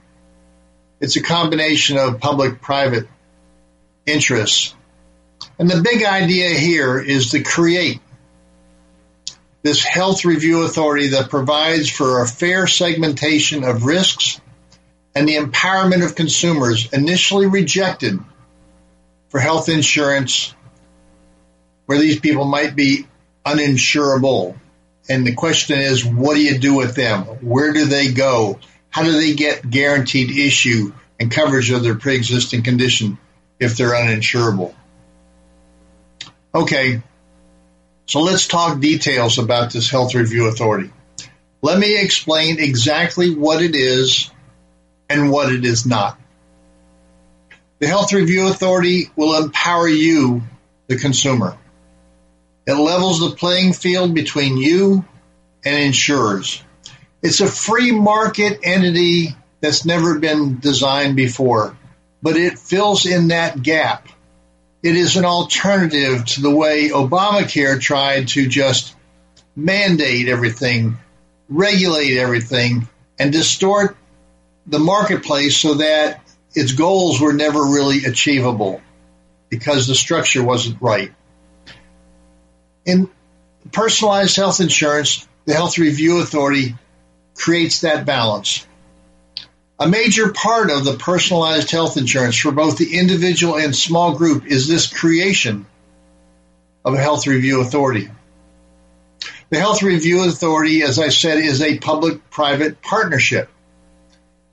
it's 1.01 1.17
a 1.17 1.23
combination 1.23 1.97
of 1.97 2.21
public-private 2.21 3.09
interests. 4.07 4.75
And 5.59 5.71
the 5.71 5.83
big 5.83 6.05
idea 6.05 6.51
here 6.51 6.99
is 6.99 7.31
to 7.31 7.43
create 7.43 8.01
this 9.63 9.85
health 9.85 10.25
review 10.25 10.63
authority 10.63 11.09
that 11.09 11.31
provides 11.31 11.91
for 11.91 12.23
a 12.23 12.27
fair 12.27 12.67
segmentation 12.67 13.65
of 13.65 13.85
risks 13.85 14.41
and 15.15 15.29
the 15.29 15.37
empowerment 15.37 16.05
of 16.05 16.15
consumers 16.15 16.93
initially 16.93 17.47
rejected 17.47 18.19
for 19.29 19.41
health 19.41 19.69
insurance 19.69 20.55
where 21.87 21.99
these 21.99 22.21
people 22.21 22.45
might 22.45 22.77
be 22.77 23.07
uninsurable. 23.45 24.57
And 25.09 25.27
the 25.27 25.35
question 25.35 25.79
is, 25.79 26.05
what 26.05 26.35
do 26.35 26.43
you 26.43 26.59
do 26.59 26.75
with 26.75 26.95
them? 26.95 27.23
Where 27.25 27.73
do 27.73 27.85
they 27.87 28.13
go? 28.13 28.59
How 28.91 29.05
do 29.05 29.13
they 29.13 29.35
get 29.35 29.69
guaranteed 29.69 30.37
issue 30.37 30.93
and 31.19 31.31
coverage 31.31 31.71
of 31.71 31.83
their 31.83 31.95
pre-existing 31.95 32.63
condition 32.63 33.19
if 33.59 33.77
they're 33.77 33.93
uninsurable? 33.93 34.75
Okay, 36.55 37.01
so 38.07 38.21
let's 38.21 38.49
talk 38.49 38.81
details 38.81 39.39
about 39.39 39.73
this 39.73 39.89
Health 39.89 40.15
Review 40.15 40.47
Authority. 40.47 40.91
Let 41.63 41.79
me 41.79 42.01
explain 42.01 42.59
exactly 42.59 43.35
what 43.35 43.63
it 43.63 43.77
is 43.77 44.31
and 45.09 45.31
what 45.31 45.53
it 45.53 45.65
is 45.65 45.87
not. 45.87 46.19
The 47.79 47.87
Health 47.87 48.13
Review 48.13 48.49
Authority 48.49 49.11
will 49.15 49.43
empower 49.43 49.89
you, 49.89 50.43
the 50.89 50.97
consumer. 50.97 51.57
It 52.67 52.75
levels 52.75 53.21
the 53.21 53.37
playing 53.37 53.73
field 53.73 54.15
between 54.15 54.57
you 54.57 55.05
and 55.65 55.79
insurers. 55.79 56.63
It's 57.23 57.41
a 57.41 57.47
free 57.47 57.93
market 57.93 58.61
entity 58.63 59.37
that's 59.61 59.85
never 59.85 60.19
been 60.19 60.59
designed 60.59 61.17
before, 61.17 61.77
but 62.23 62.37
it 62.37 62.59
fills 62.59 63.07
in 63.07 63.29
that 63.29 63.63
gap. 63.63 64.09
It 64.83 64.97
is 64.97 65.17
an 65.17 65.27
alternative 65.27 66.25
to 66.25 66.41
the 66.41 66.55
way 66.55 66.89
Obamacare 66.89 67.79
tried 67.79 68.29
to 68.29 68.49
just 68.49 68.95
mandate 69.55 70.29
everything, 70.29 70.97
regulate 71.49 72.17
everything, 72.17 72.89
and 73.19 73.33
distort 73.33 73.97
the 74.67 74.79
marketplace 74.79 75.59
so 75.59 75.75
that 75.75 76.23
its 76.55 76.73
goals 76.73 77.21
were 77.21 77.35
never 77.35 77.63
really 77.63 78.05
achievable 78.07 78.81
because 79.51 79.87
the 79.87 79.95
structure 79.95 80.43
wasn't 80.43 80.81
right. 80.81 81.13
In 82.87 83.11
personalized 83.73 84.37
health 84.37 84.61
insurance, 84.61 85.27
the 85.45 85.53
Health 85.55 85.77
Review 85.77 86.21
Authority 86.21 86.77
creates 87.41 87.81
that 87.81 88.05
balance. 88.05 88.67
A 89.79 89.89
major 89.89 90.31
part 90.31 90.71
of 90.71 90.85
the 90.85 90.95
personalized 90.95 91.71
health 91.71 91.97
insurance 91.97 92.37
for 92.37 92.53
both 92.53 92.77
the 92.77 92.99
individual 92.99 93.57
and 93.57 93.75
small 93.75 94.15
group 94.15 94.47
is 94.47 94.69
this 94.69 94.87
creation 94.87 95.65
of 96.85 96.95
a 96.95 97.01
health 97.01 97.27
review 97.27 97.63
authority. 97.63 98.11
The 99.49 99.59
Health 99.59 99.83
Review 99.83 100.29
Authority, 100.29 100.83
as 100.83 101.01
I 101.01 101.09
said, 101.09 101.39
is 101.39 101.61
a 101.61 101.79
public 101.79 102.31
private 102.31 102.81
partnership. 102.83 103.49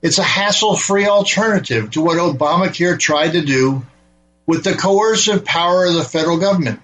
It's 0.02 0.18
a 0.18 0.24
hassle 0.24 0.76
free 0.76 1.06
alternative 1.06 1.92
to 1.92 2.02
what 2.02 2.18
Obamacare 2.18 2.98
tried 2.98 3.34
to 3.34 3.46
do 3.46 3.86
with 4.48 4.64
the 4.64 4.74
coercive 4.74 5.46
power 5.46 5.86
of 5.86 5.94
the 5.94 6.04
federal 6.04 6.40
government. 6.40 6.80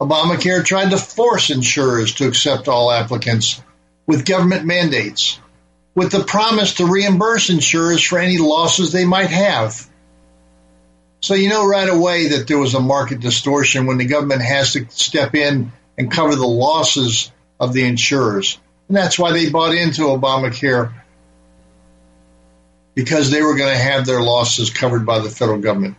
Obamacare 0.00 0.64
tried 0.64 0.90
to 0.90 0.96
force 0.96 1.50
insurers 1.50 2.14
to 2.14 2.28
accept 2.28 2.68
all 2.68 2.92
applicants 2.92 3.60
with 4.08 4.24
government 4.24 4.64
mandates 4.64 5.38
with 5.94 6.10
the 6.10 6.24
promise 6.24 6.74
to 6.74 6.86
reimburse 6.86 7.50
insurers 7.50 8.02
for 8.02 8.18
any 8.18 8.38
losses 8.38 8.90
they 8.90 9.04
might 9.04 9.30
have. 9.30 9.86
So 11.20 11.34
you 11.34 11.48
know 11.48 11.66
right 11.66 11.88
away 11.88 12.28
that 12.28 12.46
there 12.46 12.58
was 12.58 12.74
a 12.74 12.80
market 12.80 13.20
distortion 13.20 13.86
when 13.86 13.98
the 13.98 14.06
government 14.06 14.40
has 14.40 14.72
to 14.72 14.86
step 14.90 15.34
in 15.34 15.72
and 15.98 16.10
cover 16.10 16.36
the 16.36 16.46
losses 16.46 17.30
of 17.60 17.72
the 17.72 17.84
insurers. 17.84 18.58
And 18.86 18.96
that's 18.96 19.18
why 19.18 19.32
they 19.32 19.50
bought 19.50 19.74
into 19.74 20.02
Obamacare 20.02 20.94
because 22.94 23.30
they 23.30 23.42
were 23.42 23.56
going 23.56 23.72
to 23.72 23.82
have 23.82 24.06
their 24.06 24.22
losses 24.22 24.70
covered 24.70 25.04
by 25.04 25.18
the 25.18 25.28
federal 25.28 25.58
government. 25.58 25.96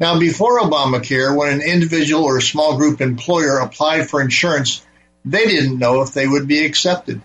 Now, 0.00 0.18
before 0.18 0.60
Obamacare, 0.60 1.36
when 1.36 1.52
an 1.52 1.60
individual 1.60 2.24
or 2.24 2.40
small 2.40 2.76
group 2.76 3.00
employer 3.00 3.58
applied 3.58 4.08
for 4.08 4.20
insurance, 4.20 4.84
they 5.30 5.46
didn't 5.46 5.78
know 5.78 6.02
if 6.02 6.12
they 6.12 6.26
would 6.26 6.48
be 6.48 6.64
accepted. 6.64 7.20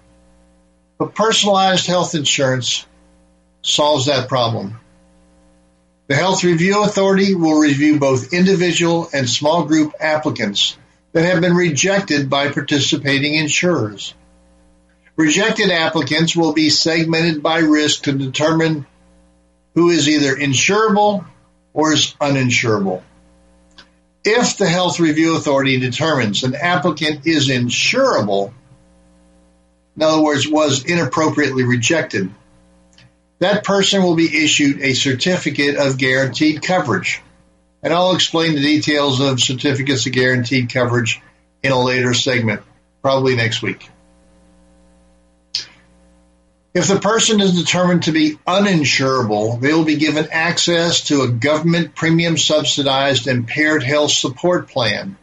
But 0.97 1.15
personalized 1.15 1.87
health 1.87 2.15
insurance 2.15 2.85
solves 3.61 4.07
that 4.07 4.27
problem. 4.27 4.79
The 6.07 6.15
Health 6.15 6.43
Review 6.43 6.83
Authority 6.83 7.33
will 7.33 7.59
review 7.59 7.97
both 7.97 8.33
individual 8.33 9.09
and 9.13 9.29
small 9.29 9.65
group 9.65 9.93
applicants 9.99 10.77
that 11.13 11.25
have 11.25 11.41
been 11.41 11.55
rejected 11.55 12.29
by 12.29 12.49
participating 12.49 13.35
insurers. 13.35 14.13
Rejected 15.15 15.69
applicants 15.71 16.35
will 16.35 16.53
be 16.53 16.69
segmented 16.69 17.41
by 17.41 17.59
risk 17.59 18.03
to 18.03 18.11
determine 18.11 18.85
who 19.75 19.91
is 19.91 20.09
either 20.09 20.35
insurable 20.35 21.25
or 21.73 21.93
is 21.93 22.15
uninsurable. 22.19 23.01
If 24.25 24.57
the 24.57 24.69
Health 24.69 24.99
Review 24.99 25.35
Authority 25.35 25.79
determines 25.79 26.43
an 26.43 26.55
applicant 26.55 27.27
is 27.27 27.49
insurable, 27.49 28.53
in 29.95 30.01
other 30.01 30.21
words, 30.21 30.47
was 30.47 30.85
inappropriately 30.85 31.63
rejected, 31.63 32.33
that 33.39 33.65
person 33.65 34.01
will 34.01 34.15
be 34.15 34.43
issued 34.43 34.81
a 34.81 34.93
certificate 34.93 35.75
of 35.75 35.97
guaranteed 35.97 36.61
coverage. 36.61 37.21
And 37.81 37.93
I'll 37.93 38.15
explain 38.15 38.55
the 38.55 38.61
details 38.61 39.19
of 39.19 39.41
certificates 39.41 40.05
of 40.05 40.13
guaranteed 40.13 40.71
coverage 40.73 41.21
in 41.61 41.73
a 41.73 41.81
later 41.81 42.13
segment, 42.13 42.61
probably 43.01 43.35
next 43.35 43.61
week. 43.61 43.89
If 46.73 46.87
the 46.87 46.99
person 46.99 47.39
is 47.39 47.55
determined 47.55 48.03
to 48.03 48.11
be 48.11 48.37
uninsurable, 48.47 49.61
they 49.61 49.73
will 49.73 49.83
be 49.83 49.97
given 49.97 50.27
access 50.31 51.01
to 51.07 51.21
a 51.21 51.27
government 51.27 51.93
premium 51.93 52.35
subsidized 52.35 53.27
impaired 53.27 53.83
health 53.83 54.11
support 54.11 54.69
plan. 54.69 55.15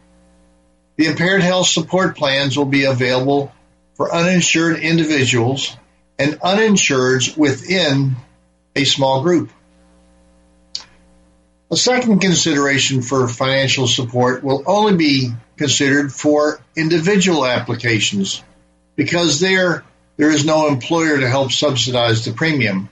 The 0.96 1.06
impaired 1.06 1.42
health 1.42 1.66
support 1.66 2.16
plans 2.16 2.56
will 2.56 2.66
be 2.66 2.84
available 2.84 3.52
for 3.94 4.14
uninsured 4.14 4.78
individuals 4.78 5.76
and 6.20 6.34
uninsureds 6.34 7.36
within 7.36 8.14
a 8.76 8.84
small 8.84 9.22
group. 9.22 9.50
A 11.72 11.76
second 11.76 12.20
consideration 12.20 13.02
for 13.02 13.26
financial 13.26 13.88
support 13.88 14.44
will 14.44 14.62
only 14.66 14.96
be 14.96 15.30
considered 15.56 16.12
for 16.12 16.60
individual 16.76 17.44
applications 17.44 18.42
because 18.94 19.40
there 19.40 19.84
there 20.20 20.30
is 20.30 20.44
no 20.44 20.68
employer 20.68 21.18
to 21.18 21.26
help 21.26 21.50
subsidize 21.50 22.26
the 22.26 22.32
premium. 22.34 22.90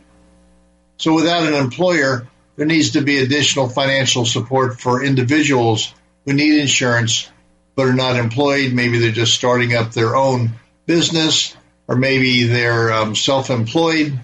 So 0.97 1.15
without 1.15 1.47
an 1.47 1.53
employer, 1.53 2.27
there 2.57 2.65
needs 2.65 2.93
to 2.93 3.03
be 3.03 3.19
additional 3.19 3.69
financial 3.69 4.25
support 4.25 4.81
for 4.81 5.05
individuals 5.05 5.93
who 6.25 6.33
need 6.33 6.59
insurance 6.59 7.31
but 7.77 7.87
are 7.87 7.93
not 7.93 8.17
employed. 8.17 8.73
Maybe 8.73 8.99
they're 8.99 9.11
just 9.11 9.35
starting 9.35 9.75
up 9.75 9.93
their 9.93 10.17
own 10.17 10.53
business, 10.87 11.55
or 11.87 11.97
maybe 11.97 12.45
they're 12.45 12.95
um, 12.95 13.15
self 13.15 13.51
employed. 13.51 14.19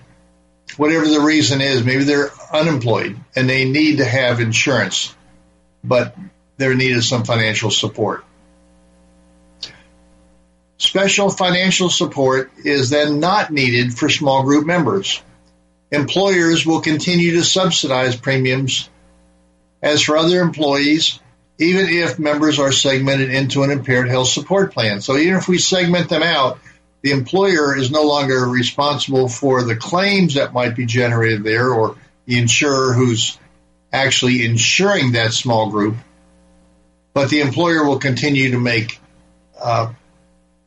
Whatever 0.79 1.07
the 1.07 1.21
reason 1.21 1.61
is, 1.61 1.85
maybe 1.85 2.05
they're 2.05 2.31
unemployed 2.55 3.19
and 3.37 3.51
they 3.51 3.67
need 3.67 3.99
to 3.99 4.07
have 4.07 4.41
insurance, 4.41 5.15
but 5.85 6.17
they're 6.57 6.75
needed 6.75 7.05
some 7.05 7.25
financial 7.25 7.71
support. 7.71 8.25
Special 10.79 11.31
financial 11.31 11.89
support 11.89 12.51
is 12.65 12.91
then 12.91 13.21
not 13.21 13.51
needed 13.51 13.95
for 13.95 14.09
small 14.09 14.43
group 14.43 14.67
members. 14.67 15.23
Employers 15.91 16.67
will 16.67 16.81
continue 16.81 17.33
to 17.33 17.45
subsidize 17.45 18.17
premiums 18.17 18.89
as 19.83 20.03
for 20.03 20.17
other 20.17 20.41
employees, 20.41 21.21
even 21.59 21.87
if 21.89 22.19
members 22.19 22.59
are 22.59 22.73
segmented 22.73 23.31
into 23.31 23.63
an 23.63 23.71
impaired 23.71 24.09
health 24.09 24.29
support 24.29 24.73
plan. 24.73 25.01
So 25.01 25.17
even 25.17 25.37
if 25.37 25.47
we 25.47 25.59
segment 25.59 26.09
them 26.09 26.23
out, 26.23 26.59
the 27.03 27.13
employer 27.13 27.77
is 27.77 27.91
no 27.91 28.03
longer 28.03 28.49
responsible 28.49 29.29
for 29.29 29.63
the 29.63 29.77
claims 29.77 30.35
that 30.35 30.55
might 30.55 30.75
be 30.75 30.87
generated 30.87 31.45
there 31.45 31.69
or 31.69 31.97
the 32.25 32.39
insurer 32.39 32.95
who's 32.95 33.39
actually 33.93 34.45
insuring 34.45 35.13
that 35.13 35.33
small 35.33 35.71
group. 35.71 35.97
But 37.13 37.31
the 37.31 37.43
employer 37.43 37.85
will 37.85 37.99
continue 37.99 38.53
to 38.53 38.59
make 38.59 38.99
uh, 39.61 39.93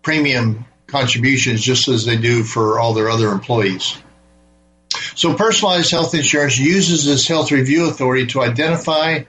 premium 0.08 0.66
contributions 0.86 1.62
just 1.62 1.90
as 1.90 2.06
they 2.06 2.16
do 2.16 2.42
for 2.42 2.80
all 2.80 2.94
their 2.94 3.10
other 3.10 3.28
employees. 3.28 3.98
So 5.16 5.34
personalized 5.34 5.92
health 5.92 6.16
insurance 6.16 6.58
uses 6.58 7.04
this 7.04 7.28
health 7.28 7.52
review 7.52 7.90
authority 7.90 8.28
to 8.28 8.42
identify 8.42 9.24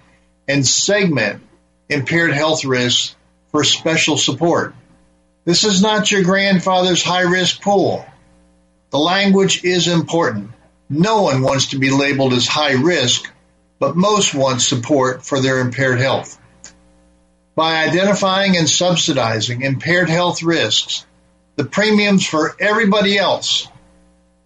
and 0.47 0.65
segment 0.65 1.43
impaired 1.89 2.33
health 2.33 2.65
risks 2.65 3.17
for 3.51 3.65
special 3.65 4.17
support. 4.17 4.73
This 5.45 5.65
is 5.65 5.83
not 5.83 6.13
your 6.13 6.23
grandfather's 6.23 7.03
high 7.03 7.23
risk 7.23 7.61
pool. 7.61 8.07
The 8.91 8.99
language 8.99 9.65
is 9.65 9.89
important. 9.89 10.53
No 10.89 11.23
one 11.23 11.43
wants 11.43 11.71
to 11.71 11.81
be 11.81 11.91
labeled 11.91 12.35
as 12.35 12.47
high 12.47 12.75
risk, 12.75 13.29
but 13.81 13.97
most 13.97 14.33
want 14.33 14.63
support 14.63 15.27
for 15.27 15.41
their 15.41 15.59
impaired 15.59 15.99
health. 15.99 16.39
By 17.59 17.83
identifying 17.83 18.57
and 18.57 18.71
subsidizing 18.71 19.63
impaired 19.63 20.09
health 20.09 20.45
risks, 20.45 21.05
the 21.57 21.65
premiums 21.65 22.25
for 22.25 22.55
everybody 22.61 23.19
else 23.19 23.67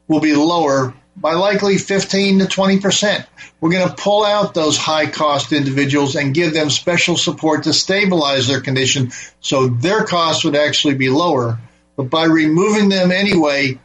will 0.08 0.20
be 0.20 0.34
lower 0.34 0.94
by 1.14 1.34
likely 1.34 1.76
15 1.76 2.38
to 2.38 2.46
20 2.46 2.80
percent. 2.80 3.26
We're 3.60 3.72
going 3.72 3.86
to 3.86 3.94
pull 3.94 4.24
out 4.24 4.54
those 4.54 4.78
high 4.78 5.10
cost 5.10 5.52
individuals 5.52 6.16
and 6.16 6.32
give 6.32 6.54
them 6.54 6.70
special 6.70 7.18
support 7.18 7.64
to 7.64 7.74
stabilize 7.74 8.48
their 8.48 8.62
condition 8.62 9.12
so 9.42 9.66
their 9.66 10.04
costs 10.04 10.42
would 10.44 10.56
actually 10.56 10.94
be 10.94 11.10
lower. 11.10 11.58
But 11.96 12.08
by 12.08 12.24
removing 12.24 12.88
them 12.88 13.12
anyway, 13.12 13.78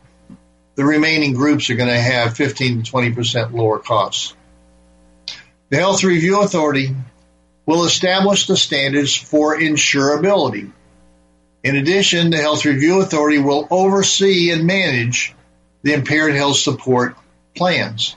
the 0.76 0.86
remaining 0.86 1.34
groups 1.34 1.70
are 1.70 1.76
going 1.76 1.90
to 1.90 2.00
have 2.00 2.38
15 2.38 2.82
to 2.82 2.90
20 2.90 3.12
percent 3.12 3.54
lower 3.54 3.80
costs. 3.80 4.34
The 5.68 5.76
Health 5.76 6.06
Review 6.06 6.40
Authority 6.40 6.96
will 7.68 7.84
establish 7.84 8.48
the 8.48 8.58
standards 8.58 9.16
for 9.16 9.60
insurability. 9.60 10.72
In 11.64 11.76
addition, 11.76 12.30
the 12.32 12.38
Health 12.38 12.66
Review 12.66 13.02
Authority 13.02 13.40
will 13.40 13.68
oversee 13.70 14.52
and 14.52 14.66
manage 14.66 15.36
the 15.84 15.94
impaired 15.94 16.34
health 16.34 16.56
support 16.56 17.16
plans. 17.56 18.16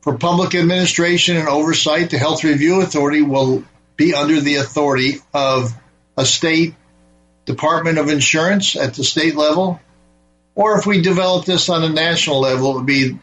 For 0.00 0.16
public 0.16 0.54
administration 0.54 1.36
and 1.36 1.46
oversight, 1.46 2.10
the 2.10 2.18
Health 2.18 2.42
Review 2.42 2.80
Authority 2.80 3.22
will 3.22 3.64
be 3.96 4.14
under 4.14 4.40
the 4.40 4.56
authority 4.56 5.16
of 5.34 5.72
a 6.16 6.24
state 6.24 6.74
Department 7.44 7.98
of 7.98 8.08
Insurance 8.08 8.76
at 8.76 8.94
the 8.94 9.04
state 9.04 9.36
level, 9.36 9.78
or 10.54 10.78
if 10.78 10.86
we 10.86 11.02
develop 11.02 11.44
this 11.44 11.68
on 11.68 11.82
a 11.82 11.88
national 11.88 12.40
level, 12.40 12.70
it 12.70 12.74
would 12.76 12.86
be 12.86 13.18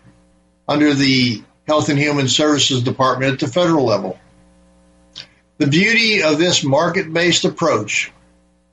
under 0.67 0.93
the 0.93 1.41
Health 1.67 1.89
and 1.89 1.97
Human 1.97 2.27
Services 2.27 2.83
Department 2.83 3.33
at 3.33 3.39
the 3.39 3.47
federal 3.47 3.85
level. 3.85 4.19
The 5.59 5.67
beauty 5.67 6.23
of 6.23 6.39
this 6.39 6.63
market 6.63 7.11
based 7.11 7.43
approach 7.43 8.13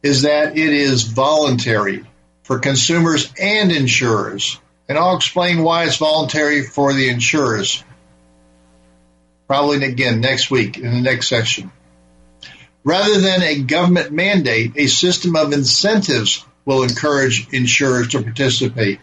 is 0.04 0.22
that 0.22 0.56
it 0.56 0.72
is 0.72 1.02
voluntary 1.02 2.04
for 2.44 2.60
consumers 2.60 3.32
and 3.40 3.72
insurers. 3.72 4.60
And 4.88 4.96
I'll 4.96 5.16
explain 5.16 5.64
why 5.64 5.84
it's 5.84 5.96
voluntary 5.96 6.62
for 6.62 6.92
the 6.92 7.08
insurers. 7.08 7.82
Probably 9.48 9.84
again 9.84 10.20
next 10.20 10.48
week 10.48 10.78
in 10.78 10.84
the 10.94 11.00
next 11.00 11.26
section. 11.26 11.72
Rather 12.84 13.20
than 13.20 13.42
a 13.42 13.62
government 13.62 14.12
mandate, 14.12 14.74
a 14.76 14.86
system 14.86 15.34
of 15.34 15.52
incentives 15.52 16.46
will 16.64 16.84
encourage 16.84 17.52
insurers 17.52 18.08
to 18.10 18.22
participate. 18.22 19.00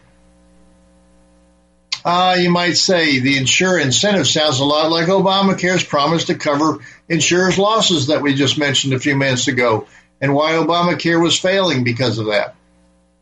Uh, 2.06 2.36
you 2.40 2.50
might 2.50 2.76
say 2.76 3.20
the 3.20 3.38
insurer 3.38 3.80
incentive 3.80 4.28
sounds 4.28 4.60
a 4.60 4.66
lot 4.66 4.92
like 4.92 5.08
Obamacare's 5.08 5.84
promise 5.84 6.26
to 6.26 6.36
cover 6.36 6.80
insurers' 7.08 7.58
losses 7.58 8.08
that 8.08 8.22
we 8.22 8.34
just 8.34 8.58
mentioned 8.58 8.94
a 8.94 9.00
few 9.00 9.16
minutes 9.16 9.48
ago, 9.48 9.88
and 10.20 10.34
why 10.34 10.52
Obamacare 10.54 11.22
was 11.22 11.40
failing 11.40 11.84
because 11.84 12.18
of 12.18 12.28
that. 12.28 12.56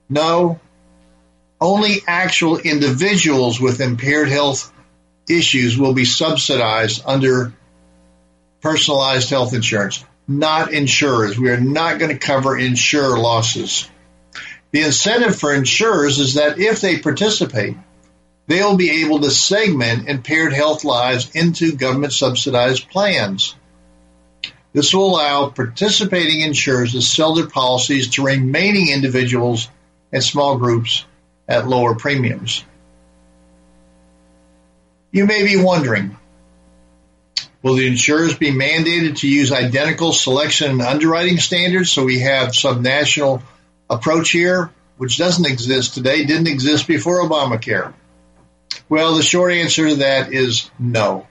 No, 0.10 0.60
only 1.60 2.00
actual 2.08 2.58
individuals 2.58 3.62
with 3.62 3.82
impaired 3.82 4.30
health 4.30 4.72
issues 5.30 5.78
will 5.78 5.94
be 5.94 6.06
subsidized 6.06 7.04
under 7.06 7.54
personalized 8.62 9.30
health 9.30 9.54
insurance 9.54 10.04
not 10.28 10.74
insurers. 10.74 11.38
We 11.38 11.50
are 11.50 11.60
not 11.60 12.00
going 12.00 12.12
to 12.12 12.18
cover 12.18 12.58
insurer 12.58 13.18
losses. 13.18 13.88
The 14.72 14.84
incentive 14.84 15.38
for 15.38 15.54
insurers 15.54 16.20
is 16.20 16.36
that 16.36 16.60
if 16.60 16.82
they 16.82 17.00
participate, 17.00 17.76
they'll 18.48 18.78
be 18.78 19.04
able 19.04 19.20
to 19.22 19.32
segment 19.32 20.08
impaired 20.08 20.54
health 20.54 20.84
lives 20.84 21.32
into 21.36 21.76
government 21.76 22.14
subsidized 22.14 22.90
plans. 22.90 23.56
This 24.74 24.94
will 24.94 25.16
allow 25.16 25.50
participating 25.50 26.42
insurers 26.42 26.94
to 26.94 27.02
sell 27.02 27.36
their 27.36 27.48
policies 27.48 28.12
to 28.12 28.26
remaining 28.26 28.90
individuals 28.90 29.70
and 30.12 30.24
small 30.24 30.58
groups 30.58 31.06
at 31.48 31.68
lower 31.68 31.96
premiums. 31.96 32.64
You 35.12 35.26
may 35.26 35.44
be 35.44 35.62
wondering, 35.62 36.16
Will 37.64 37.76
the 37.76 37.88
insurers 37.88 38.36
be 38.36 38.52
mandated 38.52 39.18
to 39.18 39.28
use 39.28 39.52
identical 39.52 40.14
selection 40.14 40.72
and 40.72 40.82
underwriting 40.82 41.38
standards 41.38 41.92
so 41.92 42.06
we 42.06 42.20
have 42.20 42.50
subnational 42.50 43.44
approach 43.90 44.32
here, 44.32 44.72
which 44.98 45.18
doesn't 45.18 45.46
exist 45.46 45.94
today, 45.94 46.26
didn't 46.26 46.48
exist 46.48 46.88
before 46.88 47.22
Obamacare? 47.22 47.94
Well, 48.90 49.16
the 49.16 49.24
short 49.24 49.54
answer 49.54 49.90
to 49.90 49.96
that 49.98 50.34
is 50.34 50.70
no. 50.80 51.28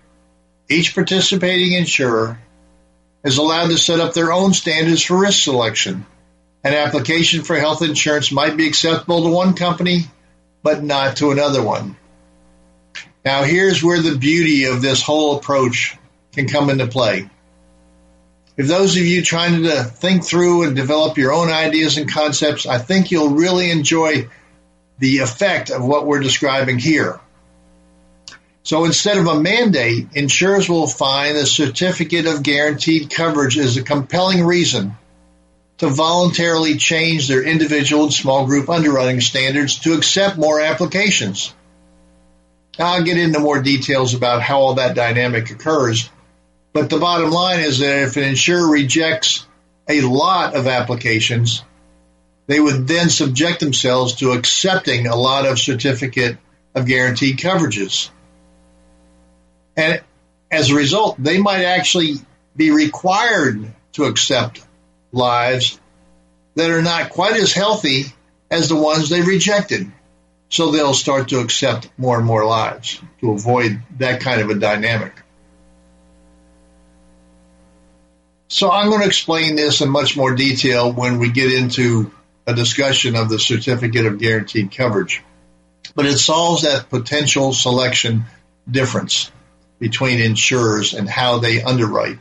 Each 0.69 0.95
participating 0.95 1.73
insurer 1.73 2.39
is 3.25 3.39
allowed 3.39 3.69
to 3.69 3.79
set 3.79 4.01
up 4.01 4.15
their 4.15 4.33
own 4.33 4.55
standards 4.55 5.03
for 5.03 5.19
risk 5.19 5.43
selection. 5.43 6.07
An 6.63 6.75
application 6.75 7.43
for 7.43 7.57
health 7.57 7.83
insurance 7.83 8.31
might 8.31 8.57
be 8.57 8.67
acceptable 8.67 9.23
to 9.23 9.31
one 9.31 9.55
company, 9.55 10.05
but 10.63 10.83
not 10.83 11.17
to 11.17 11.31
another 11.31 11.63
one. 11.63 11.97
Now, 13.25 13.43
here's 13.43 13.83
where 13.83 14.01
the 14.01 14.17
beauty 14.17 14.65
of 14.65 14.81
this 14.81 15.03
whole 15.03 15.37
approach 15.37 15.97
can 16.33 16.49
come 16.49 16.71
into 16.71 16.87
play. 16.87 17.29
If 18.57 18.67
those 18.67 18.97
of 18.97 19.03
you 19.03 19.23
trying 19.23 19.63
to 19.63 19.85
think 19.85 20.25
through 20.25 20.65
and 20.65 20.77
develop 20.77 21.17
your 21.17 21.33
own 21.33 21.51
ideas 21.51 21.97
and 21.97 22.11
concepts, 22.11 22.67
I 22.67 22.79
think 22.79 23.11
you'll 23.11 23.31
really 23.31 23.71
enjoy 23.71 24.29
the 24.99 25.19
effect 25.19 25.71
of 25.71 25.85
what 25.85 26.07
we're 26.07 26.21
describing 26.21 26.79
here. 26.79 27.21
So 28.63 28.85
instead 28.85 29.19
of 29.19 29.27
a 29.27 29.41
mandate, 29.41 30.09
insurers 30.15 30.69
will 30.69 30.87
find 30.87 31.37
a 31.37 31.47
certificate 31.47 32.27
of 32.27 32.43
guaranteed 32.43 33.11
coverage 33.11 33.57
is 33.57 33.77
a 33.77 33.83
compelling 33.83 34.45
reason 34.45 34.97
to 35.79 35.89
voluntarily 35.89 36.77
change 36.77 37.27
their 37.27 37.43
individual 37.43 38.05
and 38.05 38.13
small 38.13 38.47
group 38.47 38.69
underwriting 38.69 39.21
standards 39.21 39.79
to 39.81 39.95
accept 39.95 40.37
more 40.37 40.61
applications. 40.61 41.55
I'll 42.79 43.03
get 43.03 43.17
into 43.17 43.41
more 43.41 43.63
details 43.63 44.15
about 44.15 44.43
how 44.43 44.61
all 44.61 44.75
that 44.75 44.95
dynamic 44.95 45.51
occurs 45.51 46.11
but 46.73 46.89
the 46.89 46.99
bottom 46.99 47.31
line 47.31 47.61
is 47.61 47.81
that 47.81 48.05
if 48.05 48.17
an 48.17 48.23
insurer 48.23 48.71
rejects 48.71 49.47
a 49.89 50.03
lot 50.03 50.55
of 50.55 50.67
applications, 50.69 51.65
they 52.47 52.61
would 52.61 52.87
then 52.87 53.11
subject 53.11 53.61
themselves 53.61 54.17
to 54.17 54.33
accepting 54.33 55.07
a 55.07 55.17
lot 55.17 55.47
of 55.47 55.59
certificate 55.59 56.39
of 56.75 56.87
guaranteed 56.87 57.39
coverages. 57.39 58.11
And 59.81 60.03
as 60.51 60.71
a 60.71 60.75
result, 60.75 61.17
they 61.19 61.41
might 61.41 61.65
actually 61.65 62.17
be 62.55 62.71
required 62.71 63.73
to 63.93 64.05
accept 64.05 64.63
lives 65.11 65.81
that 66.55 66.71
are 66.71 66.83
not 66.83 67.09
quite 67.09 67.37
as 67.37 67.55
healthy 67.55 68.05
as 68.51 68.69
the 68.69 68.77
ones 68.77 69.09
they 69.09 69.23
rejected. 69.23 69.91
So 70.51 70.71
they'll 70.71 70.93
start 70.93 71.29
to 71.29 71.41
accept 71.41 71.89
more 71.97 72.19
and 72.19 72.27
more 72.27 72.45
lives 72.45 73.01
to 73.21 73.33
avoid 73.33 73.81
that 73.99 74.21
kind 74.21 74.43
of 74.43 74.51
a 74.51 74.57
dynamic. 74.57 75.15
So 78.49 78.71
I'm 78.71 78.91
going 78.91 79.01
to 79.01 79.07
explain 79.07 79.57
this 79.57 79.81
in 79.81 79.89
much 79.89 80.15
more 80.15 80.35
detail 80.35 80.93
when 80.93 81.19
we 81.19 81.31
get 81.31 81.53
into 81.53 82.13
a 82.47 82.53
discussion 82.53 83.17
of 83.17 83.31
the 83.31 83.39
certificate 83.39 84.05
of 84.05 84.19
guaranteed 84.19 84.73
coverage. 84.73 85.23
But 85.95 86.05
it 86.05 86.19
solves 86.19 86.65
that 86.65 86.91
potential 86.91 87.55
selection 87.55 88.25
difference 88.71 89.31
between 89.81 90.21
insurers 90.21 90.95
and 90.95 91.09
how 91.09 91.39
they 91.39 91.61
underwrite. 91.63 92.19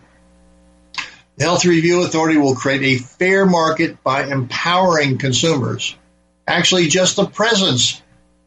The 1.36 1.44
Health 1.44 1.66
Review 1.66 2.02
Authority 2.02 2.38
will 2.38 2.56
create 2.56 2.82
a 2.82 3.04
fair 3.04 3.46
market 3.46 4.04
by 4.04 4.26
empowering 4.26 5.20
consumers. 5.20 5.96
Actually, 6.48 6.88
just 6.88 7.16
the 7.16 7.28
presence 7.28 8.02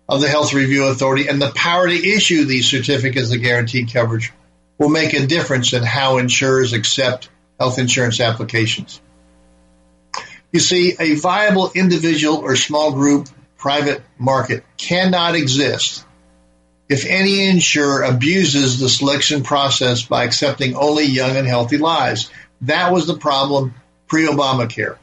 of 0.09 0.21
the 0.21 0.29
Health 0.29 0.53
Review 0.53 0.87
Authority 0.87 1.29
and 1.29 1.41
the 1.41 1.53
power 1.55 1.87
to 1.87 1.95
issue 1.95 2.45
these 2.45 2.69
certificates 2.69 3.33
of 3.33 3.41
guaranteed 3.41 3.93
coverage 3.93 4.33
will 4.79 4.89
make 4.89 5.15
a 5.15 5.27
difference 5.27 5.73
in 5.73 5.83
how 5.83 6.19
insurers 6.19 6.73
accept 6.73 7.31
health 7.59 7.79
insurance 7.79 8.21
applications. 8.21 9.01
You 10.53 10.61
see, 10.61 10.95
a 10.99 11.15
viable 11.15 11.71
individual 11.75 12.39
or 12.39 12.57
small 12.57 12.93
group 12.93 13.29
private 13.57 14.03
market 14.19 14.65
cannot 14.77 15.35
exist 15.35 16.05
if 16.89 17.07
any 17.07 17.49
insurer 17.49 18.03
abuses 18.03 18.79
the 18.79 18.89
selection 18.89 19.43
process 19.43 20.03
by 20.03 20.25
accepting 20.25 20.75
only 20.77 21.05
young 21.05 21.37
and 21.37 21.47
healthy 21.47 21.79
lives. 21.79 22.31
That 22.63 22.93
was 22.93 23.07
the 23.07 23.17
problem 23.17 23.75
pre 24.07 24.27
Obamacare, 24.27 24.97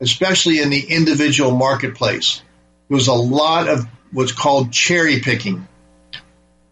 especially 0.00 0.60
in 0.60 0.70
the 0.70 0.80
individual 0.80 1.52
marketplace. 1.52 2.42
There 2.88 2.96
was 2.96 3.08
a 3.08 3.14
lot 3.14 3.68
of 3.68 3.86
what's 4.12 4.32
called 4.32 4.72
cherry 4.72 5.20
picking. 5.20 5.66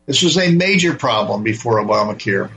This 0.06 0.22
was 0.22 0.36
a 0.38 0.52
major 0.52 0.94
problem 0.94 1.42
before 1.42 1.76
Obamacare. 1.76 2.50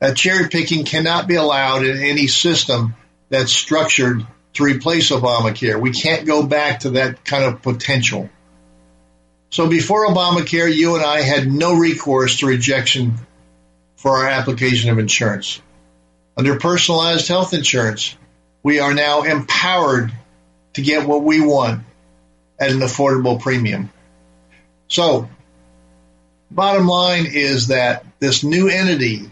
Uh, 0.00 0.14
cherry 0.14 0.48
picking 0.48 0.84
cannot 0.84 1.26
be 1.26 1.34
allowed 1.34 1.84
in 1.84 1.98
any 1.98 2.26
system 2.28 2.94
that's 3.28 3.52
structured 3.52 4.26
to 4.54 4.64
replace 4.64 5.10
Obamacare. 5.10 5.80
We 5.80 5.90
can't 5.90 6.26
go 6.26 6.46
back 6.46 6.80
to 6.80 6.90
that 6.90 7.24
kind 7.24 7.44
of 7.44 7.62
potential. 7.62 8.30
So 9.50 9.68
before 9.68 10.06
Obamacare, 10.06 10.72
you 10.72 10.96
and 10.96 11.04
I 11.04 11.22
had 11.22 11.50
no 11.50 11.74
recourse 11.74 12.38
to 12.38 12.46
rejection 12.46 13.14
for 13.96 14.18
our 14.18 14.28
application 14.28 14.90
of 14.90 14.98
insurance. 14.98 15.60
Under 16.36 16.58
personalized 16.58 17.28
health 17.28 17.54
insurance, 17.54 18.16
we 18.62 18.80
are 18.80 18.94
now 18.94 19.22
empowered 19.22 20.12
to 20.74 20.82
get 20.82 21.06
what 21.06 21.22
we 21.22 21.40
want 21.40 21.82
at 22.60 22.70
an 22.70 22.80
affordable 22.80 23.40
premium. 23.40 23.90
So, 24.88 25.28
bottom 26.50 26.86
line 26.86 27.26
is 27.26 27.68
that 27.68 28.04
this 28.20 28.44
new 28.44 28.68
entity 28.68 29.30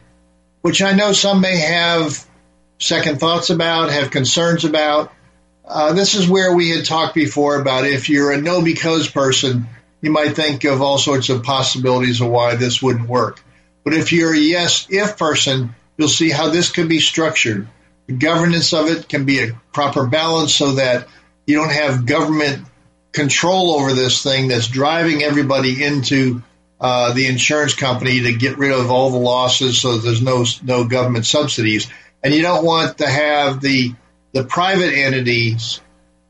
which 0.66 0.82
I 0.82 0.94
know 0.94 1.12
some 1.12 1.40
may 1.40 1.58
have 1.58 2.26
second 2.80 3.20
thoughts 3.20 3.50
about, 3.50 3.92
have 3.92 4.10
concerns 4.10 4.64
about. 4.64 5.12
Uh, 5.64 5.92
this 5.92 6.16
is 6.16 6.28
where 6.28 6.56
we 6.56 6.70
had 6.70 6.84
talked 6.84 7.14
before 7.14 7.60
about 7.60 7.86
if 7.86 8.08
you're 8.08 8.32
a 8.32 8.40
no 8.40 8.60
because 8.64 9.08
person, 9.08 9.68
you 10.06 10.12
might 10.12 10.36
think 10.36 10.62
of 10.62 10.80
all 10.80 10.98
sorts 10.98 11.30
of 11.30 11.42
possibilities 11.42 12.20
of 12.20 12.28
why 12.28 12.54
this 12.54 12.80
wouldn't 12.80 13.08
work. 13.08 13.42
But 13.82 13.92
if 13.92 14.12
you're 14.12 14.32
a 14.32 14.38
yes 14.38 14.86
if 14.88 15.18
person, 15.18 15.74
you'll 15.96 16.06
see 16.06 16.30
how 16.30 16.50
this 16.50 16.70
could 16.70 16.88
be 16.88 17.00
structured. 17.00 17.66
The 18.06 18.12
governance 18.12 18.72
of 18.72 18.86
it 18.86 19.08
can 19.08 19.24
be 19.24 19.40
a 19.40 19.60
proper 19.72 20.06
balance 20.06 20.54
so 20.54 20.74
that 20.74 21.08
you 21.44 21.56
don't 21.56 21.72
have 21.72 22.06
government 22.06 22.64
control 23.10 23.72
over 23.72 23.94
this 23.94 24.22
thing 24.22 24.46
that's 24.46 24.68
driving 24.68 25.24
everybody 25.24 25.82
into 25.82 26.40
uh, 26.80 27.12
the 27.12 27.26
insurance 27.26 27.74
company 27.74 28.20
to 28.20 28.32
get 28.36 28.58
rid 28.58 28.70
of 28.70 28.92
all 28.92 29.10
the 29.10 29.18
losses 29.18 29.80
so 29.80 29.98
there's 29.98 30.22
no 30.22 30.44
no 30.62 30.84
government 30.84 31.26
subsidies 31.26 31.90
and 32.22 32.32
you 32.32 32.42
don't 32.42 32.64
want 32.64 32.98
to 32.98 33.08
have 33.08 33.60
the 33.60 33.92
the 34.32 34.44
private 34.44 34.92
entities 34.92 35.80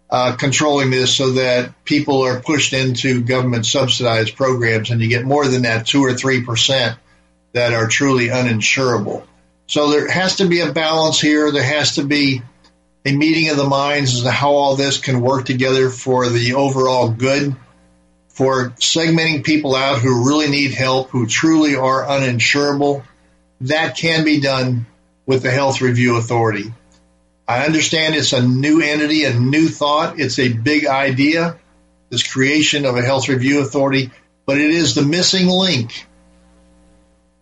uh, 0.08 0.36
controlling 0.36 0.90
this 0.90 1.16
so 1.16 1.32
that 1.32 1.84
people 1.84 2.22
are 2.22 2.40
pushed 2.40 2.72
into 2.72 3.22
government 3.22 3.66
subsidized 3.66 4.36
programs 4.36 4.90
and 4.90 5.00
you 5.00 5.08
get 5.08 5.24
more 5.24 5.46
than 5.46 5.62
that 5.62 5.86
two 5.86 6.02
or 6.02 6.14
three 6.14 6.44
percent 6.44 6.96
that 7.52 7.72
are 7.72 7.88
truly 7.88 8.28
uninsurable. 8.28 9.24
So 9.66 9.90
there 9.90 10.08
has 10.08 10.36
to 10.36 10.46
be 10.46 10.60
a 10.60 10.72
balance 10.72 11.20
here. 11.20 11.50
There 11.50 11.62
has 11.62 11.96
to 11.96 12.04
be 12.04 12.42
a 13.04 13.16
meeting 13.16 13.50
of 13.50 13.56
the 13.56 13.64
minds 13.64 14.14
as 14.14 14.22
to 14.22 14.30
how 14.30 14.52
all 14.52 14.76
this 14.76 14.98
can 14.98 15.20
work 15.20 15.44
together 15.44 15.90
for 15.90 16.28
the 16.28 16.54
overall 16.54 17.08
good, 17.08 17.56
for 18.28 18.70
segmenting 18.70 19.44
people 19.44 19.74
out 19.74 19.98
who 19.98 20.28
really 20.28 20.48
need 20.48 20.72
help, 20.72 21.10
who 21.10 21.26
truly 21.26 21.76
are 21.76 22.04
uninsurable. 22.04 23.04
That 23.62 23.96
can 23.96 24.24
be 24.24 24.40
done 24.40 24.86
with 25.24 25.42
the 25.42 25.50
Health 25.50 25.80
Review 25.80 26.16
Authority. 26.16 26.72
I 27.48 27.64
understand 27.64 28.14
it's 28.14 28.32
a 28.32 28.42
new 28.42 28.80
entity, 28.82 29.24
a 29.24 29.34
new 29.34 29.68
thought. 29.68 30.18
It's 30.18 30.38
a 30.38 30.52
big 30.52 30.86
idea, 30.86 31.58
this 32.10 32.26
creation 32.26 32.84
of 32.84 32.96
a 32.96 33.02
health 33.02 33.28
review 33.28 33.60
authority, 33.60 34.10
but 34.46 34.58
it 34.58 34.70
is 34.70 34.94
the 34.94 35.02
missing 35.02 35.46
link 35.46 36.06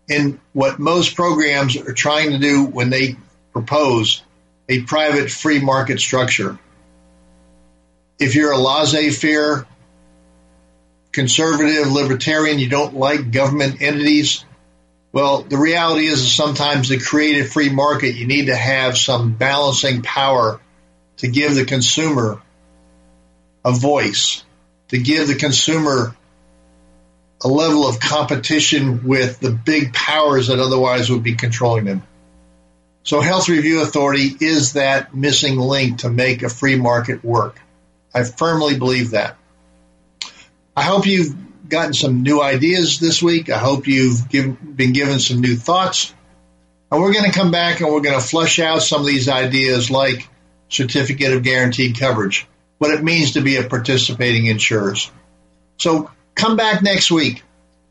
in 0.09 0.41
what 0.53 0.79
most 0.79 1.15
programs 1.15 1.77
are 1.77 1.95
trying 1.95 2.33
to 2.33 2.39
do 2.39 2.67
when 2.67 2.91
they 2.91 3.17
propose 3.53 4.23
a 4.69 4.83
private 4.83 5.31
free 5.31 5.61
market 5.61 6.01
structure. 6.01 6.59
If 8.19 8.35
you're 8.35 8.53
a 8.53 8.59
laissez 8.59 9.11
faire, 9.11 9.67
conservative, 11.13 11.91
libertarian, 11.91 12.59
you 12.59 12.69
don't 12.69 12.95
like 12.95 13.31
government 13.31 13.81
entities, 13.81 14.45
well, 15.15 15.43
the 15.43 15.57
reality 15.57 16.07
is 16.07 16.35
sometimes 16.35 16.89
to 16.89 16.99
create 16.99 17.41
a 17.41 17.49
free 17.49 17.69
market, 17.69 18.17
you 18.17 18.27
need 18.27 18.47
to 18.47 18.57
have 18.57 18.99
some 18.99 19.33
balancing 19.33 20.03
power 20.03 20.61
to 21.19 21.29
give 21.29 21.55
the 21.55 21.65
consumer 21.65 22.43
a 23.65 23.71
voice, 23.71 24.43
to 24.89 24.99
give 24.99 25.29
the 25.29 25.37
consumer 25.37 26.17
a 27.45 27.47
level 27.47 27.87
of 27.87 28.01
competition 28.01 29.05
with 29.05 29.39
the 29.39 29.53
big 29.53 29.93
powers 29.93 30.49
that 30.49 30.59
otherwise 30.59 31.09
would 31.09 31.23
be 31.23 31.37
controlling 31.37 31.85
them. 31.85 32.03
So 33.05 33.21
Health 33.21 33.49
Review 33.49 33.83
Authority 33.83 34.31
is 34.41 34.73
that 34.73 35.15
missing 35.15 35.59
link 35.59 35.99
to 35.99 36.11
make 36.11 36.43
a 36.43 36.49
free 36.49 36.75
market 36.75 37.25
work. 37.25 37.61
I 38.13 38.25
firmly 38.25 38.77
believe 38.77 39.13
that. 39.13 39.37
I 40.77 40.83
hope 40.83 41.07
you've 41.07 41.37
gotten 41.69 41.95
some 41.95 42.23
new 42.23 42.43
ideas 42.43 42.99
this 42.99 43.23
week. 43.23 43.51
I 43.51 43.59
hope 43.59 43.87
you've 43.87 44.29
give, 44.29 44.77
been 44.77 44.93
given 44.93 45.19
some 45.19 45.41
new 45.41 45.57
thoughts. 45.57 46.15
And 46.91 47.01
we're 47.01 47.13
going 47.13 47.31
to 47.31 47.37
come 47.37 47.51
back 47.51 47.81
and 47.81 47.93
we're 47.93 48.03
going 48.03 48.19
to 48.19 48.25
flush 48.25 48.59
out 48.59 48.83
some 48.83 49.01
of 49.01 49.07
these 49.07 49.29
ideas 49.29 49.91
like 49.91 50.29
certificate 50.69 51.33
of 51.33 51.43
guaranteed 51.43 51.99
coverage, 51.99 52.47
what 52.79 52.93
it 52.93 53.03
means 53.03 53.33
to 53.33 53.41
be 53.41 53.57
a 53.57 53.65
participating 53.65 54.47
insurer. 54.47 54.95
So 55.79 56.11
come 56.35 56.57
back 56.57 56.83
next 56.83 57.11
week 57.11 57.43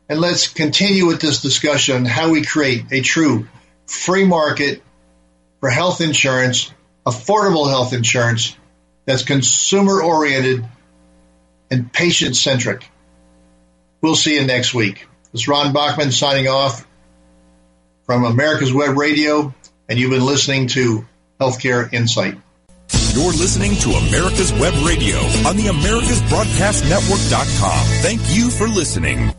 and 0.08 0.20
let's 0.20 0.48
continue 0.48 1.06
with 1.06 1.20
this 1.20 1.42
discussion 1.42 1.96
on 1.96 2.04
how 2.04 2.30
we 2.30 2.44
create 2.44 2.86
a 2.92 3.00
true 3.00 3.48
free 3.86 4.24
market 4.24 4.82
for 5.60 5.70
health 5.70 6.00
insurance, 6.00 6.72
affordable 7.06 7.68
health 7.68 7.92
insurance 7.92 8.56
that's 9.06 9.24
consumer 9.24 10.02
oriented 10.02 10.64
and 11.70 11.92
patient 11.92 12.36
centric. 12.36 12.88
We'll 14.04 14.14
see 14.14 14.34
you 14.34 14.44
next 14.44 14.74
week. 14.74 15.06
This 15.32 15.44
is 15.44 15.48
Ron 15.48 15.72
Bachman 15.72 16.12
signing 16.12 16.46
off 16.46 16.86
from 18.04 18.24
America's 18.24 18.70
Web 18.70 18.98
Radio, 18.98 19.54
and 19.88 19.98
you've 19.98 20.10
been 20.10 20.26
listening 20.26 20.66
to 20.68 21.06
Healthcare 21.40 21.90
Insight. 21.90 22.34
You're 23.14 23.32
listening 23.32 23.76
to 23.76 23.92
America's 23.92 24.52
Web 24.52 24.74
Radio 24.86 25.16
on 25.48 25.56
the 25.56 25.68
AmericasBroadcastNetwork.com. 25.68 27.86
Thank 28.02 28.20
you 28.28 28.50
for 28.50 28.68
listening. 28.68 29.32